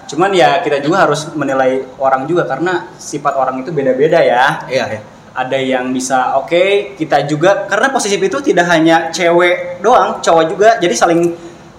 Cuman 0.07 0.31
ya 0.31 0.63
kita 0.63 0.79
juga 0.79 1.03
harus 1.03 1.27
menilai 1.35 1.85
orang 1.99 2.23
juga 2.23 2.47
karena 2.47 2.87
sifat 2.95 3.35
orang 3.35 3.59
itu 3.61 3.75
beda-beda 3.75 4.23
ya. 4.23 4.63
Iya, 4.71 4.85
iya. 4.95 5.01
Ada 5.29 5.55
yang 5.55 5.89
bisa 5.89 6.35
oke, 6.35 6.93
kita 6.95 7.23
juga 7.23 7.65
karena 7.65 7.89
posesif 7.89 8.17
itu 8.17 8.37
tidak 8.41 8.65
hanya 8.67 9.07
cewek 9.09 9.79
doang, 9.79 10.19
cowok 10.19 10.43
juga. 10.47 10.69
Jadi 10.77 10.93
saling 10.93 11.21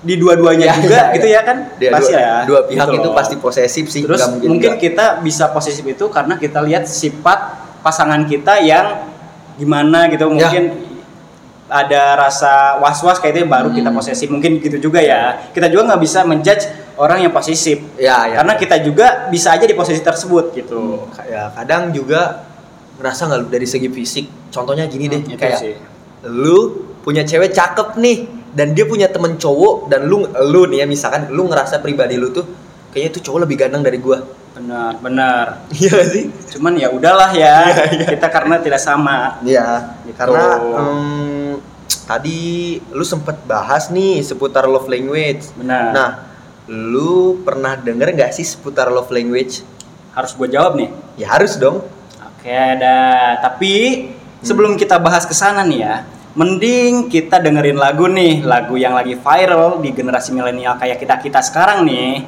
di 0.00 0.16
dua-duanya 0.16 0.64
Iya, 0.66 0.74
juga 0.78 0.96
iya, 1.02 1.12
gitu 1.12 1.26
iya. 1.28 1.36
ya 1.36 1.42
kan? 1.44 1.56
Dia 1.76 1.90
pasti 1.92 2.12
dua, 2.12 2.22
ya. 2.22 2.34
dua 2.48 2.60
pihak 2.64 2.86
Gitu 2.86 2.96
itu 2.96 3.08
loh. 3.08 3.14
pasti 3.14 3.34
posesif 3.36 3.84
sih. 3.86 4.02
Terus 4.06 4.22
mungkin 4.32 4.72
nggak. 4.72 4.80
kita 4.80 5.06
bisa 5.20 5.44
posesif 5.50 5.84
itu 5.84 6.04
karena 6.08 6.34
kita 6.34 6.62
lihat 6.62 6.88
sifat 6.88 7.38
pasangan 7.80 8.24
kita 8.24 8.60
yang 8.60 9.08
gimana 9.56 10.08
gitu 10.08 10.24
Ya. 10.24 10.30
mungkin 10.30 10.64
ada 11.68 12.18
rasa 12.18 12.80
was-was 12.80 13.20
kayak 13.20 13.34
itu 13.36 13.46
baru 13.46 13.70
Hmm. 13.70 13.78
kita 13.78 13.90
posesif 13.90 14.26
mungkin 14.26 14.58
gitu 14.58 14.80
juga 14.80 14.98
ya 14.98 15.38
kita 15.52 15.70
juga 15.70 15.86
nggak 15.86 16.02
bisa 16.02 16.26
menjudge 16.26 16.64
orang 16.96 17.22
yang 17.22 17.30
posesif 17.30 17.78
Ya, 17.94 18.26
ya. 18.26 18.42
karena 18.42 18.54
kita 18.56 18.76
juga 18.80 19.06
bisa 19.28 19.54
aja 19.54 19.62
di 19.62 19.72
posisi 19.72 20.02
tersebut 20.02 20.50
gitu 20.50 21.06
ya 21.22 21.54
kadang 21.54 21.94
juga 21.94 22.49
ngerasa 23.00 23.26
nggak 23.26 23.38
lu 23.40 23.46
dari 23.48 23.66
segi 23.66 23.88
fisik 23.88 24.26
contohnya 24.52 24.84
gini 24.86 25.08
deh 25.08 25.22
itu 25.24 25.40
kayak 25.40 25.58
sih. 25.58 25.74
lu 26.28 26.84
punya 27.00 27.24
cewek 27.24 27.50
cakep 27.50 27.96
nih 27.96 28.28
dan 28.52 28.76
dia 28.76 28.84
punya 28.84 29.08
temen 29.08 29.40
cowok 29.40 29.88
dan 29.88 30.04
lu 30.04 30.22
lu 30.46 30.68
nih 30.68 30.84
ya 30.84 30.86
misalkan 30.86 31.32
lu 31.32 31.48
ngerasa 31.48 31.80
pribadi 31.80 32.20
lu 32.20 32.28
tuh 32.30 32.44
kayaknya 32.92 33.10
tuh 33.16 33.22
cowok 33.24 33.38
lebih 33.48 33.56
ganteng 33.56 33.80
dari 33.80 33.96
gua 33.96 34.20
benar 34.50 34.98
benar 35.00 35.44
iya 35.72 36.02
sih 36.04 36.28
cuman 36.52 36.76
ya 36.76 36.92
udahlah 36.92 37.30
ya 37.32 37.72
kita 38.04 38.28
karena 38.28 38.60
tidak 38.60 38.82
sama 38.82 39.40
Iya, 39.40 39.96
Gitu. 40.04 40.18
karena 40.18 40.44
em, 40.60 41.56
tadi 42.04 42.40
lu 42.90 43.06
sempet 43.06 43.38
bahas 43.46 43.86
nih 43.88 44.18
seputar 44.20 44.66
love 44.66 44.90
language. 44.90 45.54
Benar. 45.54 45.94
Nah, 45.94 46.10
lu 46.66 47.38
pernah 47.46 47.78
denger 47.78 48.10
nggak 48.10 48.34
sih 48.34 48.42
seputar 48.42 48.90
love 48.90 49.10
language? 49.10 49.62
harus 50.10 50.34
gue 50.34 50.50
jawab 50.50 50.74
nih 50.74 50.90
Ya 51.14 51.30
harus 51.30 51.54
dong. 51.54 51.86
Oke, 52.40 52.56
ada. 52.56 53.36
Tapi 53.36 54.08
sebelum 54.40 54.80
kita 54.80 54.96
bahas 54.96 55.28
ke 55.28 55.36
sana 55.36 55.60
nih 55.60 55.84
ya, 55.84 56.08
mending 56.32 57.12
kita 57.12 57.36
dengerin 57.36 57.76
lagu 57.76 58.08
nih, 58.08 58.40
lagu 58.40 58.80
yang 58.80 58.96
lagi 58.96 59.12
viral 59.12 59.76
di 59.84 59.92
generasi 59.92 60.32
milenial 60.32 60.80
kayak 60.80 60.96
kita-kita 61.04 61.44
sekarang 61.44 61.84
nih. 61.84 62.24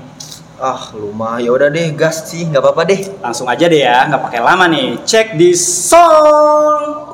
Ah, 0.60 0.92
lu 0.92 1.16
mah 1.16 1.40
ya 1.40 1.48
udah 1.48 1.72
deh, 1.72 1.96
gas 1.96 2.28
sih, 2.28 2.44
nggak 2.44 2.60
apa-apa 2.60 2.92
deh. 2.92 3.00
Langsung 3.24 3.48
aja 3.48 3.64
deh 3.64 3.80
ya, 3.80 4.04
nggak 4.04 4.20
pakai 4.20 4.40
lama 4.44 4.68
nih. 4.68 5.00
Cek 5.00 5.32
di 5.40 5.56
song. 5.56 7.11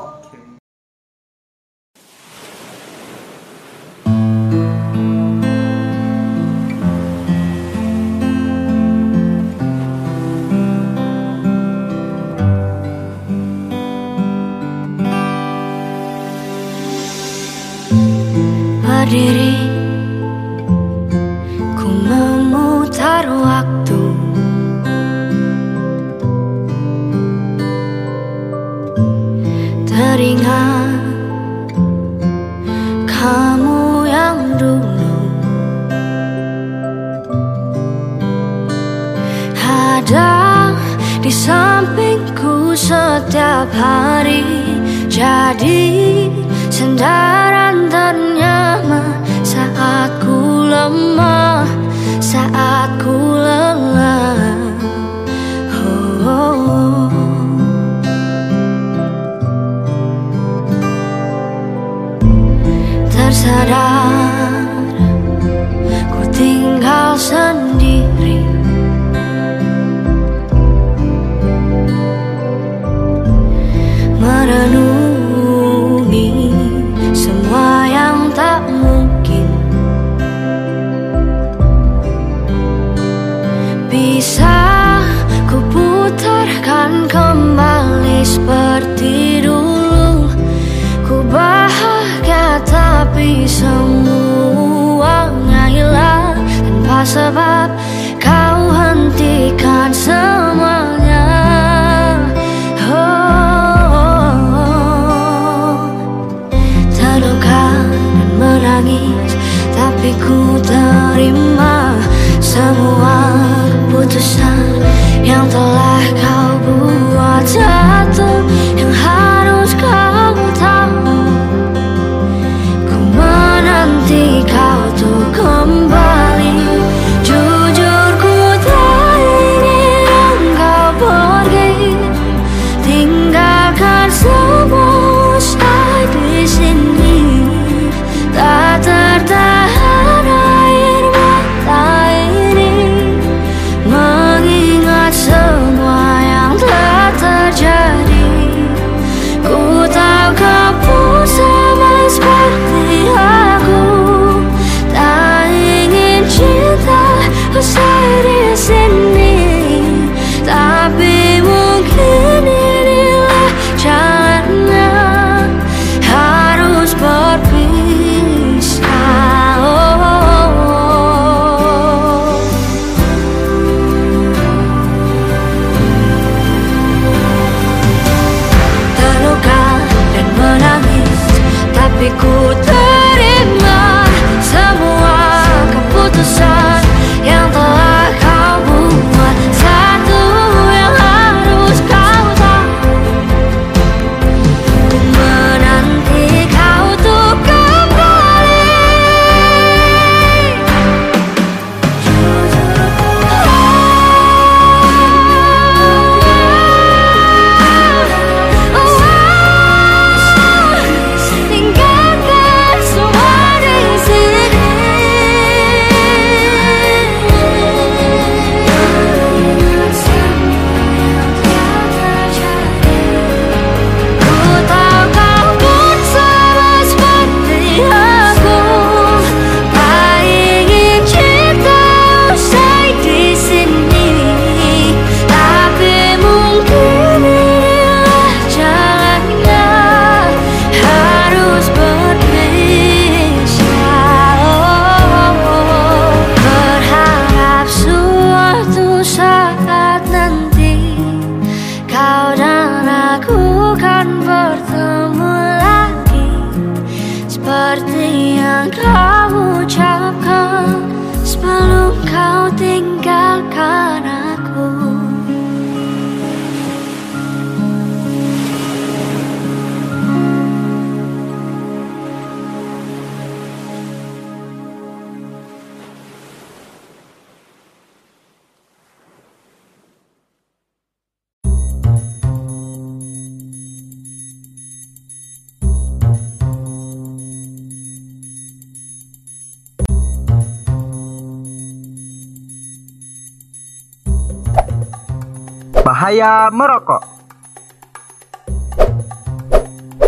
Bahaya 296.09 296.49
merokok. 296.49 297.05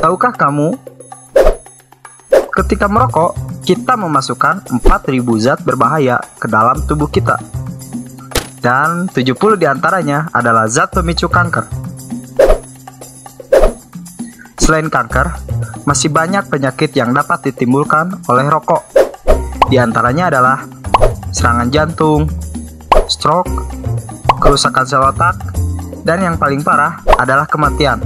Tahukah 0.00 0.32
kamu? 0.32 0.72
Ketika 2.56 2.88
merokok, 2.88 3.36
kita 3.68 4.00
memasukkan 4.00 4.80
4000 4.80 5.44
zat 5.44 5.60
berbahaya 5.60 6.16
ke 6.40 6.48
dalam 6.48 6.88
tubuh 6.88 7.04
kita. 7.04 7.36
Dan 8.64 9.12
70 9.12 9.60
di 9.60 9.68
antaranya 9.68 10.32
adalah 10.32 10.64
zat 10.72 10.88
pemicu 10.88 11.28
kanker. 11.28 11.68
Selain 14.56 14.88
kanker, 14.88 15.36
masih 15.84 16.08
banyak 16.08 16.48
penyakit 16.48 16.96
yang 16.96 17.12
dapat 17.12 17.52
ditimbulkan 17.52 18.24
oleh 18.24 18.48
rokok. 18.48 18.88
Di 19.68 19.76
antaranya 19.76 20.32
adalah 20.32 20.64
serangan 21.28 21.68
jantung, 21.68 22.24
stroke, 23.04 23.52
kerusakan 24.40 24.88
sel 24.88 25.04
otak, 25.04 25.39
dan 26.10 26.26
yang 26.26 26.34
paling 26.34 26.66
parah 26.66 27.06
adalah 27.14 27.46
kematian. 27.46 28.02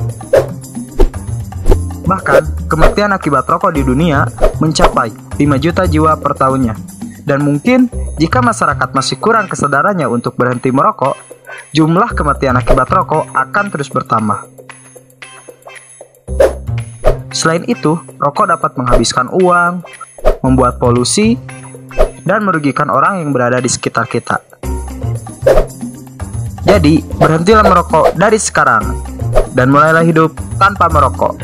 Bahkan, 2.05 2.69
kematian 2.69 3.17
akibat 3.17 3.49
rokok 3.49 3.73
di 3.73 3.81
dunia 3.81 4.29
mencapai 4.61 5.09
5 5.41 5.41
juta 5.57 5.89
jiwa 5.89 6.13
per 6.21 6.37
tahunnya. 6.37 6.77
Dan 7.25 7.41
mungkin 7.41 7.89
jika 8.21 8.45
masyarakat 8.45 8.93
masih 8.93 9.17
kurang 9.17 9.49
kesadarannya 9.49 10.05
untuk 10.05 10.37
berhenti 10.37 10.69
merokok, 10.69 11.17
jumlah 11.73 12.13
kematian 12.13 12.61
akibat 12.61 12.93
rokok 12.93 13.25
akan 13.33 13.73
terus 13.73 13.89
bertambah. 13.89 14.53
Selain 17.33 17.65
itu, 17.65 17.97
rokok 18.21 18.53
dapat 18.53 18.77
menghabiskan 18.77 19.33
uang, 19.33 19.81
membuat 20.45 20.77
polusi, 20.77 21.41
dan 22.29 22.45
merugikan 22.45 22.93
orang 22.93 23.25
yang 23.25 23.33
berada 23.33 23.65
di 23.65 23.73
sekitar 23.73 24.05
kita. 24.05 24.45
Jadi, 26.75 27.07
berhentilah 27.23 27.63
merokok 27.63 28.19
dari 28.19 28.35
sekarang 28.35 28.99
dan 29.55 29.71
mulailah 29.71 30.03
hidup 30.03 30.35
tanpa 30.59 30.91
merokok. 30.91 31.39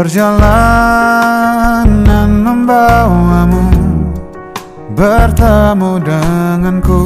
Perjalanan 0.00 1.84
membawamu 2.40 3.68
Bertemu 4.96 6.00
denganku. 6.00 7.04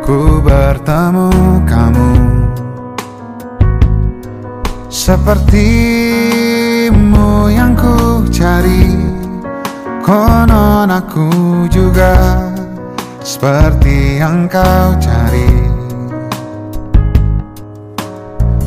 Ku 0.00 0.40
bertemu 0.40 1.28
kamu. 1.68 2.16
Sepertimu 4.88 5.52
yang 7.52 7.76
ku 7.76 8.24
cari 8.32 8.96
Konon 10.00 10.88
aku 10.88 11.28
juga 11.68 12.40
seperti 13.20 14.24
yang 14.24 14.48
kau 14.48 14.96
cari. 14.96 15.52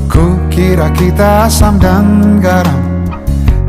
Ku 0.05 0.37
kira 0.53 0.93
kita 0.93 1.49
asam 1.49 1.81
dan 1.81 2.37
garam 2.37 2.88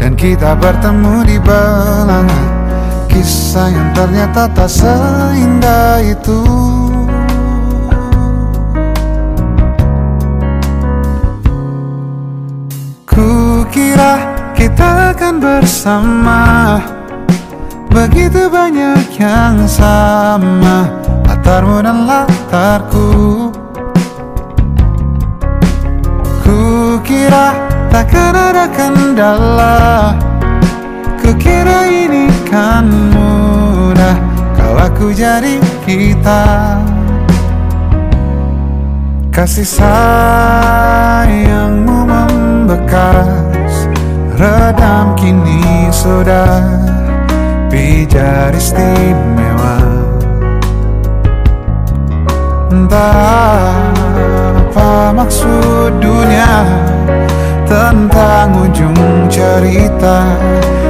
Dan 0.00 0.16
kita 0.16 0.56
bertemu 0.56 1.28
di 1.28 1.36
belanga 1.36 2.60
Kisah 3.10 3.68
yang 3.68 3.90
ternyata 3.90 4.46
tak 4.54 4.70
seindah 4.70 5.98
itu. 5.98 6.40
Ku 13.02 13.66
kira 13.68 14.14
kita 14.54 15.10
akan 15.10 15.42
bersama. 15.42 16.42
Begitu 17.90 18.46
banyak 18.46 19.10
yang 19.18 19.66
sama. 19.66 20.86
Latarmu 21.26 21.82
dan 21.82 22.06
latarku. 22.06 23.10
Ku 26.46 26.60
kira 27.02 27.69
takkan 27.90 28.34
ada 28.34 28.70
kendala. 28.70 30.14
Kukira 31.20 31.84
ini 31.86 32.32
kan 32.48 32.88
mudah 33.12 34.16
Kau 34.56 34.74
aku 34.78 35.12
jadi 35.12 35.58
kita. 35.84 36.78
Kasih 39.30 39.66
sayangmu 39.66 40.74
membekas 42.06 43.86
Redam 44.34 45.14
kini 45.14 45.90
sudah. 45.92 46.64
Pijar 47.70 48.50
istimewa. 48.56 49.78
Entah 52.70 53.74
apa 54.58 55.12
maksud 55.14 55.98
dunia 56.02 56.64
Tentang 57.70 58.50
ujung 58.66 59.30
cerita 59.30 60.26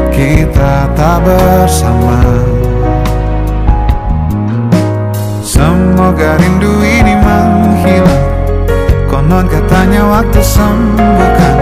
Kita 0.08 0.88
tak 0.96 1.20
bersama. 1.28 2.24
Semoga 5.44 6.40
rindu 6.40 6.80
ini 6.80 7.20
menghilang. 7.20 8.24
Konon 9.12 9.44
katanya 9.44 10.08
waktu 10.08 10.40
sembuhkan. 10.40 11.56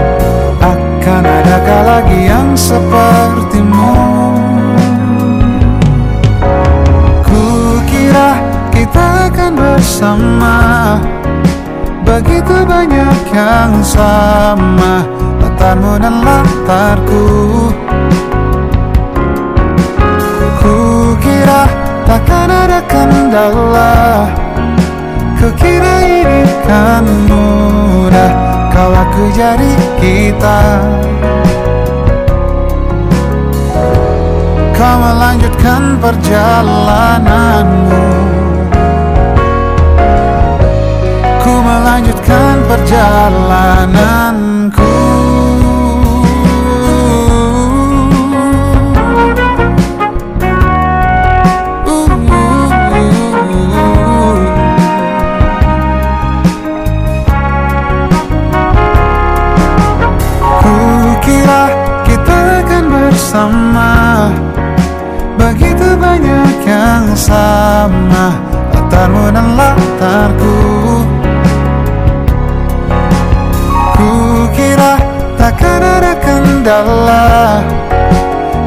Akan 0.63 1.23
adakah 1.23 1.81
lagi 1.83 2.19
yang 2.31 2.55
sepertimu? 2.55 3.95
Kukira 7.27 8.39
kita 8.71 9.31
akan 9.31 9.51
bersama 9.55 10.55
Begitu 12.09 12.65
banyak 12.65 13.21
yang 13.29 13.85
sama 13.85 15.05
Latarmu 15.37 16.01
dan 16.01 16.25
latarku 16.25 17.25
Kukira 20.57 21.69
takkan 22.09 22.49
ada 22.49 22.81
kendala. 22.89 24.25
Kukira 25.37 26.01
ini 26.01 26.49
kan 26.65 27.05
mudah 27.29 28.33
Kau 28.73 28.89
aku 28.89 29.29
jadi 29.35 29.73
kita. 30.01 30.81
Kau 34.73 34.95
melanjutkan 34.97 36.01
perjalananmu 36.01 38.28
melanjutkan 41.61 42.65
perjalananku. 42.65 44.97
Kukira 60.59 61.63
kita 62.07 62.37
akan 62.65 62.83
bersama. 62.89 63.91
Begitu 65.37 65.87
banyak 65.97 66.65
yang 66.65 67.15
sama. 67.15 68.33
Latarmu 68.73 69.31
dan 69.33 69.47
latarku 69.55 70.88
takkan 75.49 75.81
ada 75.81 76.13
kendala 76.21 77.65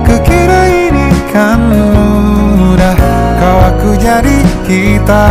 Kukira 0.02 0.66
ini 0.66 1.14
kan 1.30 1.62
mudah. 1.70 2.98
Kau 3.38 3.58
aku 3.70 3.90
jadi 4.02 4.42
kita 4.66 5.26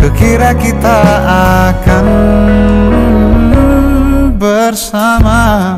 Kukira 0.00 0.56
kita 0.56 0.98
akan 1.68 2.06
bersama. 4.40 5.76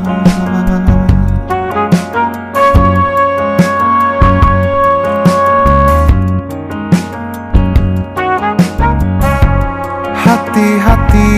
Hati-hati 10.14 11.32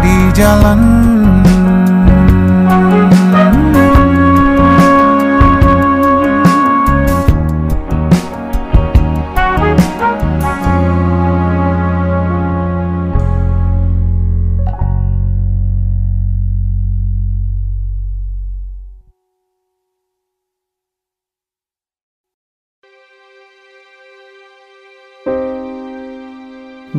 di 0.00 0.16
jalan 0.32 1.05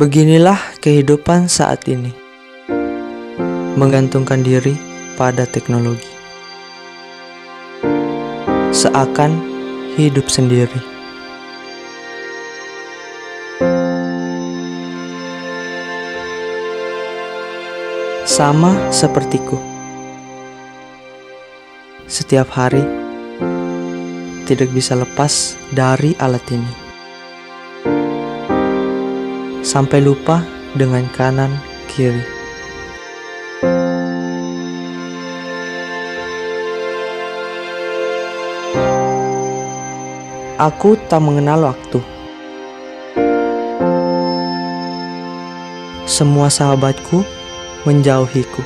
Beginilah 0.08 0.56
kehidupan 0.80 1.52
saat 1.52 1.84
ini. 1.84 2.16
Menggantungkan 3.76 4.40
diri 4.40 4.72
pada 5.20 5.44
teknologi. 5.44 6.08
Seakan 8.72 9.36
hidup 10.00 10.32
sendiri. 10.32 10.80
Sama 18.24 18.88
sepertiku. 18.88 19.60
Setiap 22.08 22.48
hari 22.56 22.80
tidak 24.48 24.72
bisa 24.72 24.96
lepas 24.96 25.52
dari 25.76 26.16
alat 26.16 26.48
ini 26.48 26.87
sampai 29.68 30.00
lupa 30.00 30.40
dengan 30.72 31.04
kanan 31.12 31.52
kiri. 31.92 32.24
Aku 40.56 40.96
tak 41.06 41.20
mengenal 41.20 41.68
waktu. 41.68 42.00
Semua 46.08 46.48
sahabatku 46.48 47.22
menjauhiku. 47.84 48.64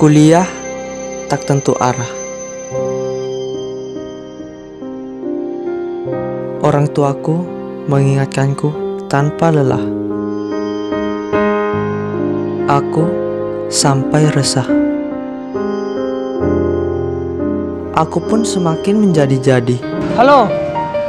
Kuliah 0.00 0.48
tak 1.28 1.44
tentu 1.44 1.76
arah. 1.76 2.23
Orang 6.64 6.88
tuaku 6.96 7.44
mengingatkanku 7.92 8.72
tanpa 9.04 9.52
lelah. 9.52 9.84
Aku 12.64 13.04
sampai 13.68 14.32
resah. 14.32 14.64
Aku 17.92 18.16
pun 18.24 18.48
semakin 18.48 18.96
menjadi-jadi. 18.96 19.76
Halo, 20.16 20.48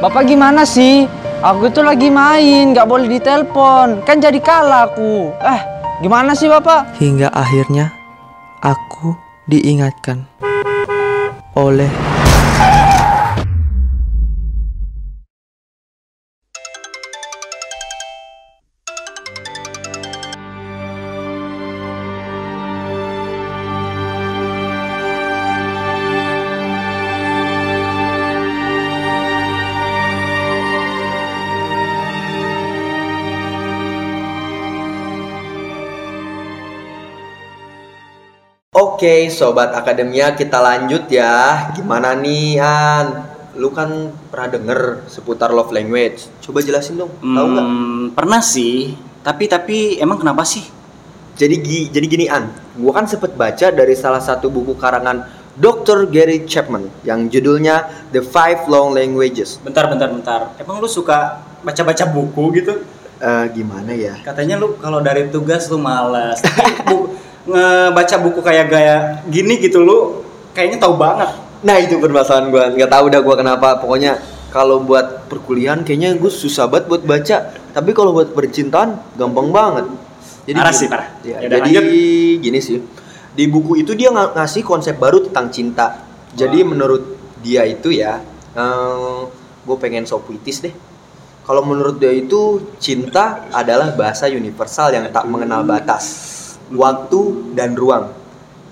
Bapak 0.03 0.27
gimana 0.27 0.67
sih? 0.67 1.07
Aku 1.39 1.71
tuh 1.71 1.87
lagi 1.87 2.11
main, 2.11 2.75
gak 2.75 2.91
boleh 2.91 3.07
ditelepon. 3.07 4.03
Kan 4.03 4.19
jadi 4.19 4.43
kalah 4.43 4.91
aku. 4.91 5.31
Eh, 5.39 5.61
Gimana 6.03 6.35
sih 6.35 6.51
Bapak? 6.51 6.99
Hingga 6.99 7.31
akhirnya 7.31 7.95
aku 8.59 9.15
diingatkan 9.47 10.27
oleh 11.55 11.87
Oke, 38.95 39.27
sobat 39.27 39.75
akademia 39.75 40.31
kita 40.31 40.55
lanjut 40.55 41.11
ya. 41.11 41.67
Gimana 41.75 42.15
nih 42.15 42.55
An? 42.55 43.27
Lu 43.53 43.67
kan 43.69 43.91
pernah 44.31 44.47
denger 44.47 44.79
seputar 45.05 45.51
love 45.51 45.67
language. 45.69 46.31
Coba 46.39 46.63
jelasin 46.63 46.95
dong. 46.95 47.11
Tahu 47.11 47.27
nggak? 47.45 47.65
Hmm, 47.65 48.03
pernah 48.15 48.39
sih. 48.39 48.95
Tapi 49.19 49.51
tapi 49.51 49.77
emang 49.99 50.15
kenapa 50.15 50.47
sih? 50.47 50.63
Jadi 51.35 51.55
gi- 51.59 51.91
jadi 51.91 52.07
gini 52.07 52.25
An, 52.25 52.47
gua 52.73 52.95
kan 52.95 53.03
sempet 53.03 53.35
baca 53.35 53.67
dari 53.67 53.91
salah 53.93 54.23
satu 54.23 54.47
buku 54.47 54.79
karangan 54.79 55.27
Dr. 55.53 56.07
Gary 56.07 56.47
Chapman 56.47 56.87
yang 57.03 57.27
judulnya 57.27 57.83
The 58.09 58.23
Five 58.23 58.63
Long 58.65 58.95
Languages. 58.95 59.59
Bentar 59.59 59.91
bentar 59.91 60.07
bentar. 60.07 60.55
Emang 60.55 60.79
lu 60.79 60.87
suka 60.87 61.43
baca-baca 61.59 62.07
buku 62.07 62.43
gitu? 62.55 62.79
Eh, 63.17 63.45
gimana 63.51 63.91
ya? 63.91 64.23
Katanya 64.23 64.55
lu 64.55 64.79
kalau 64.79 64.99
dari 64.99 65.27
tugas 65.27 65.67
lu 65.67 65.75
malas. 65.75 66.39
Tapi 66.39 66.71
bu- 66.87 67.11
ngebaca 67.45 68.15
buku 68.21 68.39
kayak 68.41 68.65
gaya 68.69 68.97
gini 69.29 69.61
gitu 69.61 69.81
lu 69.85 70.25
kayaknya 70.51 70.81
tahu 70.81 70.97
banget. 70.97 71.29
Nah 71.65 71.77
itu 71.81 71.97
permasalahan 71.97 72.49
gua 72.49 72.63
nggak 72.73 72.89
tahu 72.89 73.05
dah 73.09 73.21
gua 73.21 73.35
kenapa. 73.37 73.77
Pokoknya 73.81 74.17
kalau 74.55 74.79
buat 74.79 75.27
perkuliahan 75.27 75.83
kayaknya 75.83 76.15
gue 76.15 76.31
susah 76.31 76.71
banget 76.71 76.87
buat 76.87 77.03
baca. 77.03 77.37
Tapi 77.75 77.91
kalau 77.91 78.15
buat 78.15 78.31
percintaan 78.31 79.19
gampang 79.19 79.51
banget. 79.51 79.85
Parah 80.55 80.71
gini- 80.71 80.79
sih, 80.79 80.87
parah. 80.87 81.11
Ya, 81.27 81.43
Yaudah, 81.43 81.59
jadi 81.67 81.99
gini 82.39 82.59
sih. 82.63 82.79
Di 83.35 83.51
buku 83.51 83.83
itu 83.83 83.91
dia 83.99 84.15
ng- 84.15 84.31
ngasih 84.31 84.63
konsep 84.63 84.95
baru 84.95 85.27
tentang 85.27 85.51
cinta. 85.51 86.07
Jadi 86.31 86.63
menurut 86.63 87.19
dia 87.43 87.67
itu 87.67 87.91
ya, 87.91 88.23
gue 89.67 89.77
pengen 89.81 90.07
so 90.07 90.23
puitis 90.23 90.63
deh. 90.63 90.71
Kalau 91.43 91.61
menurut 91.61 91.99
dia 91.99 92.15
itu 92.15 92.63
cinta 92.79 93.43
adalah 93.51 93.91
bahasa 93.91 94.31
universal 94.31 94.95
yang 94.95 95.11
tak 95.11 95.27
mengenal 95.27 95.67
batas, 95.67 96.34
waktu 96.71 97.53
dan 97.53 97.75
ruang. 97.77 98.13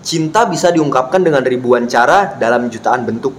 Cinta 0.04 0.44
bisa 0.44 0.68
diungkapkan 0.70 1.24
dengan 1.24 1.42
ribuan 1.42 1.88
cara 1.88 2.36
dalam 2.36 2.68
jutaan 2.68 3.08
bentuk. 3.08 3.32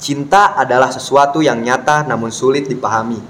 Cinta 0.00 0.56
adalah 0.56 0.90
sesuatu 0.90 1.44
yang 1.44 1.60
nyata 1.62 2.02
namun 2.08 2.32
sulit 2.32 2.66
dipahami. 2.66 3.20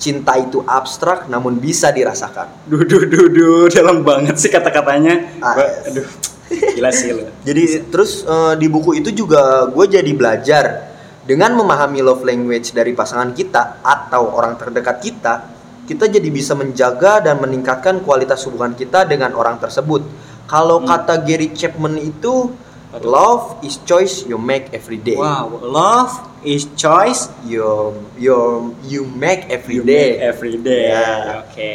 Cinta 0.00 0.34
itu 0.40 0.64
abstrak 0.64 1.28
namun 1.28 1.60
bisa 1.60 1.92
dirasakan. 1.92 2.48
Duh 2.66 2.82
duh 2.88 3.04
duh 3.04 3.28
duh 3.28 3.64
dalam 3.68 4.00
banget 4.00 4.40
sih 4.40 4.48
kata-katanya. 4.48 5.38
Gua- 5.38 5.70
Aduh. 5.86 6.08
Gila 6.50 6.90
sih 6.90 7.14
lu. 7.14 7.22
Jadi 7.46 7.84
terus 7.92 8.24
eh, 8.26 8.54
di 8.58 8.66
buku 8.66 8.98
itu 8.98 9.14
juga 9.14 9.70
gue 9.70 9.86
jadi 9.86 10.10
belajar 10.10 10.90
dengan 11.22 11.54
memahami 11.54 12.02
love 12.02 12.26
language 12.26 12.74
dari 12.74 12.90
pasangan 12.90 13.30
kita 13.30 13.78
atau 13.86 14.34
orang 14.34 14.58
terdekat 14.58 14.98
kita, 14.98 15.46
kita 15.90 16.06
jadi 16.06 16.30
bisa 16.30 16.54
menjaga 16.54 17.18
dan 17.18 17.42
meningkatkan 17.42 17.98
kualitas 18.06 18.46
hubungan 18.46 18.78
kita 18.78 19.02
dengan 19.10 19.34
orang 19.34 19.58
tersebut. 19.58 20.06
Kalau 20.46 20.86
kata 20.86 21.18
Gary 21.26 21.50
Chapman 21.50 21.98
itu 21.98 22.54
love 23.02 23.58
is 23.66 23.82
choice 23.82 24.22
you 24.30 24.38
make 24.38 24.70
every 24.70 25.02
day. 25.02 25.18
Wow, 25.18 25.58
love 25.58 26.14
is 26.46 26.70
choice 26.78 27.26
you 27.42 27.90
you 28.14 28.70
you 28.86 29.02
make 29.18 29.50
every 29.50 29.82
you 29.82 29.86
day. 29.86 30.14
make 30.14 30.30
every 30.30 30.56
day. 30.62 30.94
Ya. 30.94 31.42
Oke. 31.42 31.72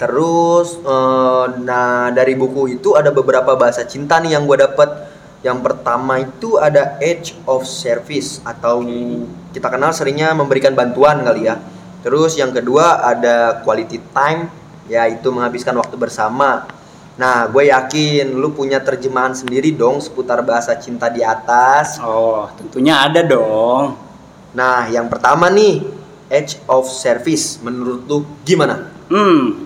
Terus, 0.00 0.80
eh, 0.80 1.44
nah 1.68 2.08
dari 2.16 2.32
buku 2.40 2.80
itu 2.80 2.96
ada 2.96 3.12
beberapa 3.12 3.60
bahasa 3.60 3.84
cinta 3.84 4.24
nih 4.24 4.40
yang 4.40 4.48
gue 4.48 4.56
dapet. 4.56 4.88
Yang 5.44 5.60
pertama 5.60 6.16
itu 6.24 6.56
ada 6.56 6.96
Age 6.96 7.36
of 7.44 7.68
Service 7.68 8.40
atau 8.40 8.80
kita 9.52 9.68
kenal 9.68 9.92
seringnya 9.92 10.32
memberikan 10.32 10.72
bantuan 10.72 11.20
kali 11.20 11.44
ya. 11.52 11.60
Terus 12.04 12.36
yang 12.36 12.52
kedua 12.52 13.00
ada 13.00 13.64
Quality 13.64 13.98
Time, 14.12 14.52
yaitu 14.92 15.32
menghabiskan 15.32 15.72
waktu 15.80 15.96
bersama. 15.96 16.68
Nah, 17.16 17.48
gue 17.48 17.72
yakin 17.72 18.36
lu 18.36 18.52
punya 18.52 18.84
terjemahan 18.84 19.32
sendiri 19.32 19.72
dong 19.72 20.04
seputar 20.04 20.44
bahasa 20.44 20.76
cinta 20.76 21.08
di 21.08 21.24
atas. 21.24 21.96
Oh, 22.04 22.44
tentunya 22.60 23.00
ada 23.00 23.24
dong. 23.24 23.96
Nah, 24.52 24.84
yang 24.92 25.08
pertama 25.08 25.48
nih, 25.48 25.80
Age 26.28 26.60
of 26.68 26.84
Service. 26.84 27.56
Menurut 27.64 28.04
lu 28.04 28.28
gimana? 28.44 28.92
Hmm, 29.08 29.64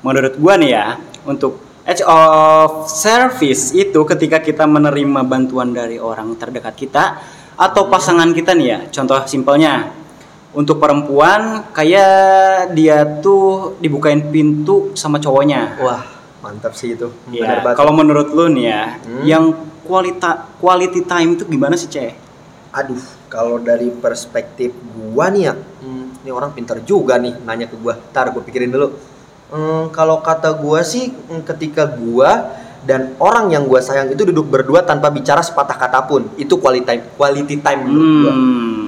menurut 0.00 0.40
gua 0.40 0.56
nih 0.56 0.70
ya, 0.72 0.96
untuk 1.28 1.60
edge 1.84 2.04
of 2.04 2.88
service 2.88 3.76
itu 3.76 4.00
ketika 4.08 4.40
kita 4.40 4.64
menerima 4.64 5.20
bantuan 5.24 5.72
dari 5.72 6.00
orang 6.00 6.32
terdekat 6.36 6.72
kita 6.76 7.04
atau 7.56 7.88
pasangan 7.92 8.32
kita 8.32 8.56
nih 8.56 8.66
ya. 8.68 8.78
Contoh 8.92 9.20
simpelnya, 9.28 9.92
untuk 10.54 10.78
perempuan 10.78 11.66
kayak 11.74 12.72
dia 12.78 13.02
tuh 13.18 13.74
dibukain 13.82 14.22
pintu 14.30 14.94
sama 14.94 15.18
cowoknya. 15.18 15.76
Wah, 15.82 16.02
mantap 16.40 16.78
sih 16.78 16.94
itu. 16.94 17.10
Ya, 17.34 17.58
kalau 17.74 17.90
menurut 17.90 18.30
lu 18.30 18.46
nih 18.54 18.64
ya, 18.64 18.82
Hmm. 19.02 19.22
yang 19.26 19.44
kualita 19.84 20.48
quality 20.62 21.02
time 21.04 21.34
itu 21.36 21.44
gimana 21.44 21.74
sih, 21.74 21.90
Ceh? 21.90 22.14
Aduh, 22.70 23.02
kalau 23.26 23.58
dari 23.58 23.90
perspektif 23.90 24.70
gua 24.94 25.30
nih 25.30 25.42
ya, 25.50 25.54
hmm, 25.54 26.22
ini 26.22 26.30
orang 26.30 26.54
pintar 26.54 26.78
juga 26.82 27.18
nih 27.18 27.34
nanya 27.42 27.66
ke 27.66 27.76
gua. 27.78 27.98
Ntar 28.14 28.30
gua 28.30 28.42
pikirin 28.42 28.70
dulu. 28.70 28.94
Hmm, 29.50 29.90
kalau 29.90 30.22
kata 30.22 30.54
gua 30.58 30.82
sih, 30.86 31.10
hmm, 31.10 31.42
ketika 31.46 31.86
gua 31.86 32.50
dan 32.82 33.14
orang 33.22 33.50
yang 33.54 33.66
gua 33.66 33.82
sayang 33.82 34.10
itu 34.10 34.26
duduk 34.26 34.50
berdua 34.50 34.82
tanpa 34.82 35.10
bicara 35.10 35.42
sepatah 35.42 35.78
kata 35.78 36.06
pun, 36.06 36.26
itu 36.38 36.58
quality 36.58 36.86
time, 36.86 37.02
quality 37.14 37.56
time 37.62 37.80
menurut 37.86 38.10
gua. 38.22 38.32
Hmm, 38.34 38.83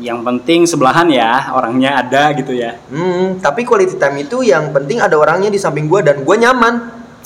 yang 0.00 0.24
penting 0.24 0.64
sebelahan 0.64 1.06
ya, 1.12 1.52
orangnya 1.52 2.00
ada 2.00 2.32
gitu 2.34 2.56
ya. 2.56 2.80
Hmm, 2.88 3.38
tapi 3.38 3.62
quality 3.68 4.00
time 4.00 4.24
itu 4.24 4.40
yang 4.42 4.72
penting 4.72 4.98
ada 4.98 5.14
orangnya 5.14 5.52
di 5.52 5.60
samping 5.60 5.86
gua 5.86 6.00
dan 6.00 6.24
gua 6.24 6.36
nyaman. 6.40 6.74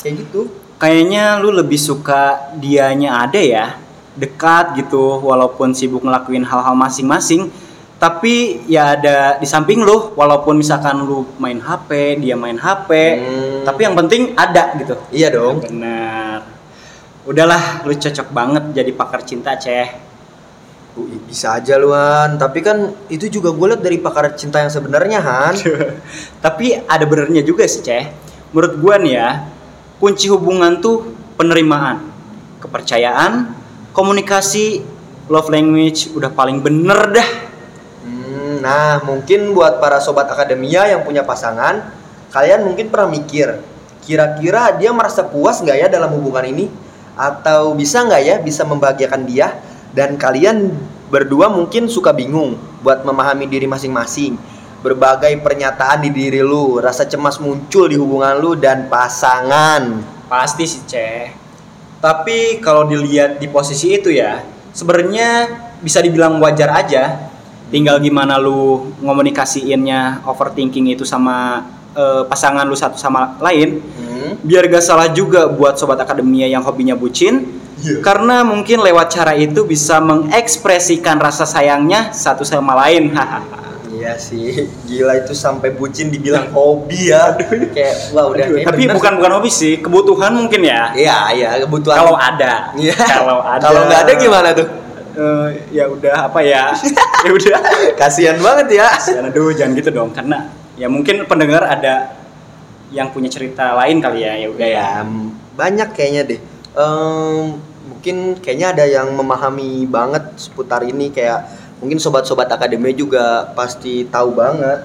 Kayak 0.02 0.26
gitu. 0.26 0.50
Kayaknya 0.76 1.38
lu 1.38 1.54
lebih 1.54 1.78
suka 1.78 2.52
dianya 2.58 3.24
ada 3.24 3.40
ya, 3.40 3.78
dekat 4.18 4.76
gitu, 4.76 5.22
walaupun 5.22 5.72
sibuk 5.72 6.02
ngelakuin 6.02 6.44
hal-hal 6.44 6.74
masing-masing, 6.74 7.48
tapi 7.96 8.66
ya 8.68 8.98
ada 8.98 9.38
di 9.38 9.46
samping 9.48 9.80
lu, 9.80 10.12
walaupun 10.12 10.58
misalkan 10.58 11.00
lu 11.06 11.24
main 11.40 11.56
HP, 11.56 12.20
dia 12.20 12.36
main 12.36 12.58
HP, 12.58 12.90
tapi 13.64 13.80
yang 13.86 13.96
penting 13.96 14.34
ada 14.36 14.76
gitu. 14.76 14.98
Iya 15.14 15.32
dong. 15.32 15.64
Benar. 15.64 16.42
Udahlah, 17.24 17.80
lu 17.88 17.96
cocok 17.96 18.28
banget 18.34 18.64
jadi 18.76 18.92
pakar 18.92 19.24
cinta, 19.24 19.56
Ceh. 19.56 19.88
Ui, 20.94 21.18
bisa 21.26 21.58
aja 21.58 21.74
luan, 21.74 22.38
tapi 22.38 22.62
kan 22.62 22.94
itu 23.10 23.26
juga 23.26 23.50
gue 23.50 23.66
liat 23.74 23.82
dari 23.82 23.98
pakar 23.98 24.30
cinta 24.38 24.62
yang 24.62 24.70
sebenarnya 24.70 25.18
Han. 25.18 25.54
Tapi 26.44 26.86
ada 26.86 27.02
benernya 27.02 27.42
juga 27.42 27.66
sih, 27.66 27.82
Ceh. 27.82 28.06
Menurut 28.54 28.78
gua 28.78 28.94
nih 29.02 29.18
ya, 29.18 29.42
kunci 29.98 30.30
hubungan 30.30 30.78
tuh 30.78 31.10
penerimaan, 31.34 31.98
kepercayaan, 32.62 33.50
komunikasi, 33.90 34.86
love 35.26 35.50
language 35.50 36.14
udah 36.14 36.30
paling 36.30 36.62
bener 36.62 37.10
dah. 37.10 37.28
Hmm, 38.06 38.62
nah, 38.62 39.02
mungkin 39.02 39.50
buat 39.50 39.82
para 39.82 39.98
sobat 39.98 40.30
akademia 40.30 40.86
yang 40.94 41.02
punya 41.02 41.26
pasangan, 41.26 41.90
kalian 42.30 42.70
mungkin 42.70 42.86
pernah 42.94 43.10
mikir, 43.10 43.58
kira-kira 44.06 44.70
dia 44.78 44.94
merasa 44.94 45.26
puas 45.26 45.58
nggak 45.58 45.74
ya 45.74 45.86
dalam 45.90 46.14
hubungan 46.14 46.46
ini? 46.46 46.70
Atau 47.18 47.74
bisa 47.74 48.06
nggak 48.06 48.22
ya 48.22 48.36
bisa 48.38 48.62
membahagiakan 48.62 49.26
dia? 49.26 49.63
Dan 49.94 50.18
kalian 50.18 50.74
berdua 51.06 51.46
mungkin 51.46 51.86
suka 51.86 52.10
bingung 52.10 52.58
buat 52.82 53.06
memahami 53.06 53.46
diri 53.46 53.70
masing-masing. 53.70 54.34
Berbagai 54.82 55.32
pernyataan 55.40 56.04
di 56.04 56.10
diri 56.12 56.44
lu, 56.44 56.82
rasa 56.82 57.08
cemas 57.08 57.40
muncul 57.40 57.88
di 57.88 57.96
hubungan 57.96 58.36
lu 58.36 58.52
dan 58.58 58.90
pasangan. 58.90 60.02
Pasti 60.28 60.66
sih, 60.68 60.82
Ceh. 60.84 61.30
Tapi 62.02 62.60
kalau 62.60 62.84
dilihat 62.84 63.40
di 63.40 63.48
posisi 63.48 63.96
itu 63.96 64.12
ya, 64.12 64.44
sebenarnya 64.76 65.48
bisa 65.80 66.04
dibilang 66.04 66.36
wajar 66.42 66.68
aja. 66.74 67.32
Tinggal 67.72 67.96
gimana 68.02 68.36
lu 68.36 68.92
ngomunikasiinnya 69.00 70.20
overthinking 70.28 70.92
itu 70.92 71.08
sama 71.08 71.64
eh, 71.96 72.22
pasangan 72.28 72.68
lu 72.68 72.76
satu 72.76 73.00
sama 73.00 73.40
lain. 73.40 73.80
Biar 74.44 74.68
gak 74.68 74.84
salah 74.84 75.08
juga 75.08 75.48
buat 75.48 75.80
sobat 75.80 75.96
akademia 75.96 76.44
yang 76.44 76.60
hobinya 76.60 76.92
bucin. 76.92 77.63
Karena 78.00 78.46
mungkin 78.46 78.80
lewat 78.80 79.08
cara 79.12 79.32
itu 79.34 79.66
bisa 79.66 79.98
mengekspresikan 80.00 81.18
rasa 81.18 81.44
sayangnya 81.44 82.14
satu 82.14 82.46
sama 82.46 82.74
lain. 82.86 83.10
Iya 83.94 84.18
sih, 84.18 84.68
gila 84.90 85.22
itu 85.22 85.32
sampai 85.32 85.70
bucin 85.70 86.10
dibilang 86.10 86.50
hobi 86.50 87.14
ya. 87.14 87.30
Kayak 87.72 88.10
wah 88.10 88.26
udah 88.26 88.50
kayak 88.50 88.66
tapi 88.66 88.90
bukan 88.90 89.12
sih. 89.14 89.16
bukan 89.16 89.30
hobi 89.32 89.50
sih, 89.54 89.74
kebutuhan 89.80 90.32
mungkin 90.34 90.60
ya. 90.66 90.92
Iya, 90.92 91.16
iya, 91.32 91.48
kebutuhan. 91.64 92.02
Kalau 92.02 92.18
ada. 92.18 92.74
Iya. 92.74 92.98
Kalau 93.00 93.38
ada. 93.54 93.62
Kalau 93.62 93.80
nggak 93.86 94.00
ada 94.04 94.12
gimana 94.18 94.48
tuh? 94.50 94.66
Eh, 95.14 95.48
ya 95.70 95.86
udah 95.86 96.26
apa 96.26 96.42
ya? 96.42 96.74
ya 97.24 97.30
udah. 97.30 97.58
Kasihan 97.94 98.36
banget 98.42 98.82
ya. 98.82 98.92
Kasihan 98.98 99.30
aduh 99.30 99.54
jangan 99.54 99.72
gitu 99.78 99.90
dong 99.94 100.10
karena 100.10 100.52
ya 100.74 100.90
mungkin 100.90 101.24
pendengar 101.30 101.62
ada 101.62 102.18
yang 102.90 103.14
punya 103.14 103.30
cerita 103.30 103.78
lain 103.78 104.02
kali 104.02 104.26
ya. 104.26 104.34
Ya 104.36 104.48
udah 104.50 104.68
ya. 104.68 104.88
Banyak 105.54 105.94
kayaknya 105.94 106.22
deh. 106.34 106.40
Em, 106.74 107.54
mungkin 107.86 108.16
kayaknya 108.42 108.74
ada 108.74 108.84
yang 108.84 109.14
memahami 109.14 109.86
banget 109.86 110.26
seputar 110.34 110.82
ini 110.82 111.14
kayak 111.14 111.46
mungkin 111.78 112.02
sobat-sobat 112.02 112.50
akademi 112.50 112.90
juga 112.90 113.54
pasti 113.54 114.02
tahu 114.10 114.34
banget. 114.34 114.82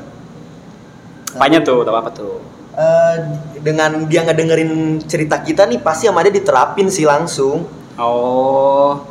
Apanya 1.33 1.59
tuh? 1.65 1.81
Tahu 1.81 1.97
apa 1.97 2.11
tuh? 2.13 2.37
Eh, 2.79 3.15
dengan 3.65 4.05
dia 4.05 4.21
ngedengerin 4.23 5.03
cerita 5.03 5.41
kita 5.41 5.65
nih 5.65 5.81
pasti 5.81 6.05
sama 6.05 6.21
dia 6.21 6.31
diterapin 6.31 6.87
sih 6.87 7.03
langsung. 7.03 7.65
Oh. 7.97 9.01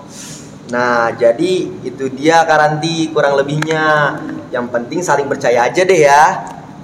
Nah, 0.73 1.13
jadi 1.13 1.69
itu 1.83 2.09
dia 2.15 2.47
karanti 2.47 3.11
kurang 3.11 3.37
lebihnya. 3.37 4.17
Yang 4.55 4.67
penting 4.73 5.01
saling 5.05 5.29
percaya 5.29 5.67
aja 5.67 5.83
deh 5.85 6.01
ya. 6.01 6.23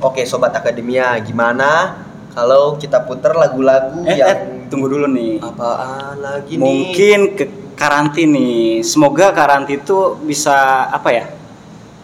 Oke, 0.03 0.27
sobat 0.29 0.53
akademia, 0.53 1.17
gimana 1.25 2.05
kalau 2.35 2.75
kita 2.77 3.07
puter 3.07 3.33
lagu-lagu 3.33 4.03
Eh, 4.05 4.19
yang 4.19 4.29
eh, 4.29 4.39
tunggu 4.69 4.87
dulu 4.89 5.07
nih. 5.09 5.41
apaan 5.41 6.17
lagi 6.21 6.57
nih? 6.57 6.63
Mungkin 6.63 7.21
ke 7.37 7.45
karanti 7.75 8.23
nih. 8.25 8.81
Semoga 8.83 9.31
karanti 9.31 9.79
itu 9.79 10.19
bisa 10.23 10.87
apa 10.89 11.09
ya? 11.11 11.25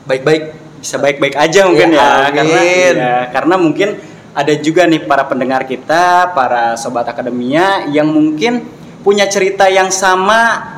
Baik-baik. 0.07 0.43
Bisa 0.81 0.97
baik-baik 0.97 1.37
aja 1.37 1.69
mungkin 1.69 1.93
Ya, 1.93 2.01
ya. 2.01 2.33
Karena 2.33 2.61
ya, 2.65 3.17
karena 3.29 3.55
mungkin 3.61 3.89
ada 4.33 4.55
juga 4.57 4.89
nih 4.89 5.05
para 5.05 5.29
pendengar 5.29 5.69
kita, 5.69 6.33
para 6.33 6.79
sobat 6.81 7.05
akademia 7.05 7.85
yang 7.93 8.09
mungkin 8.09 8.65
punya 9.01 9.29
cerita 9.29 9.69
yang 9.69 9.93
sama 9.93 10.77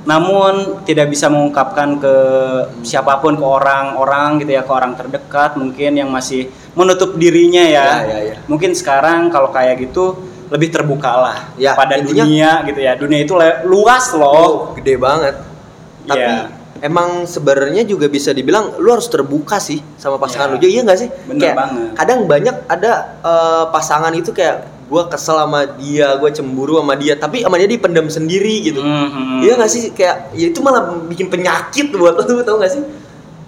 namun 0.00 0.80
tidak 0.88 1.12
bisa 1.12 1.28
mengungkapkan 1.28 2.00
ke 2.00 2.14
siapa 2.80 3.20
pun 3.20 3.36
ke 3.36 3.44
orang-orang 3.44 4.40
gitu 4.40 4.56
ya 4.56 4.64
ke 4.64 4.72
orang 4.72 4.96
terdekat 4.96 5.60
mungkin 5.60 5.92
yang 5.92 6.08
masih 6.08 6.48
menutup 6.72 7.20
dirinya 7.20 7.60
ya, 7.60 7.84
Ya, 7.84 8.08
ya, 8.08 8.18
ya. 8.32 8.36
mungkin 8.48 8.72
sekarang 8.72 9.28
kalau 9.28 9.52
kayak 9.52 9.76
gitu 9.76 10.16
lebih 10.50 10.68
terbuka 10.68 11.12
lah 11.14 11.36
Ya, 11.54 11.72
pada 11.72 11.94
intinya- 11.94 12.26
dunia 12.26 12.50
gitu 12.66 12.80
ya 12.80 12.92
dunia 12.94 13.20
itu 13.20 13.32
luas 13.64 14.10
loh 14.12 14.74
gede 14.74 14.98
banget. 14.98 15.34
Tapi 16.02 16.18
Iya. 16.20 16.50
emang 16.82 17.22
sebenarnya 17.24 17.82
juga 17.82 18.06
bisa 18.06 18.30
dibilang 18.30 18.74
lu 18.76 18.90
harus 18.90 19.06
terbuka 19.06 19.56
sih 19.56 19.78
sama 19.94 20.18
pasangan 20.18 20.50
Iya. 20.50 20.52
lu 20.52 20.58
juga 20.58 20.68
iya 20.68 20.80
nggak 20.82 20.98
sih? 20.98 21.08
Bener 21.24 21.40
Kayak 21.40 21.56
banget. 21.56 21.88
Kadang 21.94 22.20
banyak 22.26 22.56
ada 22.66 22.92
eh, 23.20 23.64
pasangan 23.70 24.10
itu 24.10 24.30
kayak 24.30 24.56
gua 24.86 25.06
kesel 25.06 25.38
sama 25.38 25.70
dia, 25.78 26.18
gua 26.18 26.30
cemburu 26.30 26.82
sama 26.82 26.94
dia, 26.94 27.14
tapi 27.14 27.46
sama 27.46 27.54
dia 27.54 27.70
dipendam 27.70 28.10
sendiri 28.10 28.58
gitu. 28.64 28.82
Hmm, 28.82 29.38
Iya 29.38 29.54
nggak 29.54 29.70
sih? 29.70 29.94
Kayak 29.94 30.34
ya 30.34 30.50
itu 30.50 30.58
malah 30.58 30.82
bikin 31.06 31.30
penyakit 31.30 31.94
buat 31.94 32.18
lu 32.20 32.42
tau 32.42 32.58
gak 32.58 32.74
sih? 32.74 32.82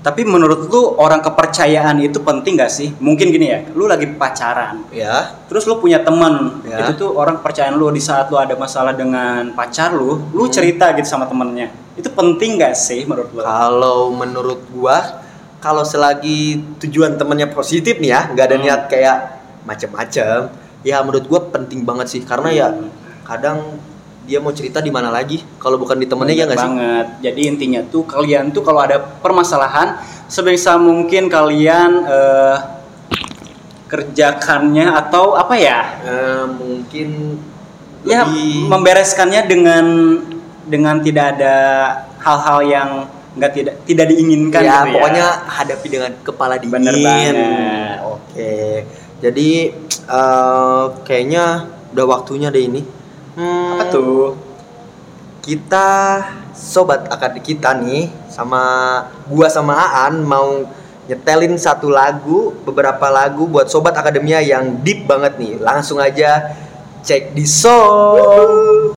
Tapi 0.02 0.26
menurut 0.26 0.66
lu 0.66 0.98
orang 0.98 1.22
kepercayaan 1.22 2.02
itu 2.02 2.18
penting 2.26 2.58
gak 2.58 2.74
sih? 2.74 2.90
Mungkin 2.98 3.30
gini 3.30 3.54
ya, 3.54 3.62
lu 3.70 3.86
lagi 3.86 4.10
pacaran, 4.10 4.82
Ya. 4.90 5.38
terus 5.46 5.62
lu 5.62 5.78
punya 5.78 6.02
teman, 6.02 6.58
Ya. 6.66 6.82
itu 6.82 6.98
tuh 6.98 7.14
orang 7.14 7.38
kepercayaan 7.38 7.78
lu 7.78 7.86
di 7.88 8.02
saat 8.02 8.26
lu 8.26 8.34
ada 8.34 8.58
masalah 8.58 8.98
dengan 8.98 9.54
pacar 9.54 9.94
lu, 9.94 10.18
lu 10.34 10.50
cerita 10.50 10.90
gitu 10.98 11.06
sama 11.06 11.30
temennya. 11.30 11.70
Itu 11.94 12.10
penting 12.10 12.58
gak 12.58 12.74
sih 12.74 13.06
menurut 13.06 13.30
lu? 13.30 13.46
Kalau 13.46 14.10
menurut 14.10 14.66
gua, 14.74 15.22
kalau 15.62 15.86
selagi 15.86 16.58
tujuan 16.82 17.14
temennya 17.14 17.46
positif 17.46 18.02
nih 18.02 18.10
ya, 18.10 18.20
nggak 18.34 18.46
ada 18.50 18.56
Hmm. 18.58 18.64
niat 18.66 18.80
kayak 18.90 19.18
macem-macem, 19.62 20.50
ya 20.82 20.98
menurut 21.00 21.30
gua 21.30 21.46
penting 21.46 21.86
banget 21.86 22.10
sih 22.10 22.26
karena 22.26 22.50
ya 22.50 22.68
Hmm. 22.74 22.90
kadang 23.22 23.78
dia 24.22 24.38
mau 24.38 24.54
cerita 24.54 24.78
di 24.78 24.90
mana 24.94 25.10
lagi 25.10 25.42
kalau 25.58 25.74
bukan 25.74 25.98
di 25.98 26.06
temennya 26.06 26.34
ya 26.34 26.44
nggak 26.46 26.58
sih? 26.58 26.68
banget. 26.70 27.06
Jadi 27.26 27.40
intinya 27.50 27.80
tuh 27.90 28.06
kalian 28.06 28.54
tuh 28.54 28.62
kalau 28.62 28.78
ada 28.78 28.96
permasalahan 28.98 29.98
sebisa 30.30 30.78
mungkin 30.78 31.26
kalian 31.26 31.90
eh, 32.06 32.56
kerjakannya 33.90 34.86
atau 34.94 35.34
apa 35.34 35.54
ya? 35.58 35.80
Eh, 36.06 36.44
mungkin 36.48 37.08
ya 38.06 38.24
lebih- 38.24 38.66
membereskannya 38.70 39.42
dengan 39.46 39.84
dengan 40.62 41.02
tidak 41.02 41.38
ada 41.38 41.56
hal-hal 42.22 42.58
yang 42.62 42.90
nggak 43.32 43.52
tidak 43.56 43.74
tidak 43.88 44.06
diinginkan 44.12 44.60
ya 44.62 44.84
gitu 44.84 44.94
pokoknya 45.00 45.26
hadapi 45.48 45.86
dengan 45.90 46.12
kepala 46.22 46.54
dingin. 46.60 46.74
Bener 46.78 46.94
banget. 47.00 47.34
Oke. 48.06 48.54
Jadi 49.18 49.50
eh, 50.06 50.84
kayaknya 51.02 51.44
udah 51.90 52.06
waktunya 52.06 52.48
deh 52.48 52.64
ini. 52.64 53.01
Hmm, 53.32 53.80
Apa 53.80 53.84
tuh? 53.88 54.36
Kita 55.42 55.88
sobat 56.52 57.08
akad 57.08 57.40
kita 57.40 57.74
nih 57.80 58.12
sama 58.28 58.62
gua 59.26 59.48
sama 59.48 59.74
Aan 59.74 60.22
mau 60.22 60.68
nyetelin 61.10 61.58
satu 61.58 61.90
lagu, 61.90 62.54
beberapa 62.62 63.10
lagu 63.10 63.48
buat 63.50 63.66
sobat 63.66 63.96
akademia 63.96 64.38
yang 64.44 64.78
deep 64.84 65.08
banget 65.08 65.34
nih. 65.40 65.58
Langsung 65.58 65.98
aja 65.98 66.54
cek 67.02 67.34
di 67.34 67.42
song. 67.48 68.94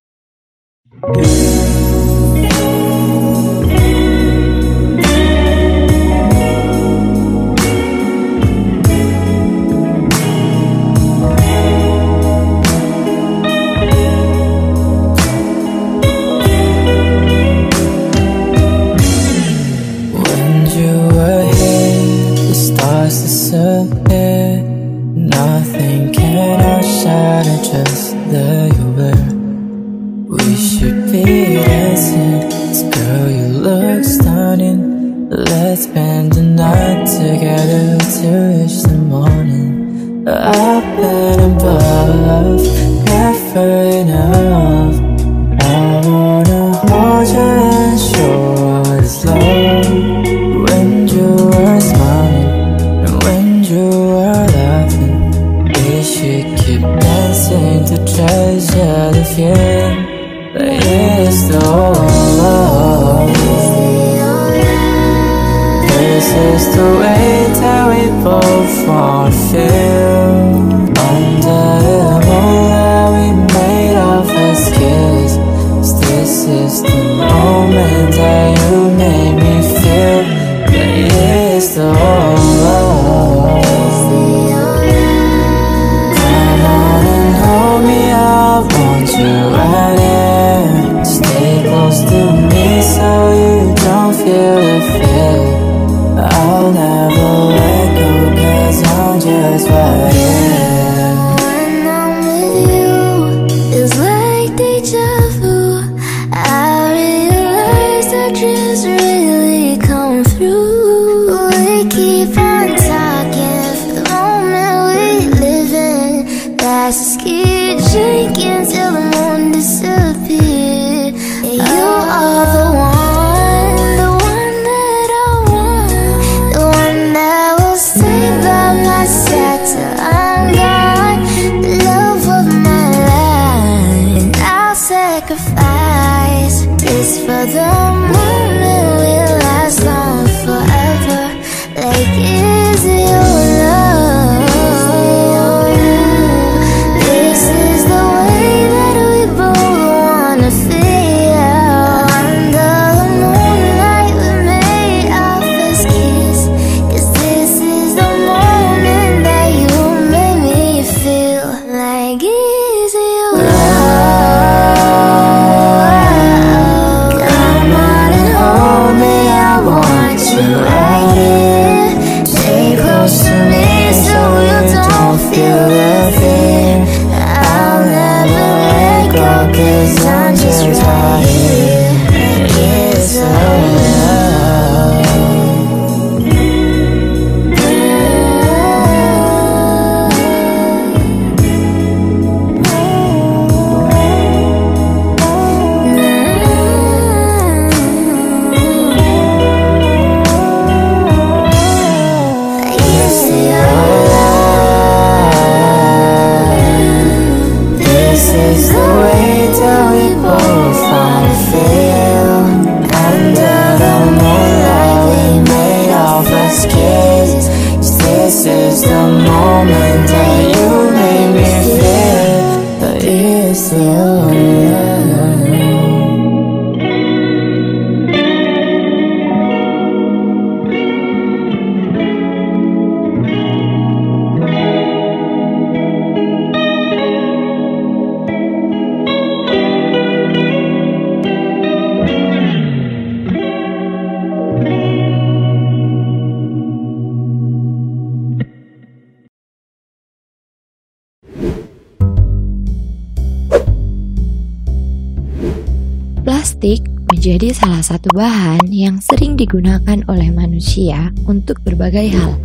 Plastik 256.65 256.89
menjadi 257.13 257.53
salah 257.53 257.85
satu 257.85 258.09
bahan 258.09 258.73
yang 258.73 258.97
sering 258.97 259.37
digunakan 259.37 260.01
oleh 260.09 260.33
manusia 260.33 261.13
untuk 261.29 261.61
berbagai 261.61 262.09
hal. 262.09 262.41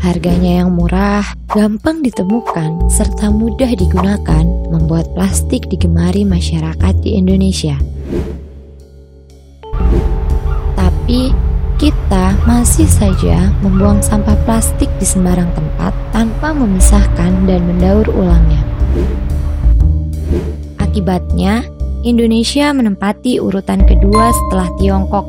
Harganya 0.00 0.64
yang 0.64 0.72
murah, 0.72 1.36
gampang 1.52 2.00
ditemukan, 2.00 2.88
serta 2.88 3.28
mudah 3.28 3.68
digunakan 3.76 4.48
membuat 4.72 5.12
plastik 5.12 5.68
digemari 5.68 6.24
masyarakat 6.24 6.94
di 7.04 7.20
Indonesia. 7.20 7.76
Tapi, 10.72 11.28
kita 11.76 12.32
masih 12.48 12.88
saja 12.88 13.52
membuang 13.60 14.00
sampah 14.00 14.40
plastik 14.48 14.88
di 14.96 15.04
sembarang 15.04 15.52
tempat 15.52 15.92
tanpa 16.16 16.56
memisahkan 16.56 17.44
dan 17.44 17.60
mendaur 17.68 18.08
ulangnya. 18.08 18.64
Akibatnya, 20.80 21.68
Indonesia 22.06 22.70
menempati 22.70 23.42
urutan 23.42 23.82
kedua 23.82 24.30
setelah 24.30 24.70
Tiongkok 24.78 25.26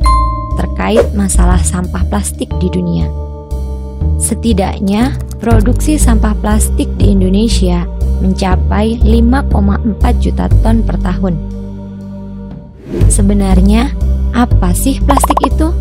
terkait 0.53 1.01
masalah 1.17 1.57
sampah 1.57 2.05
plastik 2.13 2.45
di 2.61 2.69
dunia. 2.69 3.09
Setidaknya, 4.21 5.17
produksi 5.41 5.97
sampah 5.97 6.37
plastik 6.37 6.85
di 7.01 7.17
Indonesia 7.17 7.89
mencapai 8.21 9.01
5,4 9.01 9.97
juta 10.21 10.45
ton 10.61 10.85
per 10.85 11.01
tahun. 11.01 11.33
Sebenarnya, 13.09 13.89
apa 14.37 14.69
sih 14.77 15.01
plastik 15.01 15.41
itu? 15.41 15.73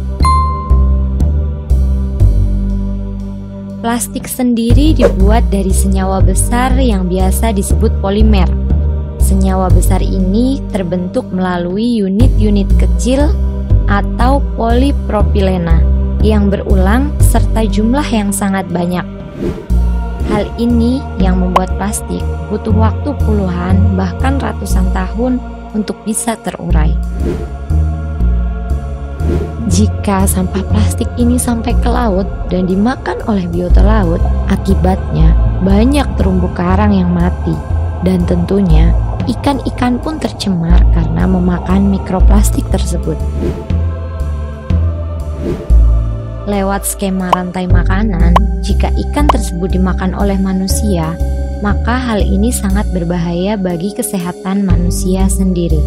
Plastik 3.84 4.24
sendiri 4.24 4.96
dibuat 4.96 5.44
dari 5.52 5.70
senyawa 5.70 6.24
besar 6.24 6.80
yang 6.80 7.12
biasa 7.12 7.52
disebut 7.52 7.92
polimer. 8.00 8.48
Senyawa 9.28 9.68
besar 9.68 10.00
ini 10.00 10.56
terbentuk 10.72 11.28
melalui 11.28 12.00
unit-unit 12.00 12.64
kecil 12.80 13.28
atau 13.84 14.40
polipropilena 14.56 15.84
yang 16.24 16.48
berulang 16.48 17.12
serta 17.20 17.68
jumlah 17.68 18.08
yang 18.08 18.32
sangat 18.32 18.64
banyak. 18.72 19.04
Hal 20.32 20.48
ini 20.56 21.04
yang 21.20 21.44
membuat 21.44 21.76
plastik 21.76 22.24
butuh 22.48 22.72
waktu 22.72 23.12
puluhan 23.20 24.00
bahkan 24.00 24.40
ratusan 24.40 24.88
tahun 24.96 25.36
untuk 25.76 26.00
bisa 26.08 26.32
terurai. 26.40 26.96
Jika 29.68 30.24
sampah 30.24 30.64
plastik 30.72 31.12
ini 31.20 31.36
sampai 31.36 31.76
ke 31.76 31.88
laut 31.92 32.24
dan 32.48 32.64
dimakan 32.64 33.20
oleh 33.28 33.44
biota 33.44 33.84
laut, 33.84 34.24
akibatnya 34.48 35.36
banyak 35.60 36.08
terumbu 36.16 36.48
karang 36.56 36.96
yang 36.96 37.12
mati 37.12 37.52
dan 38.08 38.24
tentunya 38.24 38.96
ikan-ikan 39.28 40.00
pun 40.00 40.16
tercemar 40.16 40.80
karena 40.96 41.28
memakan 41.28 41.92
mikroplastik 41.92 42.64
tersebut. 42.72 43.20
Lewat 46.48 46.88
skema 46.88 47.28
rantai 47.36 47.68
makanan, 47.68 48.32
jika 48.64 48.88
ikan 48.88 49.28
tersebut 49.28 49.68
dimakan 49.68 50.16
oleh 50.16 50.40
manusia, 50.40 51.12
maka 51.60 52.00
hal 52.00 52.24
ini 52.24 52.48
sangat 52.48 52.88
berbahaya 52.96 53.60
bagi 53.60 53.92
kesehatan 53.92 54.64
manusia 54.64 55.28
sendiri. 55.28 55.80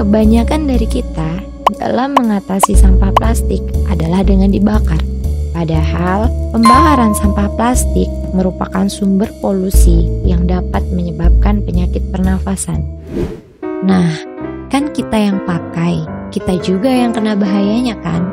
Kebanyakan 0.00 0.64
dari 0.64 0.88
kita 0.88 1.44
dalam 1.76 2.16
mengatasi 2.16 2.72
sampah 2.72 3.12
plastik 3.12 3.60
adalah 3.92 4.24
dengan 4.24 4.48
dibakar. 4.48 5.11
Padahal, 5.52 6.32
pembakaran 6.50 7.12
sampah 7.12 7.48
plastik 7.54 8.08
merupakan 8.32 8.88
sumber 8.88 9.28
polusi 9.44 10.08
yang 10.24 10.48
dapat 10.48 10.80
menyebabkan 10.90 11.60
penyakit 11.62 12.00
pernafasan. 12.08 12.82
Nah, 13.84 14.16
kan 14.72 14.88
kita 14.90 15.14
yang 15.20 15.44
pakai, 15.44 16.02
kita 16.32 16.56
juga 16.64 16.88
yang 16.88 17.12
kena 17.12 17.36
bahayanya 17.36 18.00
kan? 18.00 18.24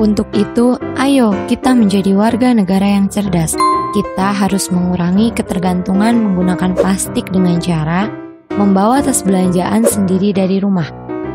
Untuk 0.00 0.30
itu, 0.32 0.80
ayo 0.96 1.34
kita 1.50 1.76
menjadi 1.76 2.16
warga 2.16 2.56
negara 2.56 2.88
yang 2.88 3.12
cerdas. 3.12 3.52
Kita 3.90 4.32
harus 4.32 4.70
mengurangi 4.70 5.34
ketergantungan 5.34 6.14
menggunakan 6.14 6.78
plastik 6.78 7.28
dengan 7.28 7.58
cara 7.58 8.08
membawa 8.54 9.02
tas 9.02 9.20
belanjaan 9.26 9.82
sendiri 9.82 10.30
dari 10.30 10.62
rumah. 10.62 10.88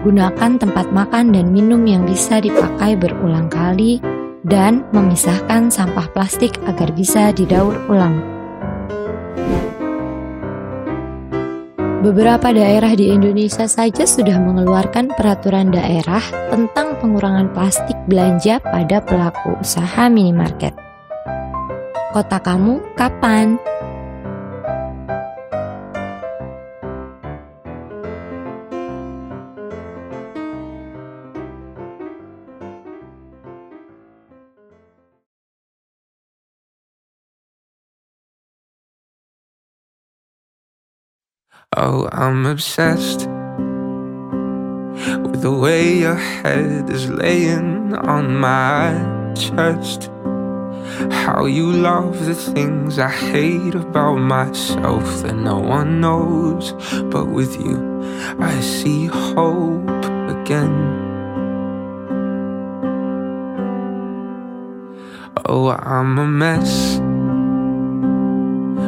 Gunakan 0.08 0.62
tempat 0.62 0.90
makan 0.94 1.34
dan 1.34 1.50
minum 1.50 1.84
yang 1.84 2.06
bisa 2.06 2.38
dipakai 2.38 2.94
berulang 2.96 3.50
kali 3.50 3.98
dan 4.46 4.86
memisahkan 4.94 5.74
sampah 5.74 6.06
plastik 6.14 6.54
agar 6.70 6.94
bisa 6.94 7.34
didaur 7.34 7.74
ulang. 7.90 8.22
Beberapa 12.06 12.54
daerah 12.54 12.94
di 12.94 13.10
Indonesia 13.10 13.66
saja 13.66 14.06
sudah 14.06 14.38
mengeluarkan 14.38 15.10
peraturan 15.18 15.74
daerah 15.74 16.22
tentang 16.54 16.94
pengurangan 17.02 17.50
plastik 17.50 17.98
belanja 18.06 18.62
pada 18.62 19.02
pelaku 19.02 19.58
usaha 19.58 20.06
minimarket. 20.06 20.78
Kota 22.14 22.38
kamu 22.38 22.78
kapan? 22.94 23.58
Oh, 41.78 42.08
I'm 42.14 42.46
obsessed 42.46 43.28
with 45.28 45.42
the 45.42 45.52
way 45.52 45.98
your 45.98 46.16
head 46.16 46.90
is 46.90 47.10
laying 47.10 47.94
on 47.94 48.38
my 48.38 48.94
chest. 49.36 50.10
How 51.12 51.44
you 51.44 51.70
love 51.70 52.26
the 52.26 52.34
things 52.34 52.98
I 52.98 53.10
hate 53.10 53.76
about 53.76 54.20
myself 54.20 55.04
that 55.24 55.36
no 55.36 55.60
one 55.60 56.00
knows. 56.00 56.72
But 57.12 57.26
with 57.26 57.60
you, 57.60 57.78
I 58.40 58.58
see 58.62 59.08
hope 59.08 59.90
again. 60.30 61.04
Oh, 65.46 65.72
I'm 65.72 66.18
a 66.20 66.26
mess. 66.26 67.02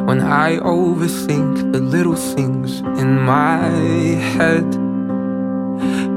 When 0.08 0.22
I 0.22 0.56
overthink 0.56 1.70
the 1.70 1.80
little 1.80 2.16
things 2.16 2.80
in 2.80 3.20
my 3.20 3.58
head, 4.32 4.64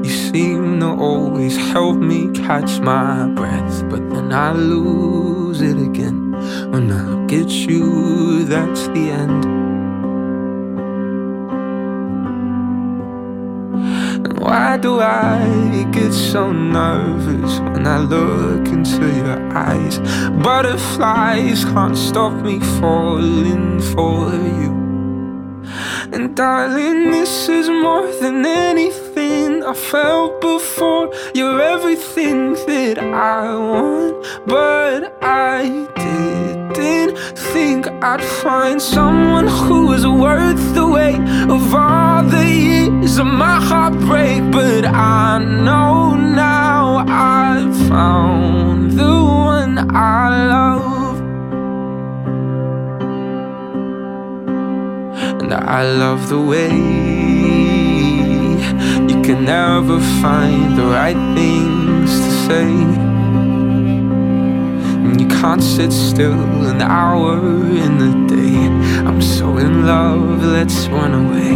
you 0.02 0.10
seem 0.10 0.80
to 0.80 0.86
always 0.86 1.58
help 1.58 1.98
me 1.98 2.32
catch 2.32 2.80
my 2.80 3.28
breath. 3.34 3.86
But 3.90 4.08
then 4.08 4.32
I 4.32 4.52
lose 4.52 5.60
it 5.60 5.76
again. 5.76 6.32
When 6.72 6.90
I 6.90 7.02
look 7.02 7.34
at 7.34 7.50
you, 7.50 8.44
that's 8.44 8.86
the 8.88 9.10
end. 9.10 9.61
Why 14.42 14.76
do 14.76 15.00
I 15.00 15.86
get 15.92 16.12
so 16.12 16.50
nervous 16.50 17.60
when 17.60 17.86
I 17.86 17.98
look 17.98 18.66
into 18.66 19.06
your 19.20 19.56
eyes? 19.56 19.98
Butterflies 20.42 21.64
can't 21.64 21.96
stop 21.96 22.32
me 22.32 22.58
falling 22.80 23.80
for 23.92 24.32
you. 24.60 24.72
And 26.12 26.34
darling, 26.34 27.12
this 27.12 27.48
is 27.48 27.68
more 27.68 28.10
than 28.20 28.44
anything 28.44 29.62
I 29.62 29.74
felt 29.74 30.40
before. 30.40 31.12
You're 31.34 31.62
everything 31.62 32.54
that 32.66 32.98
I 32.98 33.54
want, 33.70 34.26
but 34.46 35.16
I 35.22 35.86
didn't 36.74 37.16
think 37.52 37.86
I'd 38.02 38.24
find 38.42 38.82
someone 38.82 39.46
who 39.46 39.86
was 39.86 40.04
worth 40.06 40.74
the 40.74 40.86
weight 40.86 41.22
of 41.48 41.74
all 41.74 42.24
the 42.24 42.61
years 42.82 43.18
of 43.18 43.26
my 43.26 43.60
heartbreak. 43.60 44.50
But 44.50 44.84
I 44.84 45.38
know 45.38 46.14
now 46.14 46.62
now 46.82 47.04
I've 47.08 47.76
found 47.88 48.92
the 48.92 49.14
one 49.48 49.74
I 49.94 50.46
love. 50.54 51.18
And 55.40 55.52
I 55.54 55.82
love 56.02 56.28
the 56.28 56.40
way 56.52 56.70
you 59.10 59.18
can 59.26 59.44
never 59.44 59.98
find 60.22 60.76
the 60.78 60.86
right 60.98 61.20
things 61.36 62.10
to 62.24 62.30
say. 62.46 62.70
And 65.04 65.20
you 65.20 65.28
can't 65.28 65.62
sit 65.62 65.92
still 65.92 66.42
an 66.72 66.80
hour 66.82 67.36
in 67.84 67.92
the 68.04 68.12
day. 68.36 68.56
I'm 69.06 69.20
so 69.22 69.46
in 69.58 69.86
love, 69.86 70.44
let's 70.56 70.88
run 70.88 71.12
away. 71.22 71.52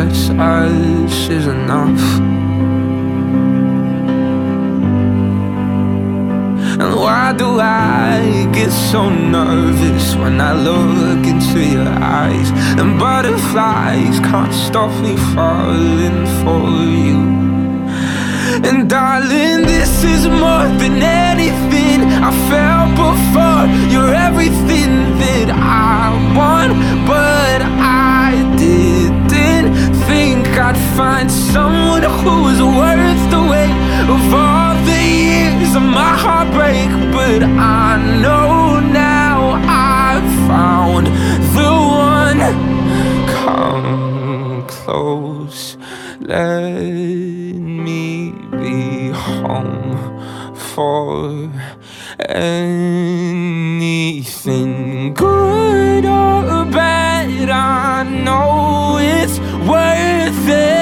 Because 0.00 0.30
us 0.30 1.28
is 1.28 1.46
enough. 1.46 2.00
And 6.80 6.94
why 6.96 7.34
do 7.36 7.60
I 7.60 8.48
get 8.50 8.70
so 8.70 9.10
nervous 9.10 10.14
when 10.16 10.40
I 10.40 10.54
look 10.54 11.26
into 11.26 11.60
your 11.62 11.86
eyes? 11.86 12.48
And 12.80 12.98
butterflies 12.98 14.20
can't 14.20 14.54
stop 14.54 14.90
me 15.02 15.16
falling 15.34 16.24
for 16.40 16.64
you. 17.06 17.20
And 18.68 18.88
darling, 18.88 19.66
this 19.66 20.02
is 20.02 20.26
more 20.26 20.66
than 20.80 21.02
anything 21.02 22.00
I 22.28 22.32
felt 22.48 22.90
before. 23.04 23.64
You're 23.92 24.14
everything 24.14 24.92
that 25.20 25.50
I 25.50 26.08
want, 26.34 26.72
but 27.06 27.79
I'd 30.70 30.78
find 30.96 31.28
someone 31.28 32.04
who 32.04 32.42
was 32.44 32.62
worth 32.62 33.22
the 33.34 33.42
weight 33.50 33.74
of 34.08 34.22
all 34.32 34.74
the 34.84 35.02
years 35.02 35.74
of 35.74 35.82
my 35.82 36.14
heartbreak. 36.24 36.88
But 37.12 37.42
I 37.42 37.96
know 38.22 38.78
now 38.78 39.58
I've 39.66 40.30
found 40.46 41.08
the 41.56 41.72
one. 42.06 42.40
Come 43.34 44.64
close, 44.68 45.76
let 46.20 46.84
me 47.56 48.30
be 48.52 49.08
home 49.08 49.98
for 50.54 51.50
anything 52.28 53.54
good 55.14 56.04
or 56.04 56.64
bad. 56.66 57.50
I 57.50 58.04
know 58.04 58.98
it's 59.00 59.40
worth 59.68 60.19
it. 60.50 60.79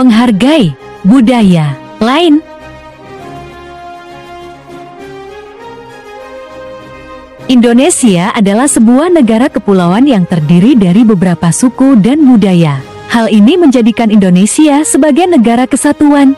Menghargai 0.00 0.72
budaya 1.04 1.76
lain. 2.00 2.40
Indonesia 7.52 8.32
adalah 8.32 8.64
sebuah 8.64 9.12
negara 9.12 9.52
kepulauan 9.52 10.08
yang 10.08 10.24
terdiri 10.24 10.72
dari 10.72 11.04
beberapa 11.04 11.52
suku 11.52 12.00
dan 12.00 12.24
budaya. 12.24 12.80
Hal 13.12 13.28
ini 13.28 13.60
menjadikan 13.60 14.08
Indonesia 14.08 14.80
sebagai 14.88 15.28
negara 15.28 15.68
kesatuan. 15.68 16.32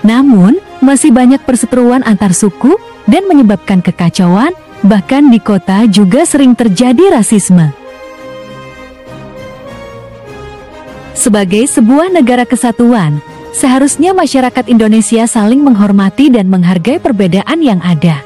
Namun, 0.00 0.56
masih 0.80 1.12
banyak 1.12 1.44
perseteruan 1.44 2.00
antar 2.00 2.32
suku 2.32 2.80
dan 3.04 3.28
menyebabkan 3.28 3.84
kekacauan, 3.84 4.56
bahkan 4.80 5.28
di 5.28 5.36
kota 5.36 5.84
juga 5.84 6.24
sering 6.24 6.56
terjadi 6.56 7.12
rasisme. 7.12 7.87
Sebagai 11.18 11.66
sebuah 11.66 12.14
negara 12.14 12.46
kesatuan, 12.46 13.18
seharusnya 13.50 14.14
masyarakat 14.14 14.70
Indonesia 14.70 15.26
saling 15.26 15.58
menghormati 15.58 16.30
dan 16.30 16.46
menghargai 16.46 17.02
perbedaan 17.02 17.58
yang 17.58 17.82
ada. 17.82 18.22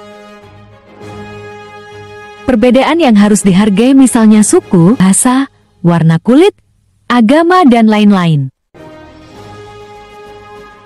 Perbedaan 2.44 3.00
yang 3.00 3.16
harus 3.16 3.40
dihargai 3.40 3.96
misalnya 3.96 4.44
suku, 4.44 5.00
bahasa, 5.00 5.48
warna 5.80 6.20
kulit, 6.20 6.52
agama, 7.08 7.64
dan 7.64 7.88
lain-lain. 7.88 8.52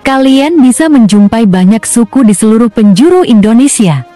Kalian 0.07 0.63
bisa 0.63 0.87
menjumpai 0.87 1.43
banyak 1.43 1.83
suku 1.83 2.23
di 2.23 2.31
seluruh 2.31 2.71
penjuru 2.71 3.27
Indonesia. 3.27 4.07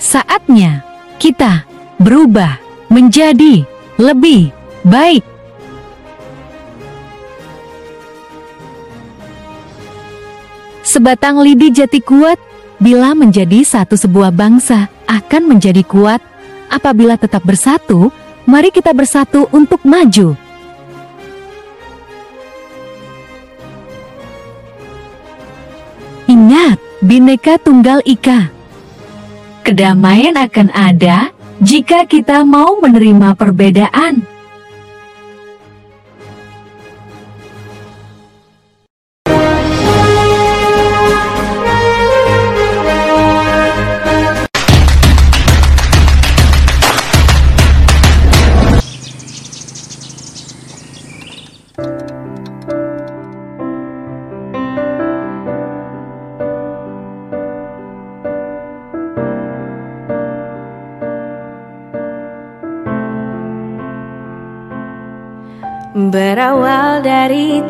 Saatnya 0.00 0.80
kita 1.20 1.68
berubah 2.00 2.56
menjadi 2.88 3.75
lebih 3.96 4.52
baik. 4.84 5.24
Sebatang 10.86 11.42
lidi 11.42 11.74
jati 11.74 12.00
kuat 12.00 12.40
bila 12.80 13.12
menjadi 13.12 13.66
satu 13.66 13.98
sebuah 13.98 14.32
bangsa 14.32 14.88
akan 15.10 15.56
menjadi 15.56 15.82
kuat 15.84 16.22
apabila 16.72 17.20
tetap 17.20 17.44
bersatu. 17.44 18.08
Mari 18.46 18.70
kita 18.70 18.94
bersatu 18.94 19.50
untuk 19.50 19.82
maju. 19.82 20.38
Ingat, 26.30 26.78
Bhinneka 27.02 27.58
Tunggal 27.58 28.06
Ika. 28.06 28.54
Kedamaian 29.66 30.38
akan 30.38 30.70
ada 30.70 31.34
jika 31.60 32.04
kita 32.04 32.44
mau 32.44 32.76
menerima 32.80 33.32
perbedaan. 33.36 34.35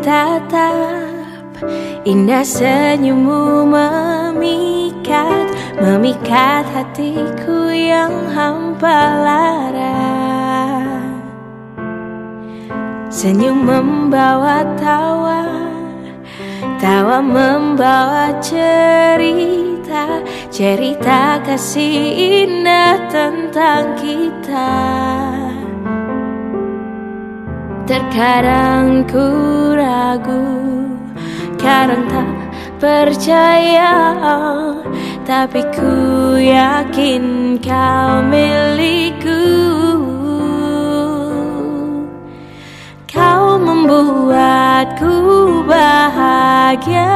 Tatap. 0.06 1.16
Indah 2.06 2.46
senyummu 2.46 3.66
memikat 3.66 5.50
Memikat 5.82 6.62
hatiku 6.70 7.74
yang 7.74 8.30
hampa 8.30 9.00
lara 9.26 10.06
Senyum 13.10 13.66
membawa 13.66 14.62
tawa 14.78 15.48
Tawa 16.78 17.18
membawa 17.24 18.36
cerita 18.38 20.22
Cerita 20.52 21.42
kasih 21.42 22.46
indah 22.46 23.00
tentang 23.10 23.96
kita 23.96 24.76
Terkadang 27.86 29.06
ku 29.06 29.22
ragu 29.78 30.42
Kadang 31.54 32.02
tak 32.10 32.30
percaya. 32.82 33.94
Tapi 35.22 35.62
ku 35.70 35.94
yakin 36.34 37.56
kau 37.62 38.26
milikku. 38.26 39.42
Kau 43.06 43.54
membuatku 43.54 45.14
bahagia. 45.66 47.14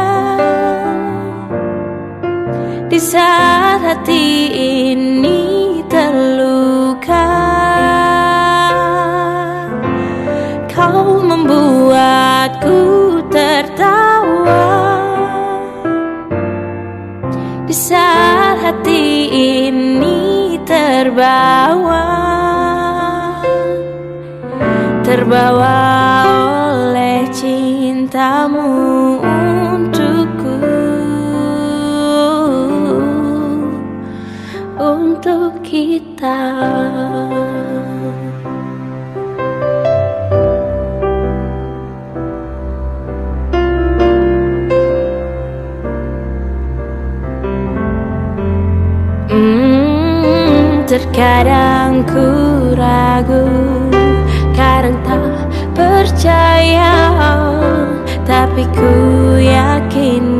Di 2.87 2.99
saat 2.99 3.83
hati 3.83 4.27
ini 4.91 5.40
saat 17.91 18.63
hati 18.63 19.27
ini 19.35 20.55
terbawa. 20.63 22.07
Terbawa 25.03 25.83
oleh 26.71 27.27
cintamu 27.35 28.90
terkadang 50.91 52.03
ku 52.03 52.27
ragu, 52.75 53.47
kadang 54.51 54.99
tak 55.07 55.47
percaya, 55.71 57.15
tapi 58.27 58.67
ku 58.75 58.91
yakin 59.39 60.40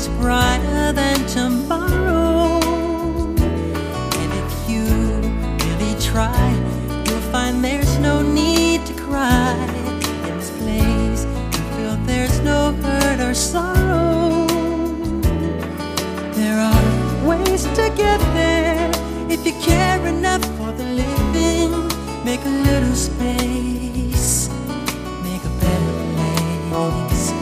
is 0.00 0.08
brighter 0.20 0.92
than 0.92 1.18
tomorrow. 1.26 2.58
And 4.20 4.30
if 4.42 4.52
you 4.70 4.84
really 5.64 5.94
try, 6.00 6.48
you'll 7.04 7.26
find 7.32 7.62
there's 7.62 7.98
no 7.98 8.22
need 8.22 8.86
to 8.86 8.94
cry. 8.94 9.52
In 10.28 10.38
this 10.38 10.50
place, 10.58 11.22
you 11.52 11.62
feel 11.74 11.96
there's 12.06 12.38
no 12.40 12.72
hurt 12.82 13.20
or 13.20 13.34
sorrow. 13.34 14.46
There 16.38 16.58
are 16.70 16.86
ways 17.28 17.64
to 17.78 17.84
get 18.04 18.20
there 18.40 18.90
if 19.28 19.44
you 19.44 19.52
care 19.60 20.00
enough 20.06 20.44
for 20.56 20.72
the 20.80 20.86
living. 21.02 21.72
Make 22.24 22.42
a 22.46 22.54
little 22.68 22.94
space, 22.94 24.48
make 25.24 25.44
a 25.44 25.54
better 25.60 25.94
place. 26.70 27.39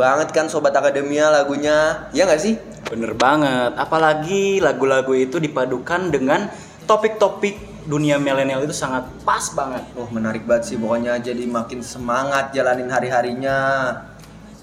banget 0.00 0.32
kan 0.32 0.48
sobat 0.48 0.72
akademia 0.72 1.28
lagunya. 1.28 2.08
Ya 2.16 2.24
gak 2.24 2.40
sih? 2.40 2.56
Bener 2.88 3.12
banget. 3.12 3.76
Apalagi 3.76 4.64
lagu-lagu 4.64 5.12
itu 5.12 5.36
dipadukan 5.36 6.08
dengan 6.08 6.48
topik-topik 6.88 7.84
dunia 7.84 8.16
milenial 8.16 8.64
itu 8.64 8.72
sangat 8.72 9.04
pas 9.28 9.52
banget. 9.52 9.84
Wah 9.92 10.08
oh, 10.08 10.08
menarik 10.08 10.48
banget 10.48 10.72
sih. 10.72 10.76
Pokoknya 10.80 11.20
jadi 11.20 11.44
makin 11.44 11.84
semangat 11.84 12.56
jalanin 12.56 12.88
hari-harinya. 12.88 13.58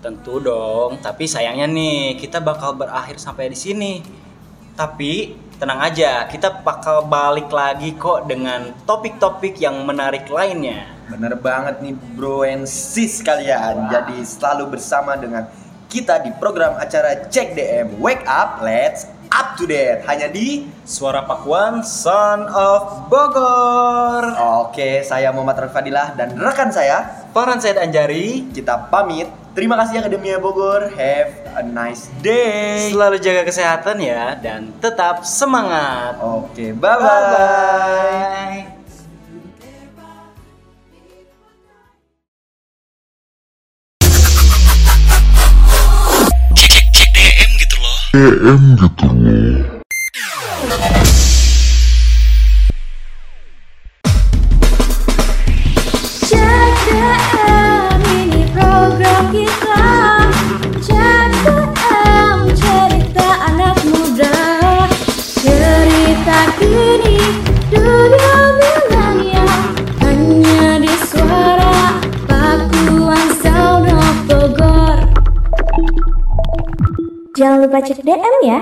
Tentu 0.02 0.42
dong. 0.42 0.98
Tapi 0.98 1.30
sayangnya 1.30 1.70
nih 1.70 2.18
kita 2.18 2.42
bakal 2.42 2.74
berakhir 2.74 3.22
sampai 3.22 3.54
di 3.54 3.58
sini. 3.58 3.94
Tapi 4.74 5.38
tenang 5.62 5.86
aja. 5.86 6.26
Kita 6.26 6.66
bakal 6.66 7.06
balik 7.06 7.54
lagi 7.54 7.94
kok 7.94 8.26
dengan 8.26 8.74
topik-topik 8.90 9.62
yang 9.62 9.86
menarik 9.86 10.26
lainnya. 10.34 10.97
Bener 11.08 11.40
banget 11.40 11.80
nih 11.80 11.96
bro 12.16 12.44
and 12.44 12.68
sis 12.68 13.24
kalian. 13.24 13.88
Jadi 13.88 14.20
selalu 14.28 14.76
bersama 14.76 15.16
dengan 15.16 15.48
kita 15.88 16.20
di 16.20 16.36
program 16.36 16.76
acara 16.76 17.32
Cek 17.32 17.56
DM 17.56 17.88
Wake 18.04 18.28
Up 18.28 18.60
Let's 18.60 19.08
Up 19.32 19.60
to 19.60 19.68
Date 19.68 20.04
hanya 20.08 20.32
di 20.32 20.68
Suara 20.88 21.24
Pakuan 21.24 21.84
Son 21.84 22.48
of 22.48 23.12
Bogor. 23.12 24.24
Oke, 24.68 25.04
saya 25.04 25.32
Muhammad 25.36 25.68
Rafadilah 25.68 26.16
dan 26.16 26.36
rekan 26.36 26.72
saya 26.72 27.28
Farhan 27.36 27.60
Said 27.60 27.80
Anjari. 27.80 28.48
Kita 28.52 28.88
pamit. 28.88 29.28
Terima 29.52 29.76
kasih 29.84 30.00
Akademia 30.00 30.40
Bogor. 30.40 30.92
Have 30.96 31.32
a 31.60 31.64
nice 31.64 32.08
day. 32.24 32.94
Selalu 32.94 33.20
jaga 33.20 33.44
kesehatan 33.44 34.00
ya 34.00 34.38
dan 34.40 34.72
tetap 34.80 35.28
semangat. 35.28 36.20
Oke, 36.24 36.72
bye 36.72 36.96
bye. 37.00 38.77
DM 48.18 48.74
gitu 48.82 49.06
loh. 49.14 49.77
CDM 49.77 49.77
Jangan 77.38 77.70
lupa 77.70 77.86
cek 77.86 78.02
DM 78.02 78.36
ya 78.50 78.60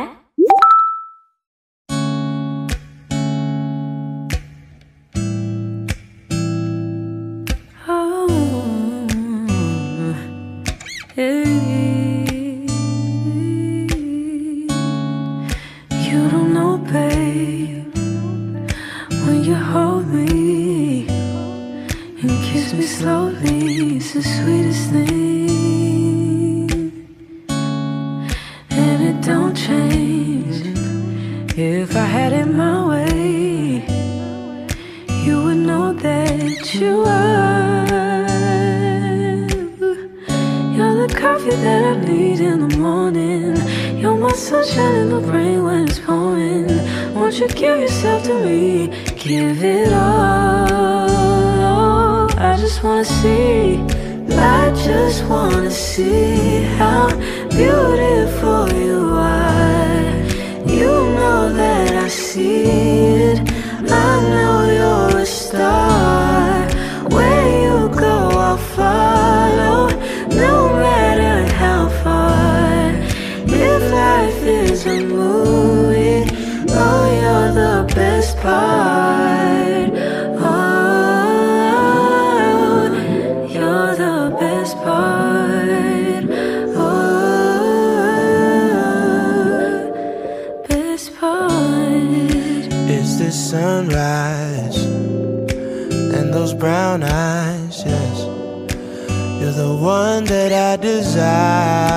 is 74.86 75.02
a 75.02 75.06
movie, 75.06 76.26
oh, 76.70 77.06
you're 77.22 77.52
the 77.54 77.94
best 77.94 78.38
part. 78.38 79.92
Oh, 80.38 81.70
you're 83.50 83.96
the 83.96 84.36
best 84.40 84.76
part. 84.78 86.26
Oh, 86.78 87.04
best 90.68 91.16
part. 91.16 92.74
Is 92.90 93.18
this 93.20 93.50
sunrise 93.50 94.78
and 94.86 96.34
those 96.34 96.54
brown 96.54 97.04
eyes? 97.04 97.84
Yes, 97.86 98.20
you're 99.40 99.52
the 99.52 99.76
one 99.82 100.26
that 100.26 100.52
I 100.54 100.76
desire. 100.82 101.95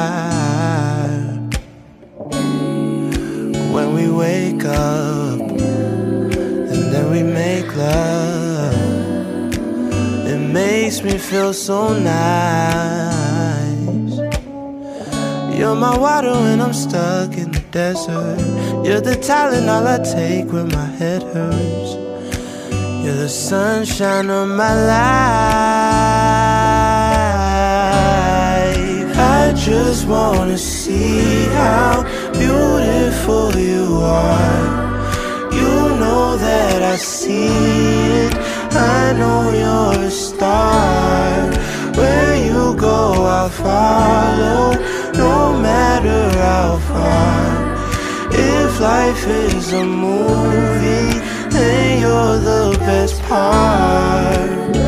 Feel 11.39 11.53
so 11.53 11.97
nice. 11.97 13.37
You're 15.57 15.77
my 15.77 15.97
water 15.97 16.33
when 16.33 16.61
I'm 16.61 16.73
stuck 16.73 17.31
in 17.43 17.53
the 17.53 17.63
desert. 17.71 18.41
You're 18.85 19.01
the 19.01 19.15
talent 19.15 19.69
all 19.69 19.87
I 19.87 19.99
take 19.99 20.51
when 20.53 20.69
my 20.69 20.89
head 21.01 21.23
hurts. 21.35 21.91
You're 23.03 23.21
the 23.27 23.29
sunshine 23.29 24.29
of 24.31 24.49
my 24.49 24.75
life. 24.95 25.19
I 29.41 29.53
just 29.69 30.09
wanna 30.09 30.59
see 30.59 31.45
how 31.61 32.03
beautiful 32.33 33.47
you 33.71 33.85
are. 34.03 34.67
You 35.59 35.75
know 36.03 36.37
that 36.37 36.83
I 36.83 36.97
see 36.97 37.47
it. 38.27 38.38
I 38.79 39.13
know 39.13 39.51
you're 39.63 40.07
a 40.07 40.11
star. 40.11 41.51
Where 41.99 42.37
you 42.49 42.77
go, 42.77 43.25
I'll 43.25 43.49
follow, 43.49 44.73
no 45.15 45.61
matter 45.61 46.23
how 46.39 46.79
far. 46.91 47.49
If 48.31 48.81
life 48.81 49.27
is 49.27 49.73
a 49.73 49.85
movie, 49.85 51.19
then 51.51 52.01
you're 52.03 52.39
the 52.39 52.77
best 52.79 53.21
part. 53.23 54.88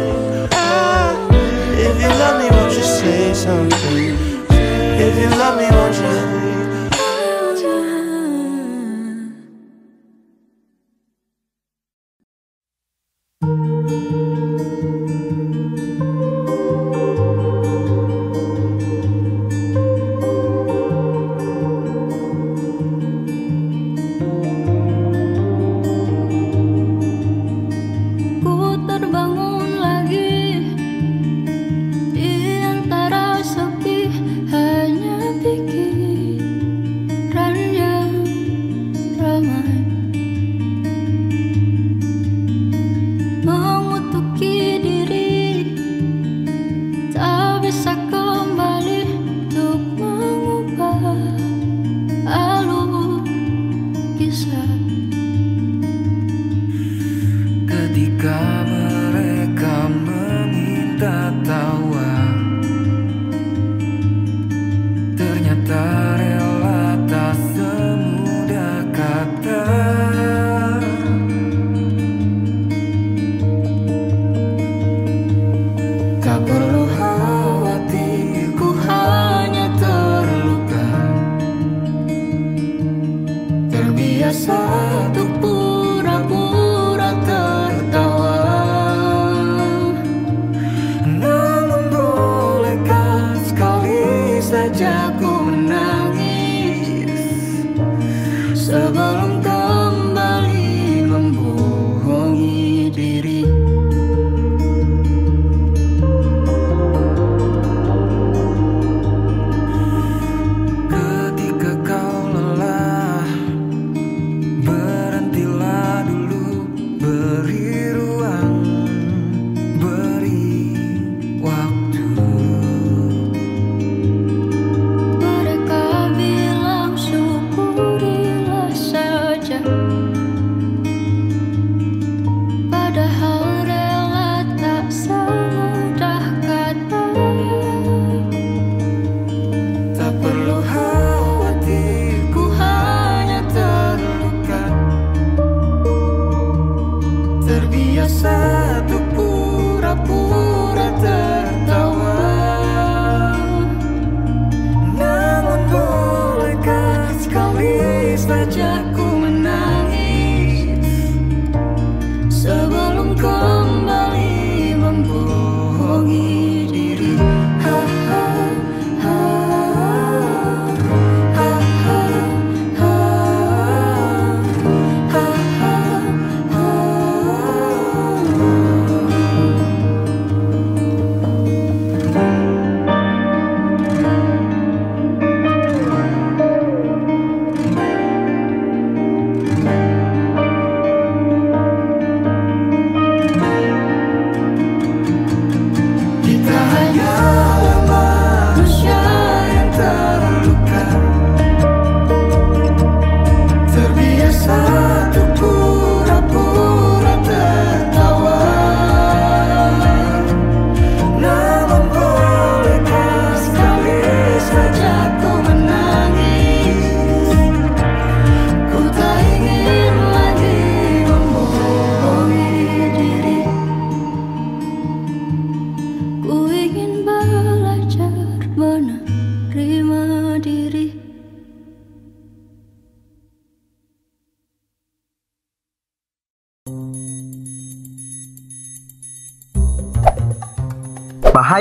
Something? 3.41 4.15
If 5.01 5.17
you 5.17 5.29
love 5.29 5.57
me, 5.57 5.67
won't 5.75 5.95
you? 5.95 6.30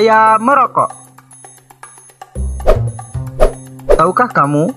Bahaya 0.00 0.40
merokok. 0.40 0.88
Tahukah 4.00 4.32
kamu? 4.32 4.72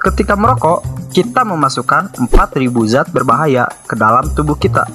Ketika 0.00 0.40
merokok, 0.40 0.80
kita 1.12 1.44
memasukkan 1.44 2.16
4000 2.32 2.32
zat 2.88 3.12
berbahaya 3.12 3.68
ke 3.84 3.92
dalam 3.92 4.32
tubuh 4.32 4.56
kita. 4.56 4.88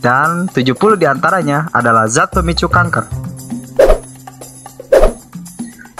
Dan 0.00 0.48
70 0.48 0.96
di 0.96 1.04
antaranya 1.04 1.68
adalah 1.76 2.08
zat 2.08 2.32
pemicu 2.32 2.64
kanker. 2.72 3.12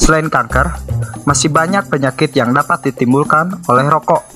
Selain 0.00 0.32
kanker, 0.32 0.80
masih 1.28 1.52
banyak 1.52 1.92
penyakit 1.92 2.32
yang 2.32 2.56
dapat 2.56 2.88
ditimbulkan 2.88 3.68
oleh 3.68 3.84
rokok. 3.84 4.32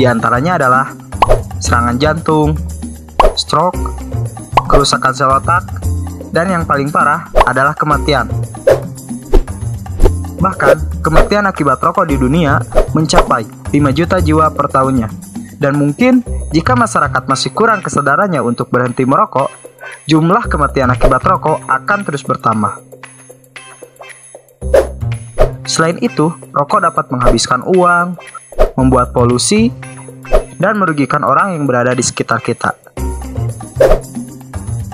Di 0.00 0.08
antaranya 0.08 0.56
adalah 0.56 0.96
serangan 1.60 2.00
jantung, 2.00 2.56
stroke, 3.36 3.76
kerusakan 4.64 5.12
sel 5.12 5.28
otak, 5.28 5.81
dan 6.32 6.48
yang 6.48 6.64
paling 6.64 6.88
parah 6.88 7.28
adalah 7.44 7.76
kematian. 7.76 8.26
Bahkan, 10.42 11.04
kematian 11.04 11.46
akibat 11.46 11.78
rokok 11.78 12.08
di 12.08 12.18
dunia 12.18 12.58
mencapai 12.96 13.46
5 13.70 13.78
juta 13.94 14.18
jiwa 14.18 14.50
per 14.50 14.66
tahunnya. 14.72 15.06
Dan 15.62 15.78
mungkin 15.78 16.26
jika 16.50 16.74
masyarakat 16.74 17.30
masih 17.30 17.54
kurang 17.54 17.78
kesadarannya 17.78 18.42
untuk 18.42 18.66
berhenti 18.66 19.06
merokok, 19.06 19.46
jumlah 20.10 20.50
kematian 20.50 20.90
akibat 20.90 21.22
rokok 21.22 21.62
akan 21.70 21.98
terus 22.02 22.26
bertambah. 22.26 22.82
Selain 25.62 25.94
itu, 26.02 26.34
rokok 26.50 26.90
dapat 26.90 27.06
menghabiskan 27.14 27.62
uang, 27.62 28.18
membuat 28.74 29.14
polusi, 29.14 29.70
dan 30.58 30.74
merugikan 30.74 31.22
orang 31.22 31.54
yang 31.54 31.70
berada 31.70 31.94
di 31.94 32.02
sekitar 32.02 32.42
kita. 32.42 32.74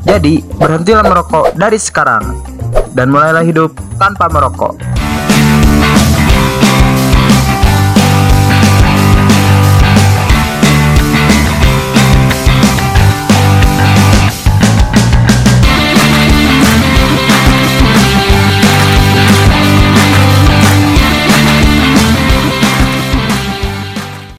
Jadi, 0.06 0.44
berhentilah 0.58 1.02
merokok 1.02 1.58
dari 1.58 1.78
sekarang 1.80 2.42
dan 2.94 3.10
mulailah 3.10 3.42
hidup 3.42 3.74
tanpa 3.98 4.30
merokok. 4.30 5.07